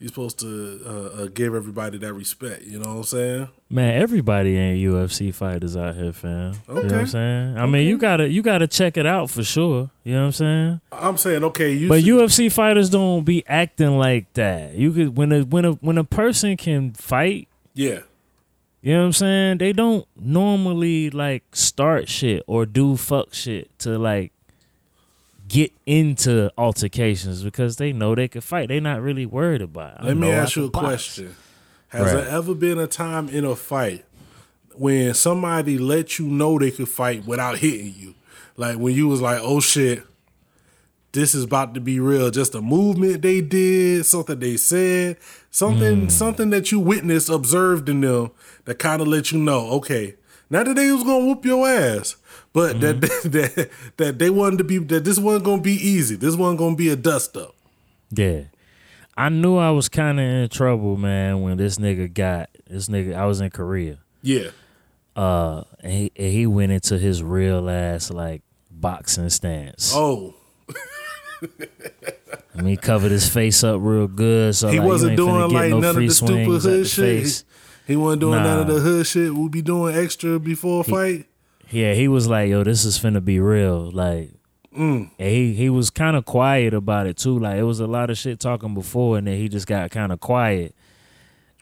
[0.00, 2.62] You're supposed to uh, uh, give everybody that respect.
[2.62, 3.48] You know what I'm saying?
[3.68, 6.52] man, everybody ain't UFC fighters out here, fam.
[6.68, 6.98] You know what Okay.
[7.00, 7.58] I'm saying?
[7.58, 9.90] I mean, you gotta you gotta check it out for sure.
[10.04, 10.80] You know what I'm saying?
[10.92, 11.72] I'm saying okay.
[11.72, 14.74] You But should- UFC fighters don't be acting like that.
[14.74, 17.48] You could when a when a when a person can fight.
[17.74, 18.00] yeah.
[18.80, 19.58] You know what I'm saying?
[19.58, 24.30] They don't normally like start shit or do fuck shit to like
[25.48, 28.68] get into altercations because they know they can fight.
[28.68, 30.04] They're not really worried about it.
[30.04, 30.84] Let me ask you a box.
[30.84, 31.34] question.
[31.88, 32.24] Has Right.
[32.24, 34.04] there ever been a time in a fight
[34.74, 38.14] when somebody let you know they could fight without hitting you?
[38.56, 40.02] Like when you was like, oh shit,
[41.12, 42.30] this is about to be real.
[42.30, 45.16] Just a movement they did, something they said,
[45.50, 46.08] something Hmm.
[46.08, 48.30] something that you witnessed, observed in them
[48.66, 50.16] that kind of let you know, okay,
[50.50, 52.16] not that they was gonna whoop your ass,
[52.52, 53.28] but that, Mm-hmm.
[53.30, 56.16] that that they wanted to be that this wasn't gonna be easy.
[56.16, 57.54] This wasn't gonna be a dust up.
[58.10, 58.42] Yeah.
[59.16, 63.14] I knew I was kind of in trouble, man, when this nigga got this nigga.
[63.16, 63.98] I was in Korea.
[64.22, 64.50] Yeah.
[65.16, 69.92] Uh, and he, and he went into his real ass like boxing stance.
[69.94, 70.34] Oh,
[71.42, 75.54] I mean, he covered his face up real good, so he like, wasn't doing get
[75.54, 77.04] like no none of free the stupid hood the shit.
[77.22, 77.44] face.
[77.86, 79.34] He wasn't doing none of the hood shit.
[79.34, 81.26] We'll be doing extra before a fight.
[81.70, 84.30] Yeah, he was like, "Yo, this is finna be real." Like,
[84.76, 85.10] Mm.
[85.18, 87.38] and he he was kind of quiet about it too.
[87.38, 90.12] Like, it was a lot of shit talking before, and then he just got kind
[90.12, 90.74] of quiet.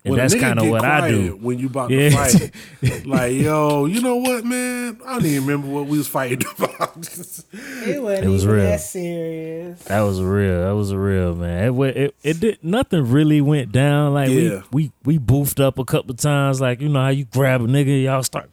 [0.04, 1.36] And When a that's kind of get what I quiet do.
[1.40, 2.10] when you about Yeah.
[2.10, 3.06] to fight.
[3.06, 5.00] like, yo, you know what, man?
[5.04, 6.96] I don't even remember what we was fighting about.
[6.96, 8.64] It wasn't It was even real.
[8.66, 9.82] that serious.
[9.84, 10.60] That was real.
[10.64, 11.64] That was real, man.
[11.64, 14.14] It, wa- it it did nothing really went down.
[14.14, 14.62] Like Yeah.
[14.72, 16.60] we we we boofed up a couple times.
[16.60, 18.48] Like you know how you grab a nigga, y'all start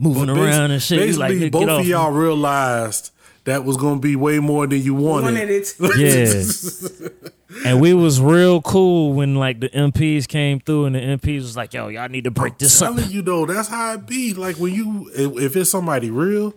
[0.00, 0.98] moving But around and shit.
[0.98, 3.10] Basically, like, both of y'all realized
[3.44, 5.24] that was going to be way more than you wanted.
[5.26, 5.64] Wanted it.
[5.78, 7.10] to-
[7.52, 7.68] Yeah.
[7.70, 11.56] and we was real cool when like the MPs came through and the MPs was
[11.56, 12.94] like, yo, y'all need to break this up.
[12.94, 14.34] telling you though, that's how it be.
[14.34, 16.54] Like when you, if, if it's somebody real,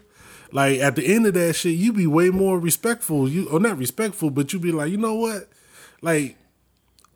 [0.52, 3.28] like at the end of that shit, you be way more respectful.
[3.28, 5.50] You or not respectful, but you be like, you know what,
[6.02, 6.38] like.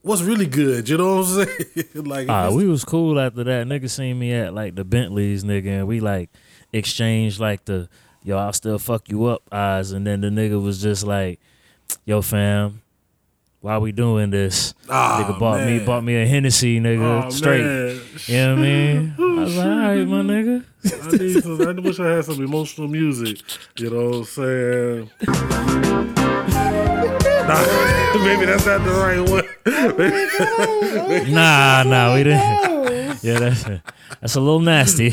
[0.01, 0.87] What's really good?
[0.87, 1.85] You know what I'm saying?
[2.05, 3.67] like, Ah, we was cool after that.
[3.67, 6.29] Nigga seen me at like the Bentleys, nigga, and we like
[6.71, 7.89] exchanged like the
[8.23, 9.91] yo, I'll still fuck you up eyes.
[9.91, 11.39] And then the nigga was just like,
[12.05, 12.81] Yo, fam,
[13.59, 14.73] why we doing this?
[14.89, 17.63] Ah, nigga bought me bought me a Hennessy, nigga, Aw, straight.
[17.63, 18.01] man.
[18.27, 19.15] You know what I mean?
[19.19, 20.65] I was like, all right, my nigga.
[21.03, 23.39] I need some, I wish I had some emotional music.
[23.77, 26.13] You know what I'm saying?
[27.47, 29.47] Nah, maybe that's not the right one.
[31.33, 32.77] Nah, nah, we didn't.
[33.23, 33.63] Yeah, that's
[34.21, 35.07] that's a little nasty.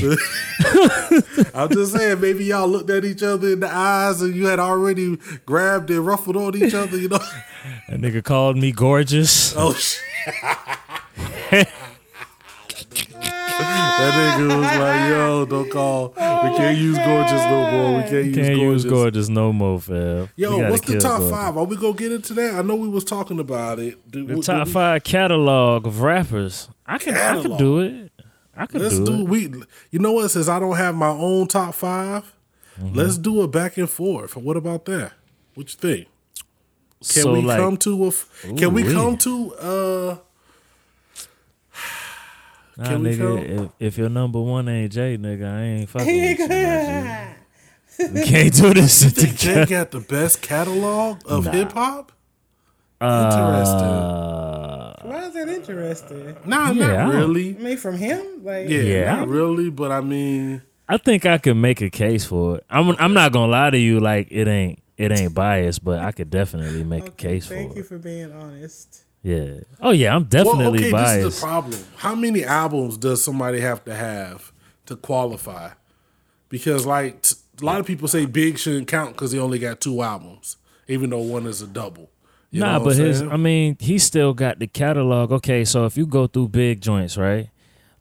[1.54, 4.58] I'm just saying, maybe y'all looked at each other in the eyes and you had
[4.58, 5.16] already
[5.46, 6.98] grabbed and ruffled on each other.
[6.98, 7.18] You know?
[7.88, 9.54] That nigga called me gorgeous.
[9.56, 11.68] Oh shit.
[13.58, 16.08] That nigga was like, "Yo, don't call.
[16.44, 17.96] We can't use gorgeous no more.
[17.96, 20.28] We can't use Can't gorgeous." use gorgeous no more, fam.
[20.36, 21.30] We Yo, gotta what's the top gorgeous.
[21.30, 21.56] five?
[21.56, 22.54] Are we gonna get into that?
[22.54, 24.10] I know we was talking about it.
[24.10, 26.68] Do, The do top we- five catalog of rappers.
[26.86, 27.58] I could, I could Catalog.
[27.58, 28.12] do it.
[28.56, 29.28] I could Let's do, do it.
[29.28, 29.52] we.
[29.90, 30.28] You know what?
[30.30, 32.32] Since I don't have my own top 5
[32.80, 32.98] Mm-hmm.
[32.98, 34.36] let's do a back and forth.
[34.36, 35.12] What about that?
[35.54, 36.08] What you think?
[37.08, 38.08] Can so we like, come to a?
[38.08, 38.92] f- Can we Ooh-wee.
[38.92, 39.54] come to?
[39.54, 40.16] uh
[42.76, 46.06] nah, can we nigga, if, if your number one ain't Jay, nigga, I ain't fucking
[46.06, 46.54] with you, my
[48.00, 49.04] ain't We can't do this.
[49.12, 52.12] Think Jay got the best catalog of hip hop?
[53.00, 53.88] Interesting.
[53.88, 56.36] Uh, Why is that interesting?
[56.46, 57.56] Nah, yeah, I not don't- really.
[57.56, 59.14] I mean, from him, like, Yeah, Yeah.
[59.16, 59.70] not really.
[59.70, 62.64] But I mean, I think I could make a case for it.
[62.70, 66.12] I'm I'm not gonna lie to you, like it ain't it ain't biased, but I
[66.12, 67.56] could definitely make a case for it.
[67.58, 69.03] thank you for being honest.
[69.24, 69.60] Yeah.
[69.80, 71.18] Oh yeah, I'm definitely well, okay.
[71.22, 71.80] This is the problem.
[71.96, 74.52] How many albums does somebody have to have
[74.86, 75.70] to qualify?
[76.50, 79.80] Because like t- a lot of people say Big shouldn't count because he only got
[79.80, 82.10] two albums, even though one is a double.
[82.50, 83.22] You nah, but his?
[83.22, 85.32] I mean, he still got the catalog.
[85.32, 87.48] Okay, so if you go through big joints, right?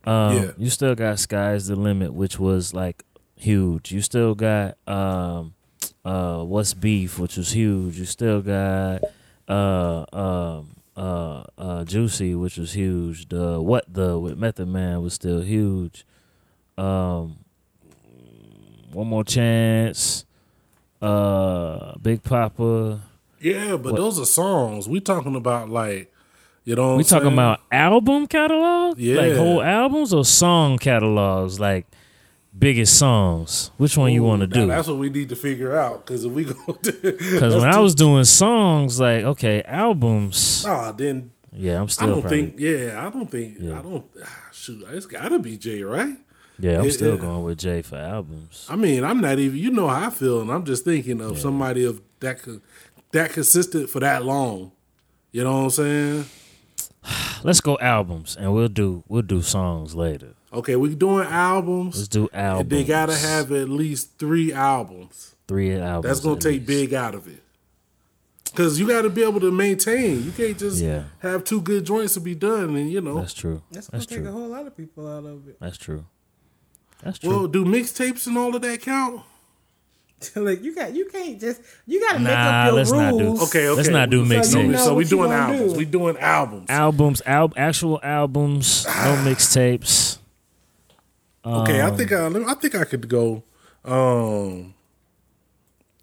[0.03, 0.51] Um, Yeah.
[0.57, 3.01] you still got Sky's the Limit, which was like
[3.37, 3.93] huge.
[3.93, 5.53] You still got um
[6.03, 7.97] uh What's Beef, which was huge.
[7.97, 9.03] You still got
[9.47, 13.29] uh um uh uh Juicy, which was huge.
[13.29, 16.05] The What the with Method Man was still huge.
[16.77, 17.37] Um
[18.91, 20.25] One More Chance,
[21.01, 23.01] uh Big Papa.
[23.39, 24.87] yeah, but what- those are songs.
[24.87, 26.11] We talking about like,
[26.63, 27.33] you know, We talking saying?
[27.33, 28.99] about album catalogs?
[28.99, 31.59] Like whole albums or song catalogs?
[31.59, 31.87] Like
[32.57, 33.71] biggest songs?
[33.77, 34.67] Which one you want to do?
[34.67, 36.05] That's what we need to figure out.
[36.05, 40.65] Because if we go, Because when I was doing songs, like okay, albums.
[40.65, 42.07] nah, then Yeah, I'm still.
[42.07, 42.41] I don't probably.
[42.47, 42.59] think.
[42.59, 43.57] Yeah, I don't think.
[43.59, 43.79] Yeah.
[43.79, 44.05] I don't.
[44.23, 46.15] ah, Shoot, it's got to be Jay, right?
[46.59, 48.67] yeah, I'm it- still it- going with Jay for albums.
[48.69, 49.57] I mean, I'm not even.
[49.57, 52.39] You know how I feel, and I'm just thinking of somebody of that
[53.11, 54.71] that consistent for that long.
[55.31, 56.25] You know what I'm saying?
[57.43, 60.35] Let's go albums, and we'll do we'll do songs later.
[60.53, 61.95] Okay, we doing albums.
[61.97, 62.69] Let's do albums.
[62.69, 65.35] They gotta have at least three albums.
[65.47, 66.05] three albums.
[66.05, 66.65] That's gonna take least.
[66.67, 67.41] big out of it.
[68.55, 70.23] Cause you gotta be able to maintain.
[70.23, 71.03] You can't just Yeah.
[71.19, 73.17] have two good joints to be done, and you know.
[73.19, 73.63] That's true.
[73.71, 74.31] That's gonna That's take a true.
[74.31, 75.57] whole lot of people out of it.
[75.59, 76.05] That's true.
[77.03, 77.29] That's true.
[77.29, 79.21] well, do mixtapes and all of that count?
[80.35, 83.23] like you got, you can't just, you gotta make Nah, up your let's not do-
[83.25, 83.43] rules.
[83.49, 83.75] Okay, okay.
[83.77, 84.69] Let's not do So, mixtapes.
[84.69, 85.73] know So we what doing albums.
[85.73, 85.77] do.
[85.79, 86.69] We doing albums.
[86.69, 88.91] albums, al- actual albums, no
[89.25, 90.19] mixtapes.
[91.45, 93.43] Okay, I Um, think I, I think I could go.
[93.83, 94.73] Um,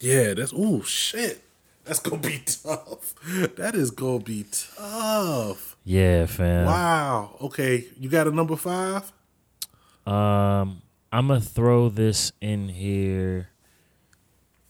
[0.01, 1.43] yeah, that's oh shit.
[1.85, 3.15] That's gonna be tough.
[3.57, 5.77] That is gonna be tough.
[5.85, 6.67] Yeah, fam.
[6.67, 7.37] Wow.
[7.41, 9.11] Okay, you got a number five?
[10.07, 13.49] Um, I'm gonna throw this in here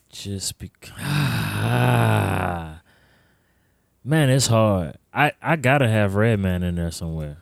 [0.08, 0.96] just because.
[4.02, 4.96] Man, it's hard.
[5.12, 7.38] I, I gotta have Redman in there somewhere.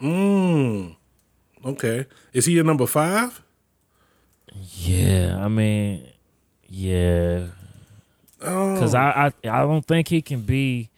[0.00, 0.96] Mm.
[1.64, 2.06] Okay.
[2.32, 3.42] Is he your number five?
[4.76, 6.06] Yeah, I mean,
[6.68, 7.46] yeah,
[8.42, 8.74] Oh.
[8.74, 10.88] because I, I I don't think he can be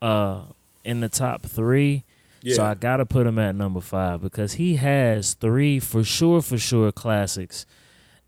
[0.00, 0.42] uh
[0.84, 2.04] in the top three.
[2.42, 2.54] Yeah.
[2.56, 6.56] So I gotta put him at number five because he has three for sure, for
[6.58, 7.66] sure classics.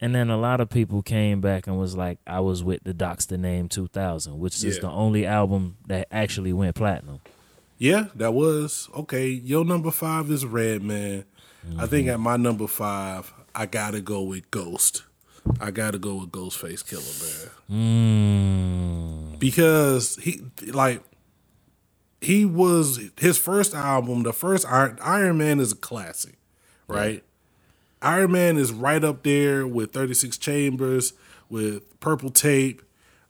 [0.02, 2.92] And then a lot of people came back and was like, I was with the
[2.92, 7.20] Doc's da Name 2000, which is the only album that actually went platinum.
[7.78, 9.28] Yeah, that was okay.
[9.28, 11.24] Your number five is Redman.
[11.78, 12.14] I think Mm-hmm.
[12.14, 15.04] at my number five, I gotta go with Ghost.
[15.60, 19.32] I gotta go with Ghostface Killah, man.
[19.32, 19.38] Mm.
[19.38, 21.02] because he like
[22.20, 26.34] he was his first album the first iron, iron man is a classic
[26.86, 27.24] right
[28.00, 31.14] iron man is right up there with 36 chambers
[31.48, 32.82] with purple tape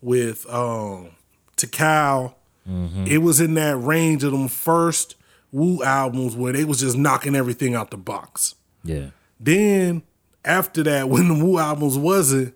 [0.02, 1.10] with um
[1.56, 2.34] Tical.
[2.66, 5.14] it was in that range of them first
[5.52, 9.10] Wu albums where they was just knocking everything out the box Yeah.
[9.38, 10.02] then
[10.44, 12.54] after that, when the Wu albums wasn't,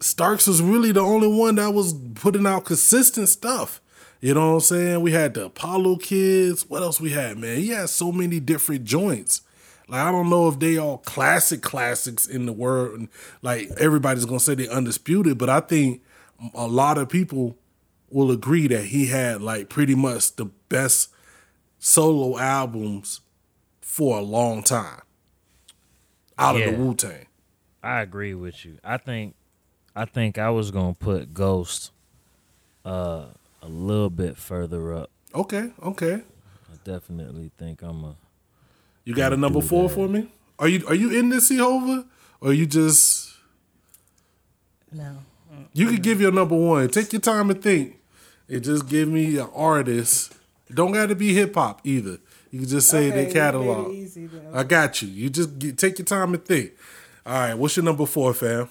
[0.00, 3.80] Starks was really the only one that was putting out consistent stuff.
[4.20, 5.00] You know what I'm saying?
[5.00, 6.68] We had the Apollo Kids.
[6.68, 7.56] What else we had, man?
[7.58, 9.40] He had so many different joints.
[9.88, 13.08] Like I don't know if they all classic classics in the world.
[13.42, 16.02] Like everybody's gonna say they undisputed, but I think
[16.54, 17.56] a lot of people
[18.10, 21.10] will agree that he had like pretty much the best
[21.84, 23.20] solo albums
[23.82, 25.02] for a long time
[26.38, 27.26] out of the Wu Tang.
[27.82, 28.78] I agree with you.
[28.82, 29.34] I think
[29.94, 31.90] I think I was gonna put Ghost
[32.86, 33.26] uh
[33.60, 35.10] a little bit further up.
[35.34, 36.14] Okay, okay.
[36.72, 38.16] I definitely think I'm a
[39.04, 39.94] You got a number four that.
[39.94, 40.32] for me?
[40.58, 42.06] Are you are you in this C-Hova?
[42.40, 43.30] Or you just
[44.90, 45.18] No.
[45.74, 46.88] you could give your number one.
[46.88, 47.98] Take your time and think.
[48.48, 50.34] And just give me an artist.
[50.72, 52.18] Don't got to be hip hop either.
[52.50, 53.88] You can just say Okay, their you catalog.
[53.88, 54.46] made it easy then.
[54.54, 55.08] I got you.
[55.08, 56.72] You just get, take your time and think.
[57.26, 58.68] All right, what's your number four, fam?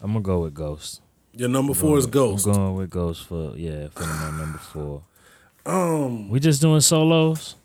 [0.00, 1.00] I'm gonna go with Ghost.
[1.32, 2.46] Your number four is Ghost.
[2.46, 5.02] I'm going with Ghost for yeah, for my number four.
[5.66, 7.56] Um We just doing solos?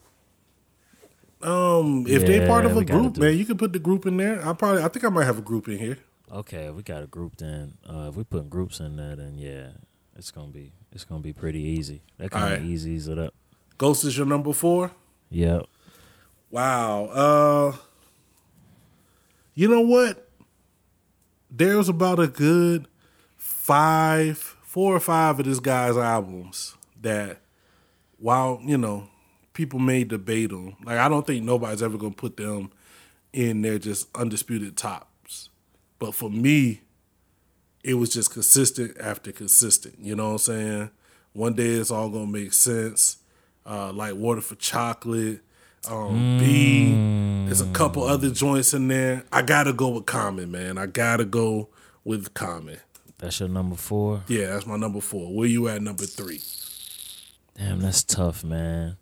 [1.41, 4.45] Um, if they part of a group, man, you can put the group in there.
[4.45, 5.97] I probably, I think I might have a group in here.
[6.31, 7.75] Okay, we got a group then.
[7.87, 9.69] Uh if we put groups in there then yeah,
[10.17, 12.01] it's gonna be it's gonna be pretty easy.
[12.17, 12.61] That kinda Alright.
[12.63, 13.33] eases it up.
[13.79, 14.91] Ghost is your number four.
[15.31, 15.63] Yep.
[16.51, 17.05] Wow.
[17.05, 17.77] Uh
[19.55, 20.29] You know what?
[21.49, 22.87] There's about a good
[23.37, 27.39] five, four or five of this guy's albums that
[28.17, 29.07] while, you know,
[29.53, 30.75] people may debate them.
[30.83, 32.71] Like I don't think nobody's ever gonna put them
[33.31, 35.49] in their just undisputed tops.
[35.99, 36.81] But for me,
[37.81, 39.95] it was just consistent after consistent.
[39.99, 40.91] You know what I'm saying?
[41.31, 43.18] One day it's all gonna make sense.
[43.69, 45.41] Uh, like Water for Chocolate,
[45.87, 47.45] um, B.
[47.45, 49.23] There's a couple other joints in there.
[49.31, 50.77] I gotta go with Common, man.
[50.79, 51.69] I gotta go
[52.03, 52.77] with Common.
[53.19, 54.23] That's your number four.
[54.27, 55.33] Yeah, that's my number four.
[55.35, 56.41] Where you at number three?
[57.57, 58.97] Damn, that's tough, man.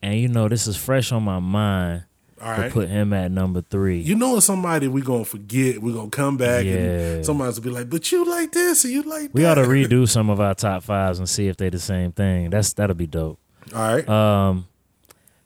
[0.00, 2.04] And you know, this is fresh on my mind
[2.40, 3.98] All to put him at number three.
[4.00, 5.82] you know somebody we gonna forget.
[5.82, 6.72] We are gonna come back Yeah.
[6.72, 9.34] and somebody's gonna be like, but you like this and you like that.
[9.34, 9.58] we that.
[9.58, 12.50] ought to redo some of our top fives and see if they the same thing.
[12.50, 13.38] That's that'll be dope.
[13.74, 14.08] All right.
[14.08, 14.68] Um,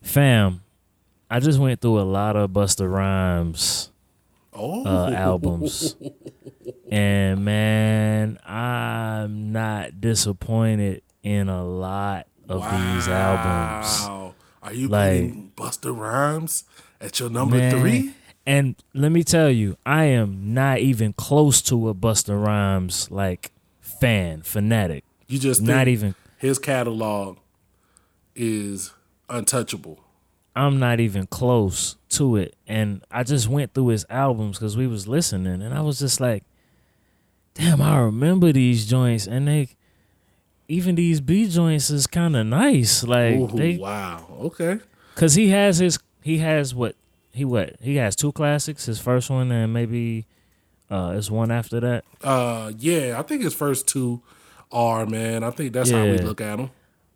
[0.02, 0.62] fam,
[1.30, 3.90] I just went through a lot of Busta Rhymes
[4.52, 4.84] oh.
[4.84, 5.96] uh, albums,
[6.90, 14.00] and man, I'm not disappointed in a lot of these albums.
[14.02, 14.34] Wow.
[14.62, 16.64] Are you Like- Busta Rhymes
[17.00, 18.14] at your number Man, three?
[18.46, 23.52] And let me tell you, I am not even close to a Busta Rhymes like
[23.80, 25.04] fan, fanatic.
[25.28, 27.38] You just Not even his catalog
[28.34, 28.92] is
[29.28, 30.00] untouchable.
[30.56, 32.56] I'm not even close to it.
[32.66, 36.20] And I just went through his albums because we was listening, and I was just
[36.20, 36.42] like,
[37.54, 39.68] "Damn, I remember these joints." And they,
[40.68, 43.04] even these B joints is kind of nice.
[43.04, 44.26] Like Ooh, they, wow.
[44.40, 44.80] Okay.
[45.14, 46.96] cause he has his, he has what
[47.32, 48.86] he what he has two classics.
[48.86, 50.26] His first one and maybe,
[50.90, 52.04] uh, it's one after that.
[52.22, 54.20] Uh, yeah, I think his first two
[54.72, 55.44] are man.
[55.44, 56.70] I think that's how we look at them.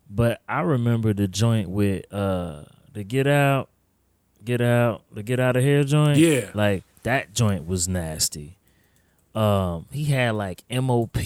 [0.09, 2.63] But I remember the joint with uh
[2.93, 3.69] the Get Out,
[4.43, 6.17] Get Out, the Get Out of Here joint.
[6.17, 6.49] Yeah.
[6.53, 8.57] Like that joint was nasty.
[9.35, 11.17] Um, he had like MOP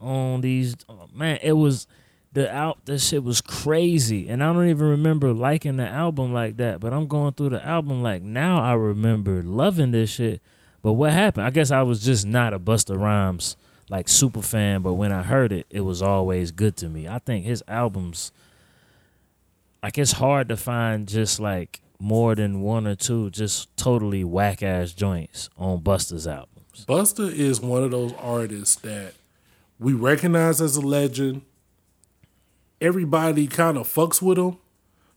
[0.00, 0.76] on these.
[0.88, 1.86] oh, man, it was
[2.32, 6.56] the out that shit was crazy, and I don't even remember liking the album like
[6.58, 6.80] that.
[6.80, 10.40] But I'm going through the album like now I remember loving this shit.
[10.82, 11.46] But what happened?
[11.46, 13.56] I guess I was just not a Busta Rhymes
[13.92, 17.06] like super fan, but when I heard it, it was always good to me.
[17.06, 18.32] I think his albums,
[19.82, 24.62] like it's hard to find just like more than one or two just totally whack
[24.62, 26.86] ass joints on Busta's albums.
[26.88, 29.12] Busta is one of those artists that
[29.78, 31.42] we recognize as a legend.
[32.80, 34.56] Everybody kind of fucks with him,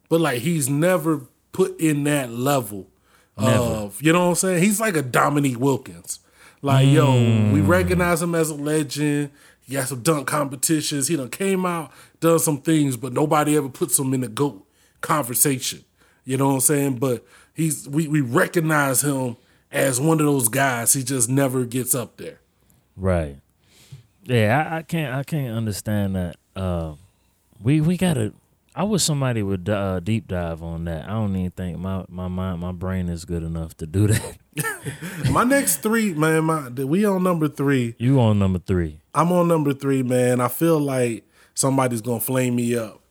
[0.09, 1.21] but like he's never
[1.53, 2.87] put in that level
[3.37, 4.63] of you know what I'm saying.
[4.63, 6.19] He's like a Dominique Wilkins.
[6.61, 9.31] Like yo, we recognize him as a legend.
[9.61, 11.07] He got some dunk competitions.
[11.07, 14.65] He done came out, done some things, but nobody ever puts him in the goat
[15.01, 15.83] conversation.
[16.23, 16.97] You know what I'm saying?
[16.97, 19.37] But he's we we recognize him
[19.71, 20.93] as one of those guys.
[20.93, 22.39] He just never gets up there.
[22.95, 23.37] Right.
[24.23, 26.37] Yeah, I, I can't I can't understand that.
[26.55, 26.95] Uh,
[27.61, 28.33] we we gotta.
[28.75, 31.05] I wish somebody would uh, deep dive on that.
[31.05, 34.37] I don't even think my my mind my brain is good enough to do that.
[35.31, 37.95] My next three, man, my we on number three.
[37.97, 39.01] you on number three?
[39.13, 40.39] I'm on number three, man.
[40.39, 43.01] I feel like somebody's gonna flame me up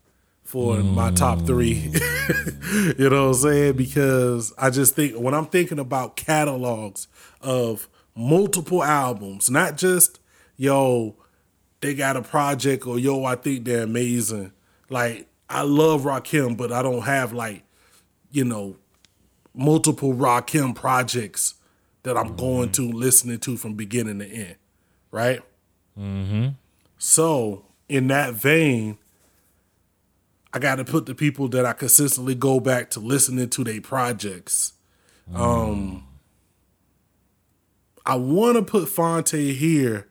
[0.43, 1.91] for my top three.
[1.91, 2.99] Mm.
[2.99, 3.77] you know what I'm saying?
[3.77, 7.09] Because I just think when I'm thinking about catalogs
[7.41, 10.21] of multiple albums, not just
[10.57, 11.17] yo,
[11.81, 14.53] they got a project or yo, I think they're amazing.
[14.89, 17.65] Like I love Rakim, but I don't have like,
[18.31, 18.77] you know,
[19.55, 21.55] multiple Rakim projects
[22.03, 24.57] that I'm going to listening to from beginning to end.
[25.11, 25.41] Right?
[26.99, 28.99] So, in that vein,
[30.53, 33.81] I got to put the people that I consistently go back to listening to their
[33.81, 34.73] projects.
[35.35, 36.07] Um,
[38.07, 40.09] I want to put Phonte here,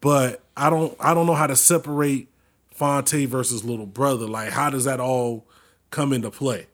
[0.00, 0.96] but I don't.
[0.98, 2.28] I don't know how to separate
[2.72, 4.26] Phonte versus Little Brother.
[4.26, 5.46] Like, how does that all
[5.90, 6.66] come into play?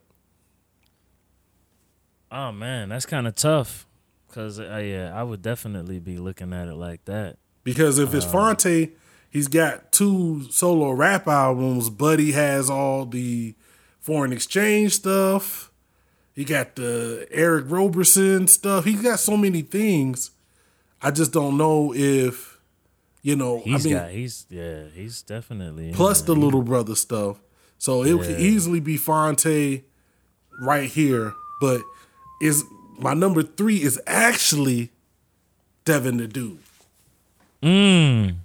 [2.34, 3.86] Oh man, that's kind of tough.
[4.32, 7.36] Cause uh, yeah, I would definitely be looking at it like that.
[7.62, 8.90] Because if it's Phonte,
[9.30, 11.90] he's got two solo rap albums.
[11.90, 13.54] Buddy has all the
[14.00, 15.70] foreign exchange stuff.
[16.34, 18.84] He got the Eric Roberson stuff.
[18.84, 20.32] He's got so many things.
[21.00, 22.58] I just don't know if,
[23.22, 27.40] you know, He's I mean, got he's yeah he's definitely plus the little brother stuff.
[27.78, 29.84] So it could easily be Phonte
[30.58, 31.82] right here, but
[32.44, 32.62] is
[32.98, 34.90] my number three is actually
[35.84, 36.58] Devin the Dude.
[37.62, 38.36] Mm.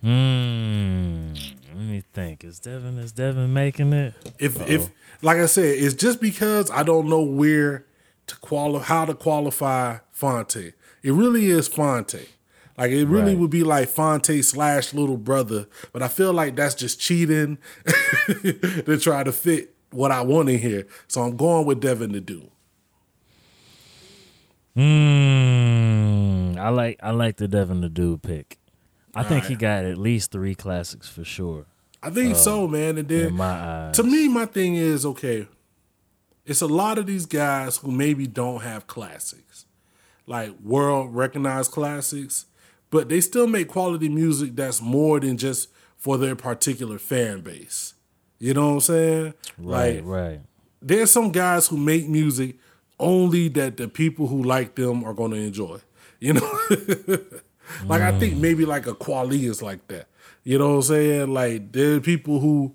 [0.00, 1.32] Hmm.
[1.74, 2.44] Let me think.
[2.44, 4.14] Is Devin is Devin making it?
[4.38, 4.88] If if
[5.22, 7.86] like I said, it's just because I don't know where
[8.26, 10.72] to qualify how to qualify Phonte.
[11.02, 12.28] It really is Phonte.
[12.76, 13.38] Like it really Right.
[13.38, 17.58] would be like Phonte slash little brother, but I feel like that's just cheating
[18.26, 20.86] to try to fit what I want in here.
[21.08, 22.50] So I'm going with Devin the Dude.
[24.76, 26.58] Hmm.
[26.58, 28.58] I like I like the Devin the Dude pick.
[29.14, 31.66] I think he got at least three classics for sure.
[32.02, 32.98] I think so, man.
[32.98, 33.44] And then In my
[33.88, 33.96] eyes.
[33.96, 35.46] to me, my thing is okay.
[36.44, 39.64] It's a lot of these guys who maybe don't have classics,
[40.26, 42.46] like world recognized classics,
[42.90, 47.93] but they still make quality music that's more than just for their particular fan base.
[48.44, 49.34] You know what I'm saying?
[49.56, 50.40] Right, like, right.
[50.82, 52.56] there's some guys who make music
[53.00, 55.78] only that the people who like them are going to enjoy.
[56.20, 56.58] You know,
[57.86, 58.40] like I think mm.
[58.40, 60.08] maybe like a Kweli is like that.
[60.42, 61.32] You know what I'm saying?
[61.32, 62.74] Like there are people who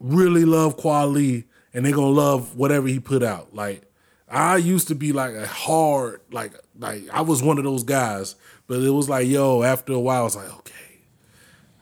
[0.00, 1.44] really love Kweli
[1.74, 3.54] and they're gonna love whatever he put out.
[3.54, 3.82] Like
[4.30, 8.34] I used to be like a hard, like like I was one of those guys,
[8.66, 11.00] but it was like, yo, after a while, I was like, okay,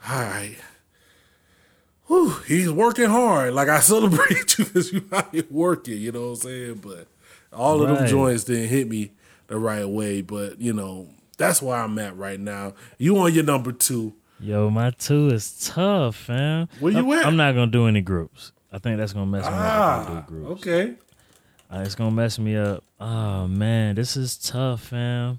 [0.09, 0.57] all right.
[2.15, 3.55] Whew, he's working hard.
[3.55, 5.99] Like I celebrate you because you out here working.
[5.99, 6.75] You know what I'm saying?
[6.77, 7.07] But
[7.53, 9.13] all of them joints didn't hit me
[9.49, 10.23] the right way.
[10.23, 11.09] But you know
[11.39, 12.75] that's where I'm at right now.
[12.99, 14.15] You on your number two?
[14.41, 16.69] Yo, my two is tough, fam.
[16.81, 17.27] Where you I'm, at?
[17.27, 18.53] I'm not gonna do any groups.
[18.73, 19.55] I think that's gonna mess me up.
[19.55, 20.51] I Ah, do groups.
[20.67, 20.95] okay.
[21.73, 22.85] Uh, it's gonna mess me up.
[23.01, 25.39] Oh man, this is tough, fam.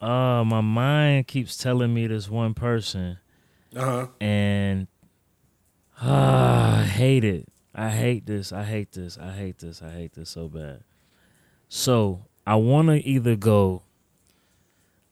[0.00, 3.18] Oh, my mind keeps telling me this one person,
[3.74, 4.06] Uh huh.
[4.20, 4.86] and
[6.00, 7.48] ah, I hate it.
[7.74, 8.52] I hate this.
[8.52, 9.18] I hate this.
[9.18, 9.82] I hate this.
[9.82, 10.84] I hate this so bad.
[11.68, 13.82] So I want to either go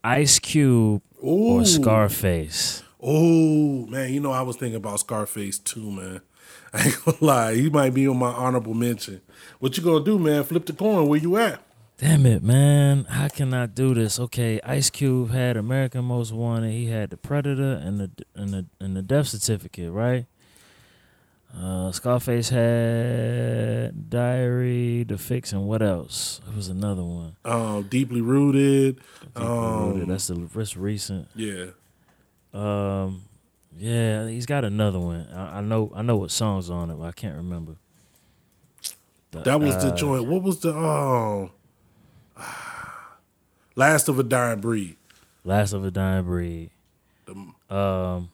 [0.05, 2.83] Ice Cube or Scarface.
[3.01, 6.21] Oh man, you know I was thinking about Scarface too, man.
[6.73, 9.21] I ain't gonna lie, he might be on my honorable mention.
[9.59, 10.45] What you gonna do, man?
[10.45, 11.09] Flip the coin.
[11.09, 11.61] Where you at?
[11.99, 13.05] Damn it, man!
[13.05, 14.19] How can I do this?
[14.19, 16.73] Okay, Ice Cube had American Most Wanted.
[16.73, 20.27] He had the Predator and the and the and the Death Certificate, right?
[21.55, 26.41] Uh, Scarface had Diary, The Fix, and what else?
[26.49, 27.37] It was another one.
[27.45, 29.01] Um, deeply rooted.
[29.21, 30.09] Deeply Um, Rooted.
[30.09, 31.29] That's the that's recent.
[31.35, 31.67] Yeah.
[32.55, 33.23] Um,
[33.77, 35.27] yeah, he's got another one.
[35.35, 37.77] I, I know I know what songs on it, but I can't remember.
[39.31, 40.27] But, That was the uh, joint.
[40.27, 41.51] What was the um
[43.77, 44.97] Last of a Dying Breed?
[45.45, 46.71] Last of a Dying Breed.
[47.71, 48.31] Um,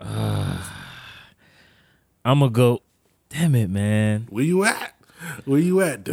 [2.24, 2.82] I'm gonna go.
[3.28, 4.26] Damn it, man.
[4.30, 4.94] Where you at?
[5.44, 6.08] Where you at?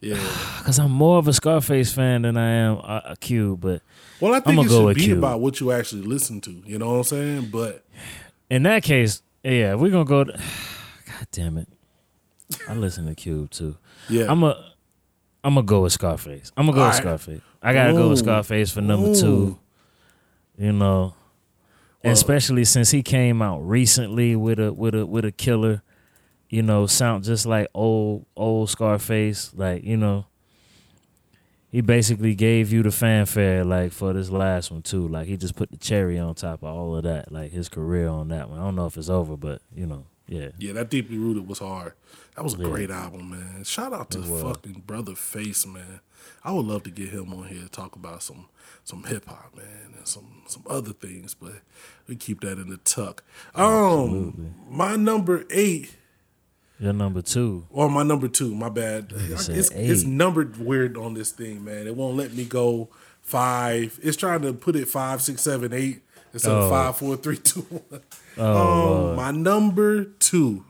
[0.00, 0.16] Yeah,
[0.58, 3.56] because I'm more of a Scarface fan than I am a, a Q.
[3.56, 3.82] But
[4.20, 5.18] well, I think it should be Q.
[5.18, 6.50] about what you actually listen to.
[6.66, 7.48] You know what I'm saying?
[7.52, 7.84] But
[8.50, 10.24] in that case, yeah, we're gonna go.
[10.24, 10.32] To,
[11.06, 11.68] God damn it!
[12.68, 13.76] I listen to Cube too.
[14.08, 14.72] Yeah, I'm a.
[15.44, 16.50] I'm gonna go with Scarface.
[16.56, 17.40] I'm gonna go All with Scarface.
[17.62, 17.98] I gotta Ooh.
[17.98, 19.20] go with Scarface for number Ooh.
[19.20, 19.58] two.
[20.58, 21.14] You know,
[22.04, 25.82] well- especially since he came out recently with a with a with a killer.
[26.48, 29.52] You know, sound just like old old Scarface.
[29.54, 30.26] Like you know,
[31.70, 35.08] he basically gave you the fanfare like for this last one too.
[35.08, 37.32] Like he just put the cherry on top of all of that.
[37.32, 38.58] Like his career on that one.
[38.58, 40.48] I don't know if it's over, but you know, yeah.
[40.58, 41.94] yeah, that deeply rooted was hard.
[42.36, 42.68] That was a Yeah.
[42.68, 43.64] great album, man.
[43.64, 46.00] Shout out to fucking brother Face, man.
[46.44, 48.46] I would love to get him on here to talk about some
[48.84, 51.52] some hip hop, man, and some some other things, but
[52.08, 53.22] we keep that in the tuck.
[53.54, 55.94] Um, my number eight
[56.80, 57.66] You're number two.
[57.70, 59.12] Or my number two, my bad.
[59.14, 61.86] It's, said it's, numbered weird on this thing, man.
[61.86, 62.88] It won't let me go
[63.20, 63.98] five.
[64.02, 66.62] It's trying to put it five, six, seven, eight instead Oh.
[66.62, 68.00] of five, four, three, two, one.
[68.36, 70.64] Oh, um, my number two.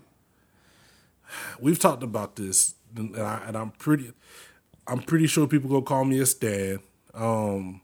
[1.60, 4.12] We've talked about this, and, I, and I'm pretty,
[4.92, 6.80] I'm pretty sure people gonna call me a stan.
[7.14, 7.80] Um,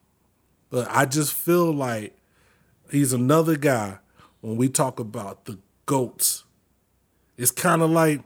[0.69, 2.15] but I just feel like
[2.91, 3.99] he's another guy
[4.43, 6.45] when we talk about the goats.
[7.39, 8.21] It's kind of like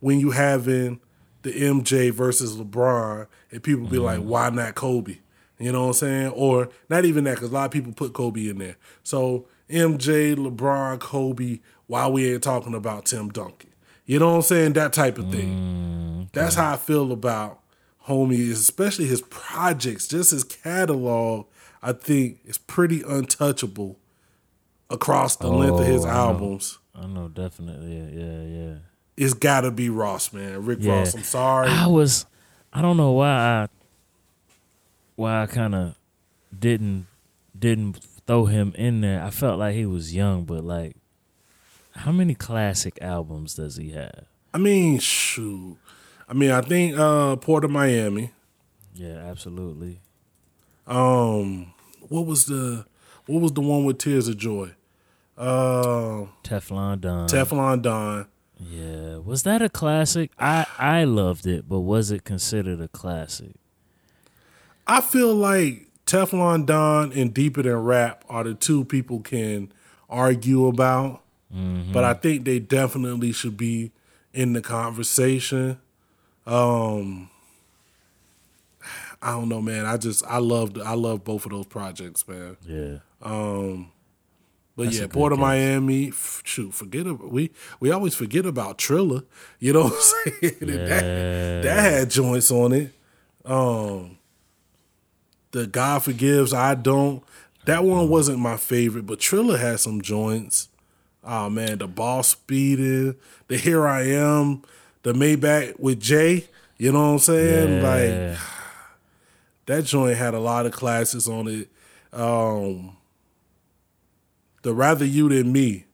[0.00, 0.98] when you having
[1.42, 5.18] the MJ versus LeBron, and people be like, "Why not Kobe?"
[5.60, 6.28] You know what I'm saying?
[6.30, 8.76] Or not even that, because a lot of people put Kobe in there.
[9.04, 11.60] So MJ, LeBron, Kobe.
[11.86, 13.70] Why we ain't talking about Tim Duncan?
[14.06, 14.72] You know what I'm saying?
[14.72, 16.28] That type of thing.
[16.32, 17.60] That's how I feel about
[18.08, 21.46] homie, especially his projects, just his catalog.
[21.82, 23.98] I think is pretty untouchable
[24.90, 26.18] across the length of his Oh, I know.
[26.18, 26.78] albums.
[26.94, 27.96] I know, definitely.
[27.96, 28.74] Yeah, yeah, yeah.
[29.16, 30.64] It's got to be Ross, man.
[30.64, 30.98] Rick Yeah.
[30.98, 31.14] Ross.
[31.14, 31.68] I'm sorry.
[31.68, 32.26] I was,
[32.72, 33.68] I don't know why I,
[35.14, 35.94] why I kind of
[36.56, 37.06] didn't
[37.56, 39.22] didn't throw him in there.
[39.22, 40.96] I felt like he was young, but like,
[41.96, 44.26] how many classic albums does he have?
[44.54, 45.76] I mean, shoot.
[46.28, 48.32] I mean, I think uh Port of Miami.
[48.94, 50.00] Yeah, absolutely.
[50.86, 51.72] Um,
[52.08, 52.84] what was the
[53.26, 54.70] what was the one with Tears of Joy?
[55.36, 57.28] Uh, Teflon Don.
[57.28, 58.26] Teflon Don.
[58.58, 60.32] yeah, was that a classic?
[60.38, 63.52] I I loved it, but was it considered a classic?
[64.86, 69.70] I feel like Teflon Don and Deeper Than Rap are the two people can
[70.08, 71.22] argue about,
[71.92, 73.92] but I think they definitely should be
[74.32, 75.78] in the conversation.
[76.48, 77.28] Um,
[79.20, 79.84] I don't know, man.
[79.86, 82.56] I just I loved I love both of those projects, man.
[82.66, 82.98] Yeah.
[83.22, 83.90] Um,
[84.76, 85.40] but That's yeah, Port of.
[85.40, 86.08] Miami.
[86.08, 87.50] f- Shoot, forget about we
[87.80, 89.24] we always forget about Trilla.
[89.58, 90.56] You know what I'm saying?
[90.60, 92.92] And that, that had joints on it.
[93.44, 94.18] Um,
[95.50, 97.24] the God forgives, I don't.
[97.64, 100.68] That one wasn't my favorite, but Trilla had some joints.
[101.24, 103.16] Oh man, the ball speeding,
[103.48, 104.62] the Here I Am,
[105.12, 106.46] the Maybach with Jay.
[106.76, 107.82] You know what I'm saying?
[107.82, 108.38] Like
[109.66, 111.68] that joint had a lot of classes on it.
[112.12, 112.96] Um,
[114.62, 115.84] the Rather You Than Me.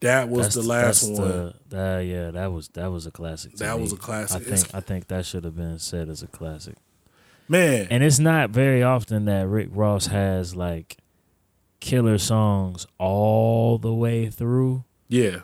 [0.00, 1.54] That was the last that's one.
[1.68, 3.52] The, yeah, that was that was a classic.
[3.56, 3.82] That me.
[3.82, 4.38] was a classic.
[4.38, 6.76] I It's- think I think that should have been said as a classic.
[7.48, 10.96] Man, And it's not very often that Rick Ross has like
[11.80, 14.84] killer songs all the way through.
[15.08, 15.40] yeah.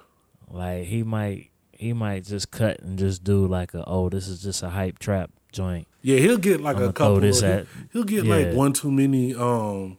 [0.48, 4.42] Like he might he might just cut and just do like a oh this is
[4.42, 5.86] just a hype trap joint.
[6.02, 7.20] Yeah, he'll get like I'ma a couple.
[7.20, 9.98] this of, at- he'll get like one too many um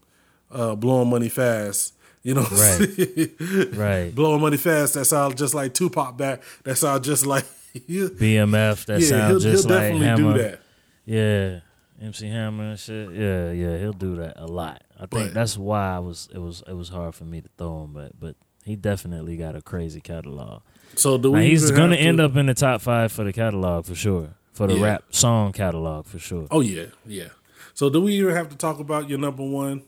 [0.52, 1.94] uh blowing money fast.
[2.24, 3.76] You know, what I'm Right.
[3.78, 4.16] Right.
[4.16, 4.96] blowing money fast.
[4.96, 6.42] That sound just like Tupac back.
[6.64, 7.46] That sound just like
[7.76, 10.34] BMF that he'll, sounds he'll just like definitely Hammer.
[10.34, 10.60] do that.
[11.06, 11.60] Yeah.
[12.02, 13.12] MC Hammer and shit.
[13.12, 14.84] Yeah, yeah, he'll do that a lot.
[15.00, 17.84] I think that's why I was it was it was hard for me to throw
[17.86, 20.62] him, but but he definitely got a crazy catalog.
[20.98, 21.50] So do Now, we?
[21.50, 24.30] he's gonna to- end up in the top five for the catalog for sure.
[24.54, 24.84] For the Yeah.
[24.86, 26.48] rap song catalog for sure.
[26.50, 27.30] Oh yeah, yeah.
[27.76, 29.84] So do we even have to talk about your number one?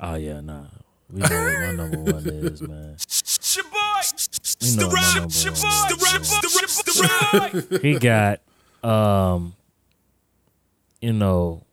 [0.00, 0.64] Oh yeah, nah.
[1.12, 2.96] We know what my number one is, man.
[4.60, 5.28] We know what my number
[7.32, 7.82] one is.
[7.82, 8.40] He got
[8.82, 9.54] um
[11.00, 11.64] you know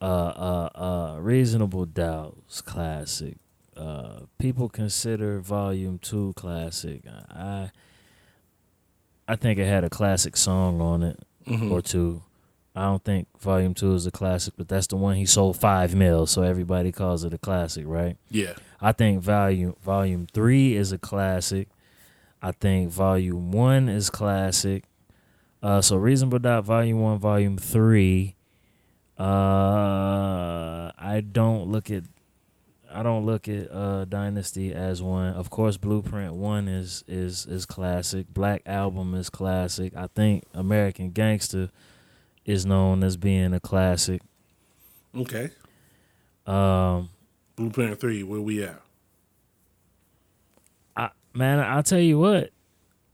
[0.00, 3.36] uh uh uh reasonable doubts classic.
[3.80, 7.02] Uh people consider volume two classic.
[7.30, 7.70] I
[9.26, 11.18] I think it had a classic song on it
[11.70, 12.22] or two.
[12.74, 15.94] I don't think volume two is a classic, but that's the one he sold five
[15.94, 18.16] mil, so everybody calls it a classic, right?
[18.30, 18.54] Yeah.
[18.80, 21.68] I think volume volume three is a classic.
[22.42, 24.84] I think volume one is classic.
[25.62, 28.36] Uh, so reasonable doubt volume one, volume three.
[29.18, 32.04] Uh, I don't look at
[32.92, 35.32] I don't look at uh, Dynasty as one.
[35.34, 38.26] Of course, Blueprint one is is is classic.
[38.32, 39.94] Black Album is classic.
[39.96, 41.70] I think American Gangster
[42.44, 44.22] is known as being a classic.
[45.16, 45.50] Okay.
[46.46, 47.10] Um,
[47.56, 48.22] Blueprint three.
[48.22, 48.80] Where we at?
[50.96, 52.50] I, man, I'll tell you what.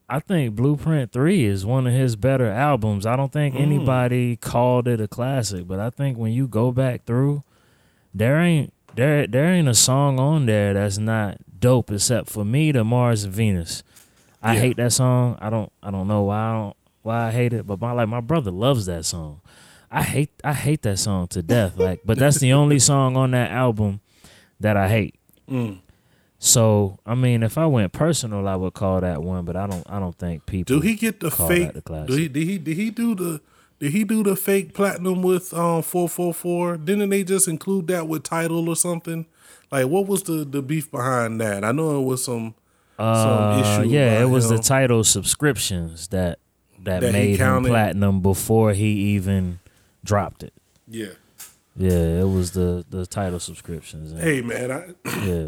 [0.09, 3.07] I think Blueprint 3 is one of his better albums.
[3.07, 7.05] I don't think anybody called it a classic, but I think when you go back
[7.05, 7.43] through,
[8.15, 12.73] there ain't there there ain't a song on there that's not dope except for me
[12.73, 13.83] the Mars and Venus.
[14.43, 14.61] I Yeah.
[14.61, 15.37] hate that song.
[15.41, 18.09] I don't I don't know why I don't why I hate it, but my like
[18.09, 19.41] my brother loves that song.
[19.91, 21.77] I hate I hate that song to death.
[21.79, 24.01] Like, but that's the only song on that album
[24.61, 25.15] that I hate.
[25.49, 25.79] Mm.
[26.39, 29.85] So I mean, if I went personal, I would call that one, but I don't.
[29.89, 30.77] I don't think people.
[30.77, 31.73] Do he get the fake?
[31.73, 32.09] the classic.
[32.09, 33.41] Do he, did he did he do the
[33.79, 36.77] did he do the fake platinum with um four four four?
[36.77, 39.27] Didn't they just include that with Tidal or something?
[39.71, 41.65] Like what was the the beef behind that?
[41.65, 42.55] I know it was some
[42.97, 43.91] some Uh, issue.
[43.91, 46.39] yeah, it was the Tidal subscriptions that
[46.83, 49.59] that, That made him platinum before he even
[50.05, 50.53] dropped it.
[50.89, 51.09] yeah.
[51.79, 54.13] Yeah, it was the the Tidal subscriptions.
[54.13, 54.85] and- Hey man, I,
[55.27, 55.47] yeah,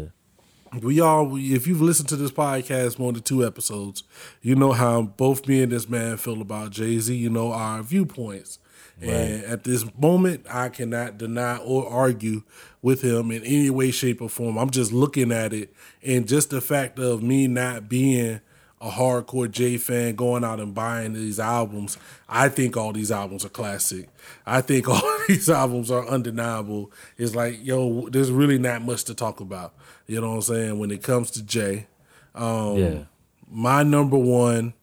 [0.81, 4.03] we all if you've listened to this podcast more than two episodes,
[4.41, 7.15] you know how both me and this man feel about Jay Z.
[7.15, 8.59] You know our viewpoints,
[9.01, 12.43] and at this moment, I cannot deny or argue
[12.81, 14.57] with him in any way, shape, or form.
[14.57, 15.73] I'm just looking at it,
[16.03, 18.41] and just the fact of me not being
[18.81, 21.97] a hardcore Jay fan going out and buying these albums,
[22.27, 24.09] I think all these albums are classic.
[24.45, 26.91] I think all these albums are undeniable.
[27.17, 29.73] It's like, yo, there's really not much to talk about.
[30.07, 30.79] You know what I'm saying?
[30.79, 31.87] When it comes to Jay,
[32.35, 32.99] um, yeah.
[33.49, 34.73] my number one,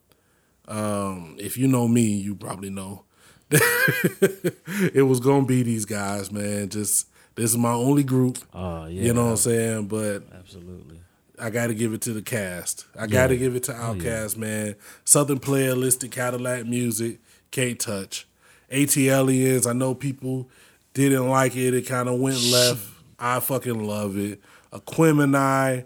[0.68, 3.04] um, if you know me, you probably know.
[3.50, 6.68] it was gonna be these guys, man.
[6.68, 7.06] Just
[7.36, 8.38] this is my only group.
[8.52, 9.02] Oh yeah.
[9.02, 9.86] You know what I'm saying?
[9.86, 10.95] But Absolutely.
[11.38, 12.86] I got to give it to the cast.
[12.98, 14.74] I got to give it to Outkast, man.
[15.04, 17.18] Southernplayalisticadillacmuzik,
[17.50, 18.26] can't touch.
[18.70, 20.48] ATLiens, I know people
[20.94, 21.74] didn't like it.
[21.74, 22.88] It kind of went left.
[23.18, 24.40] I fucking love it.
[24.72, 25.84] Aquemini,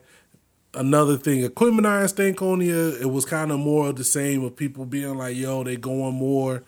[0.74, 1.48] another thing.
[1.48, 5.36] Aquemini and Stankonia, it was kind of more of the same of people being like,
[5.36, 6.62] yo, they going more,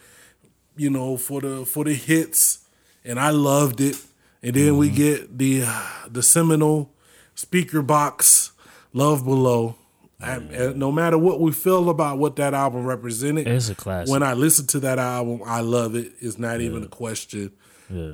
[0.76, 2.66] you know, for the for the hits,
[3.04, 3.96] and I loved it.
[4.42, 4.96] And then we mm-hmm.
[4.96, 5.64] get the
[6.10, 6.90] the seminal
[7.36, 8.51] Speakerboxxx,
[8.92, 9.76] Love Below.
[10.20, 10.38] I-
[10.76, 14.12] no matter what we feel about what that album represented, It's a classic.
[14.12, 16.12] when I listen to that album, I love it.
[16.20, 17.50] It's not even a question.
[17.90, 18.12] Yeah.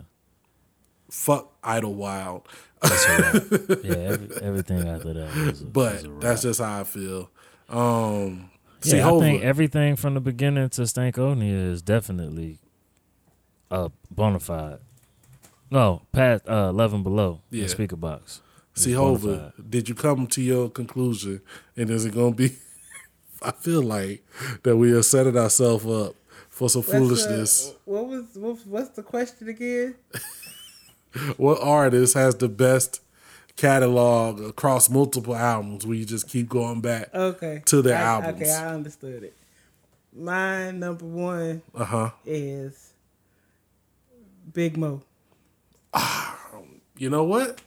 [1.11, 2.47] Fuck Idlewild.
[2.83, 3.95] That's a yeah.
[3.95, 5.61] Every, everything after that was.
[5.63, 7.31] A, But was a that's just how I feel.
[7.69, 8.51] Um,
[8.85, 12.59] Yeah, see, I Hova, think everything from the beginning to Stankonia is definitely
[13.71, 14.79] uh bona fide.
[15.71, 17.41] No, past uh, eleven below.
[17.51, 17.63] Yeah.
[17.67, 18.41] Yeah, Speakerboxxx.
[18.79, 21.41] It's see, bona Hova, did you come to your conclusion?
[21.77, 22.55] And is it going to be?
[23.43, 24.25] I feel like
[24.63, 26.15] that we are setting ourselves up
[26.49, 27.75] for some What's the- foolishness.
[27.85, 29.95] what was what, what's the question again?
[31.39, 33.01] What artist has the best
[33.57, 37.13] catalog across multiple albums where you just keep going back?
[37.15, 37.63] Okay.
[37.67, 38.43] To the I- albums.
[38.43, 39.35] Okay, I understood it.
[40.15, 42.11] My number one Uh huh.
[42.27, 42.93] is
[44.53, 45.03] Big Moe.
[46.99, 47.61] You know what?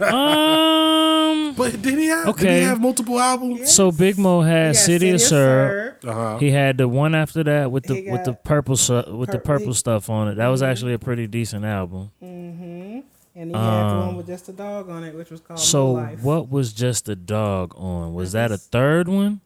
[0.00, 1.54] Um.
[1.56, 2.36] But did he have?
[2.36, 3.72] Did he have multiple albums?
[3.72, 6.04] So Big Moe had got City of Syrup.
[6.04, 6.38] Uh huh.
[6.38, 9.72] He had the one after that with the with the purple su- with the purple
[9.74, 10.34] stuff on it.
[10.36, 12.10] That was actually a pretty decent album.
[12.20, 13.04] And
[13.34, 15.92] he had the one Um, with just a dog on it, which was called So
[15.92, 16.22] Life.
[16.22, 18.14] what was just a dog on?
[18.14, 19.40] Was that a third one?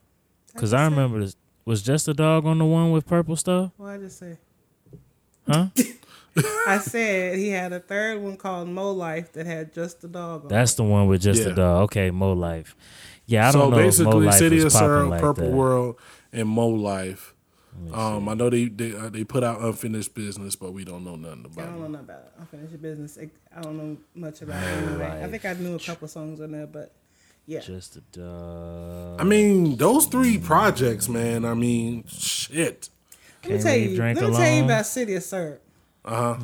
[0.55, 1.37] Because I just remember this.
[1.65, 3.71] Was just a dog on the one with purple stuff?
[3.77, 4.37] What I just say?
[5.49, 5.67] Huh?
[6.67, 10.43] I said he had a third one called Moe Life that had just the dog
[10.45, 10.49] on.
[10.49, 11.49] That's the one with just Yeah.
[11.51, 11.83] the dog.
[11.85, 12.77] Okay, Moe Life.
[13.27, 13.79] Yeah, I don't know.
[13.79, 15.53] if Mo basically, Life City of was Syrup, like Purple that.
[15.53, 15.97] World,
[16.33, 17.35] and Moe Life.
[17.93, 21.17] Um, I know they they uh, they put out unfinished business, but we don't know
[21.17, 21.59] nothing about.
[21.59, 21.63] It.
[21.63, 22.33] I don't know nothing about.
[22.39, 23.19] Unfinished business.
[23.57, 25.21] I don't know much about it anyway.
[25.25, 26.93] I think I knew a couple songs on there, but
[27.47, 27.61] yeah.
[27.61, 29.21] Just the dog.
[29.21, 31.45] I mean, those three projects, man.
[31.45, 32.89] I mean, shit.
[33.43, 33.97] Let me Can't tell you.
[33.97, 35.63] drink Let me tell you about City of Syrup.
[36.05, 36.37] Uh huh.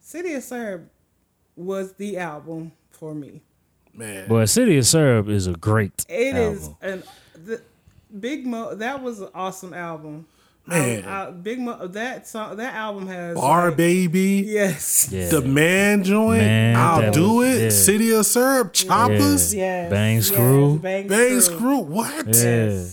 [0.00, 0.90] City of Syrup
[1.56, 3.42] was the album for me.
[3.92, 4.28] Man.
[4.28, 6.76] but City of Syrup is a great It is album.
[6.82, 7.02] an
[7.44, 7.62] the
[8.18, 8.74] Big Moe.
[8.74, 10.26] That was an awesome album.
[10.66, 11.04] Man.
[11.04, 11.86] I, I, Big Moe.
[11.88, 12.56] That song.
[12.56, 14.44] That album has Bar like- Baby.
[14.46, 15.08] Yes.
[15.10, 15.28] Yeah.
[15.28, 16.40] The man joint.
[16.42, 17.62] Man, I'll do was- it.
[17.62, 17.68] yeah.
[17.70, 18.72] City of Syrup.
[18.72, 19.54] Choppers.
[19.54, 19.90] Yes.
[19.90, 20.78] Bang yes, Screw.
[20.78, 21.56] Bang, Bang Screw.
[21.56, 21.78] screw.
[21.78, 22.36] What?
[22.36, 22.84] Yeah.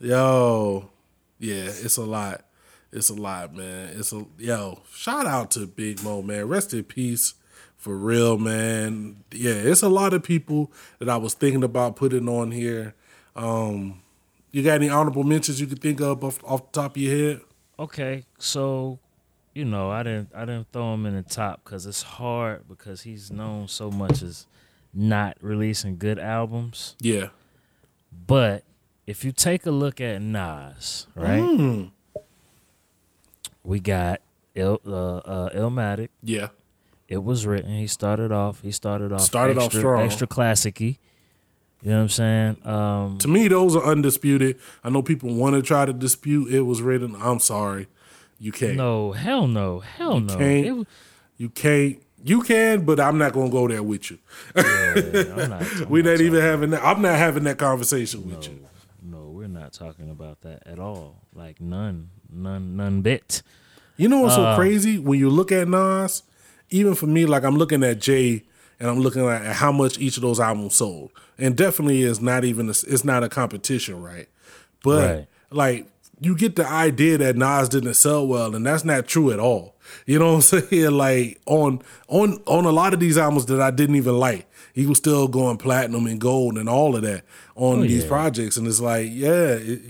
[0.00, 0.90] Yo.
[1.38, 2.44] Yeah, it's a lot.
[2.92, 3.94] It's a lot, man.
[3.96, 4.82] It's a yo.
[4.92, 6.46] Shout out to Big Moe, man.
[6.46, 7.34] Rest in peace,
[7.76, 9.24] for real, man.
[9.32, 12.94] Yeah, it's a lot of people that I was thinking about putting on here.
[13.34, 14.02] Um,
[14.50, 17.16] you got any honorable mentions you could think of off, off the top of your
[17.16, 17.40] head?
[17.78, 18.98] Okay, so
[19.54, 23.02] you know, I didn't I didn't throw him in the top because it's hard because
[23.02, 24.46] he's known so much as
[24.92, 26.94] not releasing good albums.
[27.00, 27.28] Yeah.
[28.26, 28.64] But
[29.06, 31.40] if you take a look at Nas, right?
[31.40, 31.90] Mm.
[33.64, 34.20] We got
[34.54, 36.08] Il uh, uh, Illmatic.
[36.22, 36.48] Yeah.
[37.08, 37.76] It was written.
[37.76, 38.62] He started off.
[38.62, 39.20] He started off.
[39.20, 40.02] Started off extra, strong.
[40.02, 40.98] Extra classicy.
[41.82, 42.66] You know what I'm saying?
[42.66, 44.58] Um, To me, those are undisputed.
[44.84, 47.16] I know people want to try to dispute it was written.
[47.18, 47.88] I'm sorry.
[48.38, 48.76] You can't.
[48.76, 50.36] no, hell no, hell no.
[50.36, 50.88] can't.
[51.36, 52.02] You can't.
[52.24, 54.18] You can, but I'm not gonna go there with you.
[54.56, 56.84] yeah, not, We're not not even having that.
[56.84, 58.60] I'm not having that conversation with you.
[59.02, 61.22] No, we're not talking about that at all.
[61.34, 63.42] Like none, none, none bit.
[63.96, 64.98] You know what's Uh, so crazy?
[64.98, 66.22] When you look at Nas,
[66.70, 68.44] even for me, like I'm looking at Jay
[68.80, 72.44] and I'm looking at how much each of those albums sold, and definitely is not
[72.44, 74.28] even a, it's not a competition, right?
[74.82, 75.26] But Right.
[75.50, 75.86] like
[76.20, 79.76] you get the idea that Nas didn't sell well, and that's not true at all.
[80.06, 80.90] You know what I'm saying?
[80.92, 84.86] Like on on on a lot of these albums that I didn't even like, he
[84.86, 88.08] was still going platinum and gold and all of that on Oh, these yeah.
[88.08, 89.52] projects, and it's like, yeah.
[89.52, 89.80] It,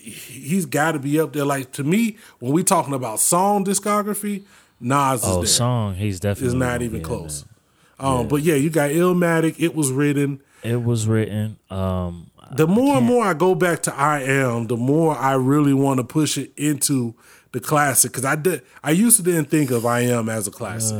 [0.00, 1.44] he's got to be up there.
[1.44, 4.44] Like to me, when we talking about song discography,
[4.80, 5.46] Nas is Oh, there.
[5.46, 7.44] song, he's definitely is not even close.
[7.98, 9.56] Um, but yeah, you got Illmatic.
[9.58, 10.40] It was written.
[10.62, 11.56] It was written.
[11.70, 15.74] Um, The more and more I go back to I Am, the more I really
[15.74, 17.14] want to push it into
[17.52, 18.12] the classic.
[18.12, 20.96] Because I did, I used to didn't think of I Am as a classic.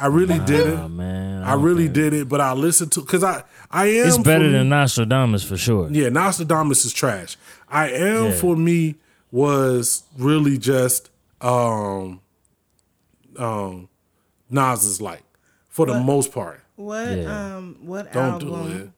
[0.00, 0.96] I really oh didn't.
[0.96, 4.06] man, I don't really did it, but I listened to because I I am.
[4.08, 5.88] It's better me- than Nostradamus for sure.
[5.90, 7.36] Yeah, Nostradamus is trash.
[7.68, 8.32] I am Yeah.
[8.32, 8.96] for me
[9.30, 12.20] was really just um
[13.38, 13.88] um
[14.50, 15.22] Nas's like
[15.68, 16.60] for the most part.
[16.76, 17.56] What Yeah.
[17.56, 18.48] um what Don't album?
[18.70, 18.90] do it.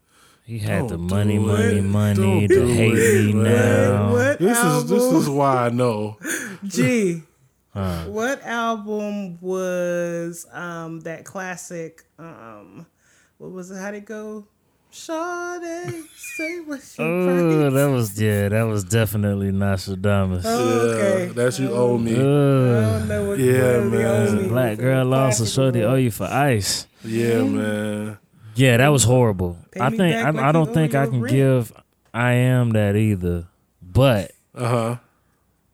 [0.44, 1.82] He had the Don't money, money, it.
[1.84, 3.44] money Don't to hate it, me man.
[3.92, 4.12] now.
[4.12, 4.88] What This is album?
[4.88, 6.16] this is why I know.
[6.64, 7.22] G.
[7.72, 8.04] Huh.
[8.06, 12.86] What album was um that classic um
[13.38, 13.76] what was it?
[13.78, 14.46] How'd it go?
[14.92, 17.26] Sade, say what you Oh,
[17.70, 17.72] praise.
[17.74, 20.44] that was yeah, that was definitely Nostradamus.
[20.46, 21.26] Oh, okay.
[21.26, 22.12] Yeah, that's you owe me.
[22.12, 22.98] I Ugh.
[22.98, 24.06] don't know what Yeah, really man.
[24.06, 24.48] owes me.
[24.48, 26.86] Black girl lost a Classic shorty owe you for ice.
[27.04, 28.18] Yeah, man.
[28.56, 29.58] Yeah, that was horrible.
[29.70, 31.32] Pay I think I, like I don't think I can rent.
[31.34, 31.72] give
[32.12, 33.46] I am that either.
[33.80, 34.96] But Uh huh.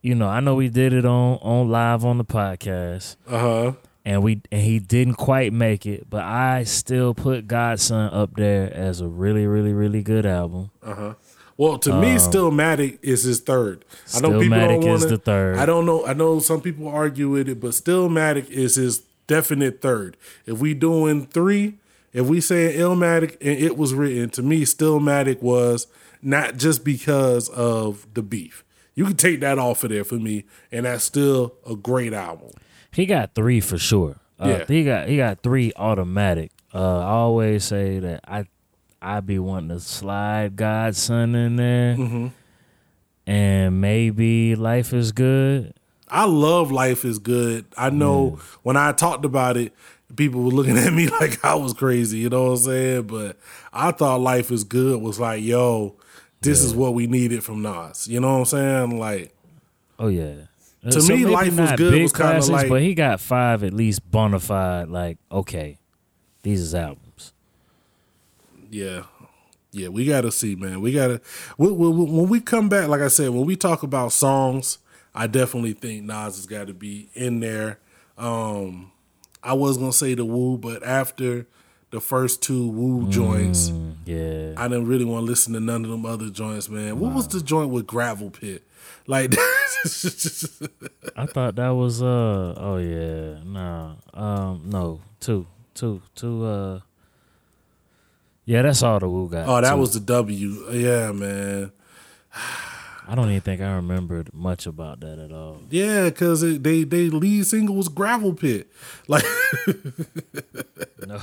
[0.02, 3.72] you know, I know we did it on on live on the podcast, Uh huh.
[4.06, 8.72] And we and he didn't quite make it, but I still put Godson up there
[8.72, 10.70] as a really, really, really good album.
[10.80, 11.14] Uh huh.
[11.58, 13.84] Well, to me, Stillmatic is his third.
[14.14, 15.56] I know people Stillmatic don't want is the third.
[15.58, 16.06] I don't know.
[16.06, 20.16] I know some people argue with it, but Stillmatic is his definite third.
[20.44, 21.78] If we doing three,
[22.12, 25.88] if we say Illmatic and it was written, to me, Stillmatic was
[26.22, 28.62] not just because of the beef.
[28.94, 32.50] You can take that off of there for me, and that's still a great album.
[32.96, 34.16] He got three for sure.
[34.40, 34.64] Uh, Yeah.
[34.66, 36.50] he got he got three automatic.
[36.74, 38.46] Uh, I always say that I
[39.00, 42.26] I be wanting to slide Godson in there, Mm-hmm.
[43.26, 45.74] and maybe Life is Good.
[46.08, 47.66] I love Life is Good.
[47.76, 49.72] I know when I talked about it,
[50.14, 53.02] people were looking at me like I was crazy, you know what I'm saying?
[53.04, 53.36] But
[53.72, 55.96] I thought Life is Good was like, yo,
[56.40, 58.06] this is what we needed from Nas.
[58.08, 58.44] You know what I'm
[58.90, 58.98] saying?
[58.98, 59.34] Like,
[59.98, 60.34] Oh yeah.
[60.86, 63.20] Uh, To me, maybe Life Was Good big was kinda classics, like- but he got
[63.20, 64.88] five at least bona fide.
[64.88, 65.78] Like, okay,
[66.42, 67.32] these is albums.
[68.70, 69.02] yeah.
[69.72, 70.80] Yeah, we got to see, man.
[70.80, 71.20] We got to,
[71.58, 74.78] we, we, we- when we come back, like I said, when we talk about songs,
[75.14, 77.78] I definitely think Nas has got to be in there.
[78.16, 78.90] Um,
[79.42, 81.46] I was gonna say the Wu, but after
[81.90, 83.70] the first two Wu joints,
[84.06, 84.54] Yeah.
[84.56, 86.98] I didn't really want to listen to none of them other joints, man.
[86.98, 88.62] What was the joint with Gravel Pit?
[89.08, 89.32] Like,
[91.16, 96.80] I thought that was uh oh yeah nah um no two two two uh
[98.44, 99.48] yeah that's all the Wu got.
[99.48, 99.76] oh, that two.
[99.80, 100.70] was the W.
[100.72, 101.72] Yeah, man.
[103.08, 105.60] I don't even think I remembered much about that at all.
[105.70, 108.68] Yeah, because they they lead single was Gravel Pit.
[109.06, 109.24] Like,
[111.06, 111.20] No,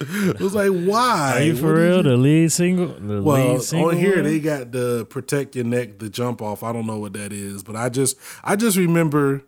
[0.00, 1.34] it was like, why?
[1.38, 1.96] are you for real?
[1.98, 4.24] you- The lead single, the Well, lead single on here one?
[4.24, 6.62] they got the protect your neck, the jump off.
[6.62, 9.42] I don't know what that is, but I just I just remember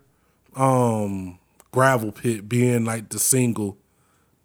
[0.56, 1.38] um
[1.72, 3.76] Gravel Pit being like the single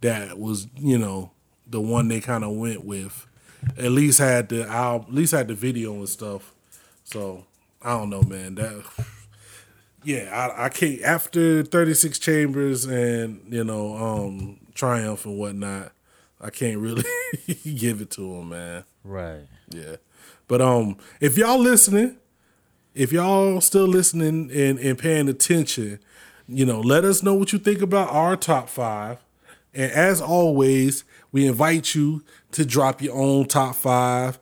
[0.02, 1.32] that was, you know,
[1.68, 3.26] the one they kind of went with.
[3.78, 6.54] At least had the album, at least had the video and stuff.
[7.04, 7.46] So
[7.82, 8.56] I don't know, man.
[8.56, 8.84] That
[10.04, 15.94] yeah, I, I can't after thirty six chambers and you know um Triumph and whatnot.
[16.46, 17.04] I can't really
[17.76, 18.84] give it to him, man.
[19.04, 19.48] right.
[19.70, 19.96] Yeah.
[20.48, 22.18] But um if y'all listening,
[22.94, 26.00] if y'all still listening and, and paying attention,
[26.48, 29.18] you know, let us know what you think about our top five.
[29.74, 34.40] And as always, we invite you to drop your own top five.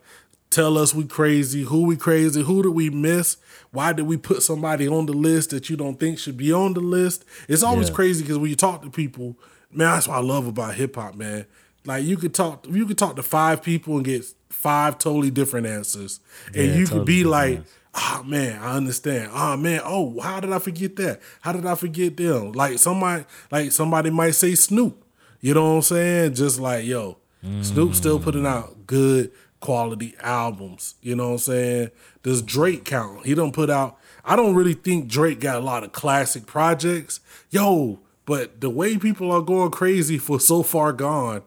[0.50, 3.38] Tell us we crazy, who we crazy, who did we miss?
[3.72, 6.74] Why did we put somebody on the list that you don't think should be on
[6.76, 7.26] the list?
[7.48, 7.96] It's always Yeah.
[7.96, 9.36] crazy because when you talk to people,
[9.72, 11.46] man, that's what I love about hip hop, man.
[11.86, 15.68] Like you could talk, you could talk to five people and get five totally different
[15.68, 17.74] answers, and Yeah, you totally could be like, answers.
[17.96, 19.32] oh man, I understand.
[19.34, 21.22] Oh man, oh how did I forget that?
[21.42, 22.54] How did I forget them?
[22.54, 25.04] Like somebody, like somebody might say Snoop.
[25.42, 26.34] You know what I'm saying?
[26.36, 27.18] Just like yo,
[27.62, 28.24] Snoop still mm-hmm.
[28.24, 30.96] putting out good quality albums.
[31.02, 31.92] You know what I'm saying?
[32.22, 33.26] Does Drake count?
[33.26, 33.98] He don't put out.
[34.24, 37.20] I don't really think Drake got a lot of classic projects.
[37.50, 41.44] Yo, but the way people are going crazy for So Far Gone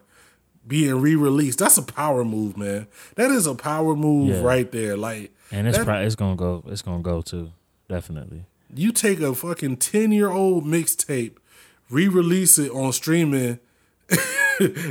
[0.67, 2.87] being re-released, that's a power move, man.
[3.15, 4.41] That is a power move Yeah.
[4.41, 4.97] right there.
[4.97, 6.63] Like And it's that- probably it's gonna go.
[6.67, 7.51] It's gonna go too.
[7.89, 8.43] Definitely.
[8.75, 11.37] you take a fucking 10 year old mixtape,
[11.89, 13.59] re release it on streaming.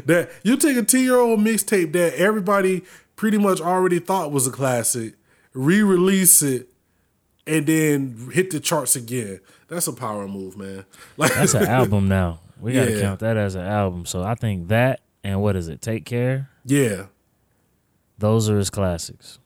[0.06, 2.82] that you take a 10 year old mixtape that everybody
[3.16, 5.14] pretty much already thought was a classic,
[5.52, 6.68] re release it,
[7.46, 9.40] and then hit the charts again.
[9.68, 10.84] That's a power move, man.
[11.16, 12.40] Like That's an album now.
[12.60, 13.00] We gotta Yeah.
[13.02, 14.06] count that as an album.
[14.06, 15.82] So I think that and what is it?
[15.82, 16.48] Take care.
[16.64, 17.06] yeah.
[18.18, 19.38] Those are his classics.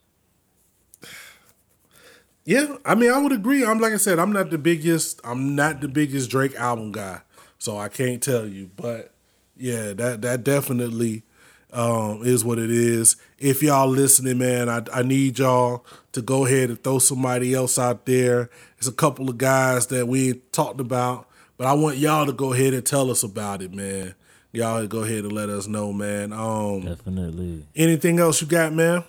[2.45, 3.65] Yeah, I mean, I would agree.
[3.65, 5.21] I'm like I said, I'm not the biggest.
[5.25, 7.23] I'm not the biggest Drake album guy,
[7.59, 8.71] so I can't tell you.
[8.77, 9.13] But
[9.57, 11.25] yeah, that that definitely
[11.73, 13.17] um, is what it is.
[13.39, 17.77] If y'all listening, man, I I need y'all to go ahead and throw somebody else
[17.77, 18.51] out there.
[18.77, 22.53] There's a couple of guys that we talked about, but I want y'all to go
[22.53, 24.15] ahead and tell us about it, man.
[24.53, 26.33] Y'all go ahead and let us know, man.
[26.33, 27.65] Um, Definitely.
[27.77, 29.05] anything else you got, man?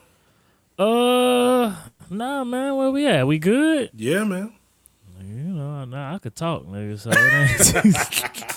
[0.78, 1.76] Uh,
[2.12, 2.76] nah, man.
[2.76, 3.26] Where we at?
[3.26, 3.90] We good?
[3.96, 4.54] Yeah, man.
[5.20, 7.00] You know, nah, I could talk, nigga.
[7.00, 8.48] So it ain't.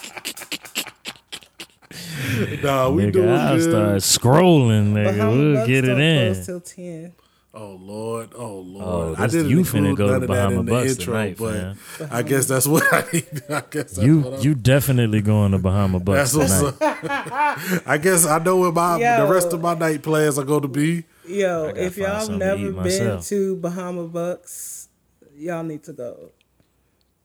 [2.64, 3.70] Nah, we nigga, doing I'll good.
[3.70, 3.96] start
[4.42, 5.30] scrolling, nigga.
[5.30, 6.34] We'll get it in.
[6.34, 7.12] close till ten.
[7.56, 8.84] Oh Lord, oh Lord!
[8.84, 11.04] Oh, I this- didn't you include finna go to of that Bahama in Bucks intro,
[11.14, 11.52] tonight, but
[11.98, 12.08] fam.
[12.10, 13.26] I guess that's what I need.
[13.48, 17.00] I guess that's You what I'm, you definitely going to Bahama Bucks that's what's tonight.
[17.00, 17.58] up.
[17.86, 19.24] I guess I know where my Yo.
[19.26, 21.04] the rest of my night plans are going to be.
[21.28, 23.24] Yo, if y'all something never been myself.
[23.28, 24.88] to Bahama Bucks,
[25.36, 26.32] y'all need to go.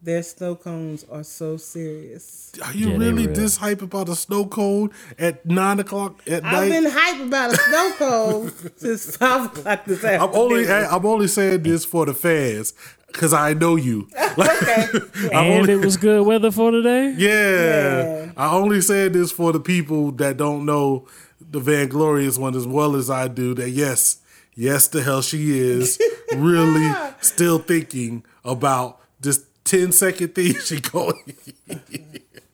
[0.01, 2.53] Their snow cones are so serious.
[2.63, 3.35] Are you Yeah, really real.
[3.35, 6.53] this hype about a snow cone at nine o'clock at night?
[6.53, 10.21] I've been hype about a snow cone since five o'clock this afternoon.
[10.30, 12.73] I'm only I'm only saying this for the fans
[13.07, 14.07] because I know you.
[14.38, 14.88] okay.
[14.93, 17.13] I'm And only- it was good weather for today.
[17.17, 18.03] Yeah.
[18.26, 18.31] Yeah.
[18.38, 21.07] I only said this for the people that don't know
[21.41, 23.53] the Vainglorious one as well as I do.
[23.53, 24.19] That yes,
[24.55, 25.99] yes, the hell she is
[26.38, 26.89] really
[27.19, 31.14] still thinking about this 10 second thing she going.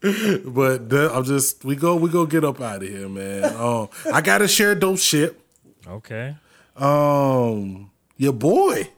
[0.01, 3.55] but that, I'm just we go we go get up out of here, man.
[3.55, 5.39] Um, I gotta share dope shit.
[5.87, 6.35] Okay.
[6.75, 8.89] Um, your boy,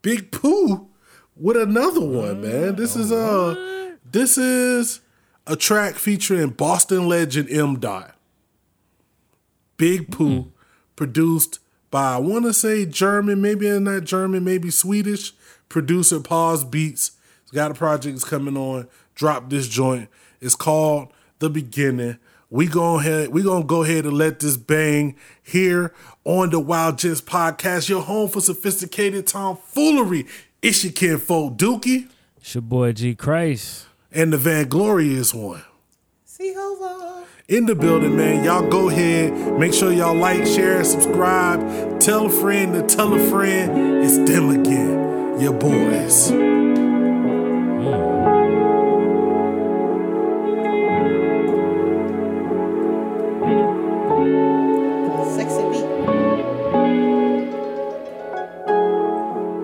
[0.00, 0.88] Big Pooh,
[1.36, 2.76] with another one, man.
[2.76, 5.00] This is uh this is
[5.46, 7.78] a track featuring Boston legend M.
[7.78, 8.16] Dot.
[9.76, 10.50] Big Pooh,
[10.96, 11.58] produced
[11.90, 15.34] by I want to say German, maybe not German, maybe Swedish
[15.70, 17.12] producer Pause Beats.
[17.44, 18.86] He's got a project that's coming on.
[19.14, 20.08] Drop this joint.
[20.42, 22.18] It's called The Beginning.
[22.50, 25.94] we go ahead, we gonna go ahead and let this bang here
[26.24, 30.26] on the Wild Gents podcast, your home for sophisticated tomfoolery.
[30.60, 33.86] It's your kinfolk Dookie It's your boy G Christ.
[34.12, 35.62] and the Vainglorious one.
[36.24, 37.24] C-Hova.
[37.48, 38.44] in the building, man.
[38.44, 39.32] Y'all go ahead.
[39.58, 42.00] Make sure y'all like, share, subscribe.
[42.00, 44.02] Tell a friend to tell a friend.
[44.04, 44.99] It's them again.
[45.40, 46.26] Your boys.
[55.34, 55.86] Sexy beat.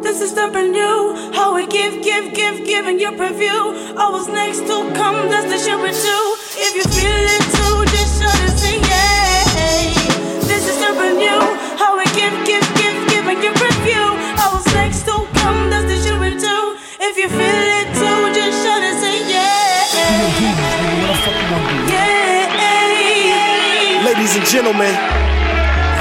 [0.02, 1.32] This is something new.
[1.34, 3.96] How we give, give, give, giving your preview.
[3.98, 6.36] I was next to come, that's the shit we do.
[6.56, 7.45] If you feel it
[17.16, 17.38] you feel
[17.80, 19.88] it too, just shut and say yeah.
[21.88, 22.12] Yeah.
[24.04, 24.92] Ladies and gentlemen,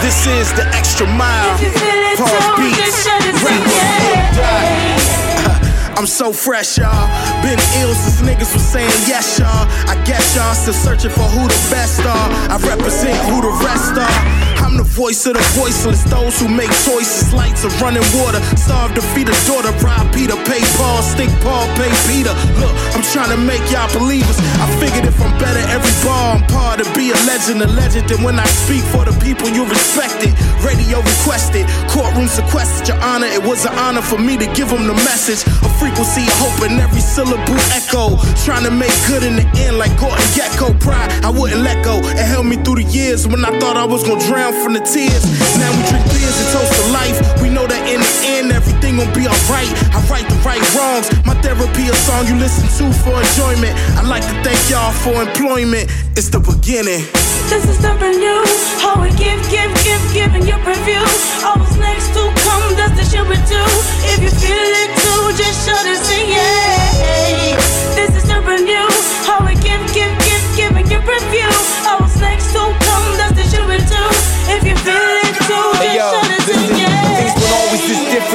[0.03, 1.55] this is the extra mile.
[1.55, 2.25] If you feel it too,
[2.59, 5.95] beats, just shut and say rappers, yeah.
[5.97, 7.07] I'm so fresh, y'all.
[7.41, 9.67] Been ill since niggas was saying yes, y'all.
[9.87, 12.29] I guess y'all still searching for who the best are.
[12.51, 14.55] I represent who the rest are.
[14.65, 17.29] I'm the voice of the voiceless, those who make choices.
[17.29, 19.69] Lights of running water, starve to feed a daughter.
[19.77, 22.33] Rob Peter, pay Paul, stick Paul, pay Peter.
[22.57, 24.41] Look, I'm trying to make y'all believers.
[24.57, 28.09] I figured if I'm better every bar, I'm par to be a legend, a legend.
[28.09, 30.33] And when I speak for the people, you respect it.
[30.65, 32.89] Radio requested, courtroom sequestered.
[32.89, 35.45] Your honor, it was an honor for me to give them the message.
[35.61, 38.17] A frequency of hope in every syllable echo.
[38.41, 40.73] Trying to make good in the end, like Gordon Gekko.
[40.81, 42.01] Pride, I wouldn't let go.
[42.01, 44.84] It held me through the years when I thought I was gonna drown from the
[44.84, 45.23] tears.
[45.60, 47.18] Now we drink beers and toast to life.
[47.41, 49.69] We know that in the end, everything gon' be alright.
[49.94, 51.11] I right the right wrongs.
[51.26, 53.73] My therapy, a song you listen to for enjoyment.
[53.99, 55.91] I like to thank y'all for employment.
[56.15, 57.03] It's the beginning.
[57.52, 58.41] This is something new.
[58.82, 61.03] How we give, give, give, giving your preview.
[61.45, 63.61] I was next to come, that's the shit we do.
[64.10, 67.57] If you feel it too, just shut and say yeah.
[67.94, 68.14] This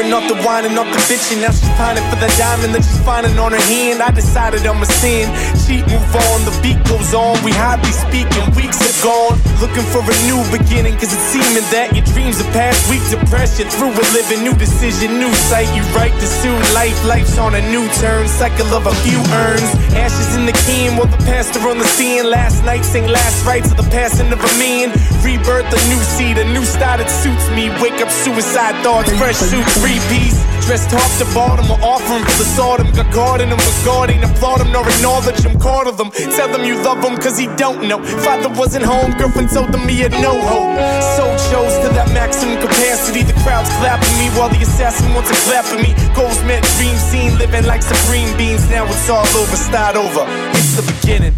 [0.00, 1.44] Off the whining, off the bitching.
[1.44, 4.00] Now she's pining for the diamond that she's finding on her hand.
[4.00, 5.28] I decided I'm a sin.
[5.68, 6.38] Cheat, move on.
[6.48, 7.36] The beat goes on.
[7.44, 8.42] We hardly speaking.
[8.56, 9.36] Weeks are gone.
[9.60, 10.96] Looking for a new beginning.
[10.96, 12.80] Cause it's seeming that your dreams are past.
[12.88, 13.68] Weak depression.
[13.76, 14.40] Through a living.
[14.40, 15.20] New decision.
[15.20, 15.68] New sight.
[15.76, 16.96] You right to sue life.
[17.04, 18.26] Life's on a new turn.
[18.26, 19.70] Cycle of a few urns.
[19.94, 22.24] Ashes in the can while the pastor on the scene.
[22.24, 24.90] Last night sing last rites of the passing of a man.
[25.22, 27.68] Rebirth, a new seed, a new style that suits me.
[27.84, 30.38] Wake up, suicide thoughts, fresh suit, three piece.
[30.66, 32.86] Dressed top to bottom, or offering for the sodom.
[32.94, 36.10] Got guarding them, regarding, applaud them, nor acknowledge call to them.
[36.36, 37.98] Tell them you love them, cause he don't know.
[38.22, 40.78] Father wasn't home, girlfriend told them he had no hope.
[41.16, 43.22] Soul chose to that maximum capacity.
[43.22, 45.92] The crowd's clapping me while the assassin wants to clap at me.
[46.14, 48.68] Goals met, dream scene, living like supreme beings.
[48.70, 50.24] Now it's all over, start over.
[50.54, 51.34] It's the beginning.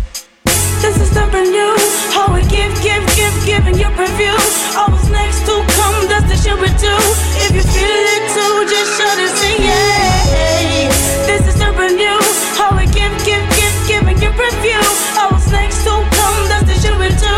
[0.82, 1.78] This is something new.
[2.10, 4.34] How we give, give, give, giving your preview.
[4.74, 6.90] I next to come, that's the shit we do.
[7.38, 10.90] If you feel it too, just shut and say yeah.
[11.24, 12.18] This is something new.
[12.58, 14.82] How we give, give, give, giving your preview.
[15.14, 17.34] I next to come, that's the shit we do.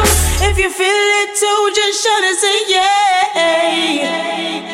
[0.48, 4.73] If you feel it too, just shut and say yeah.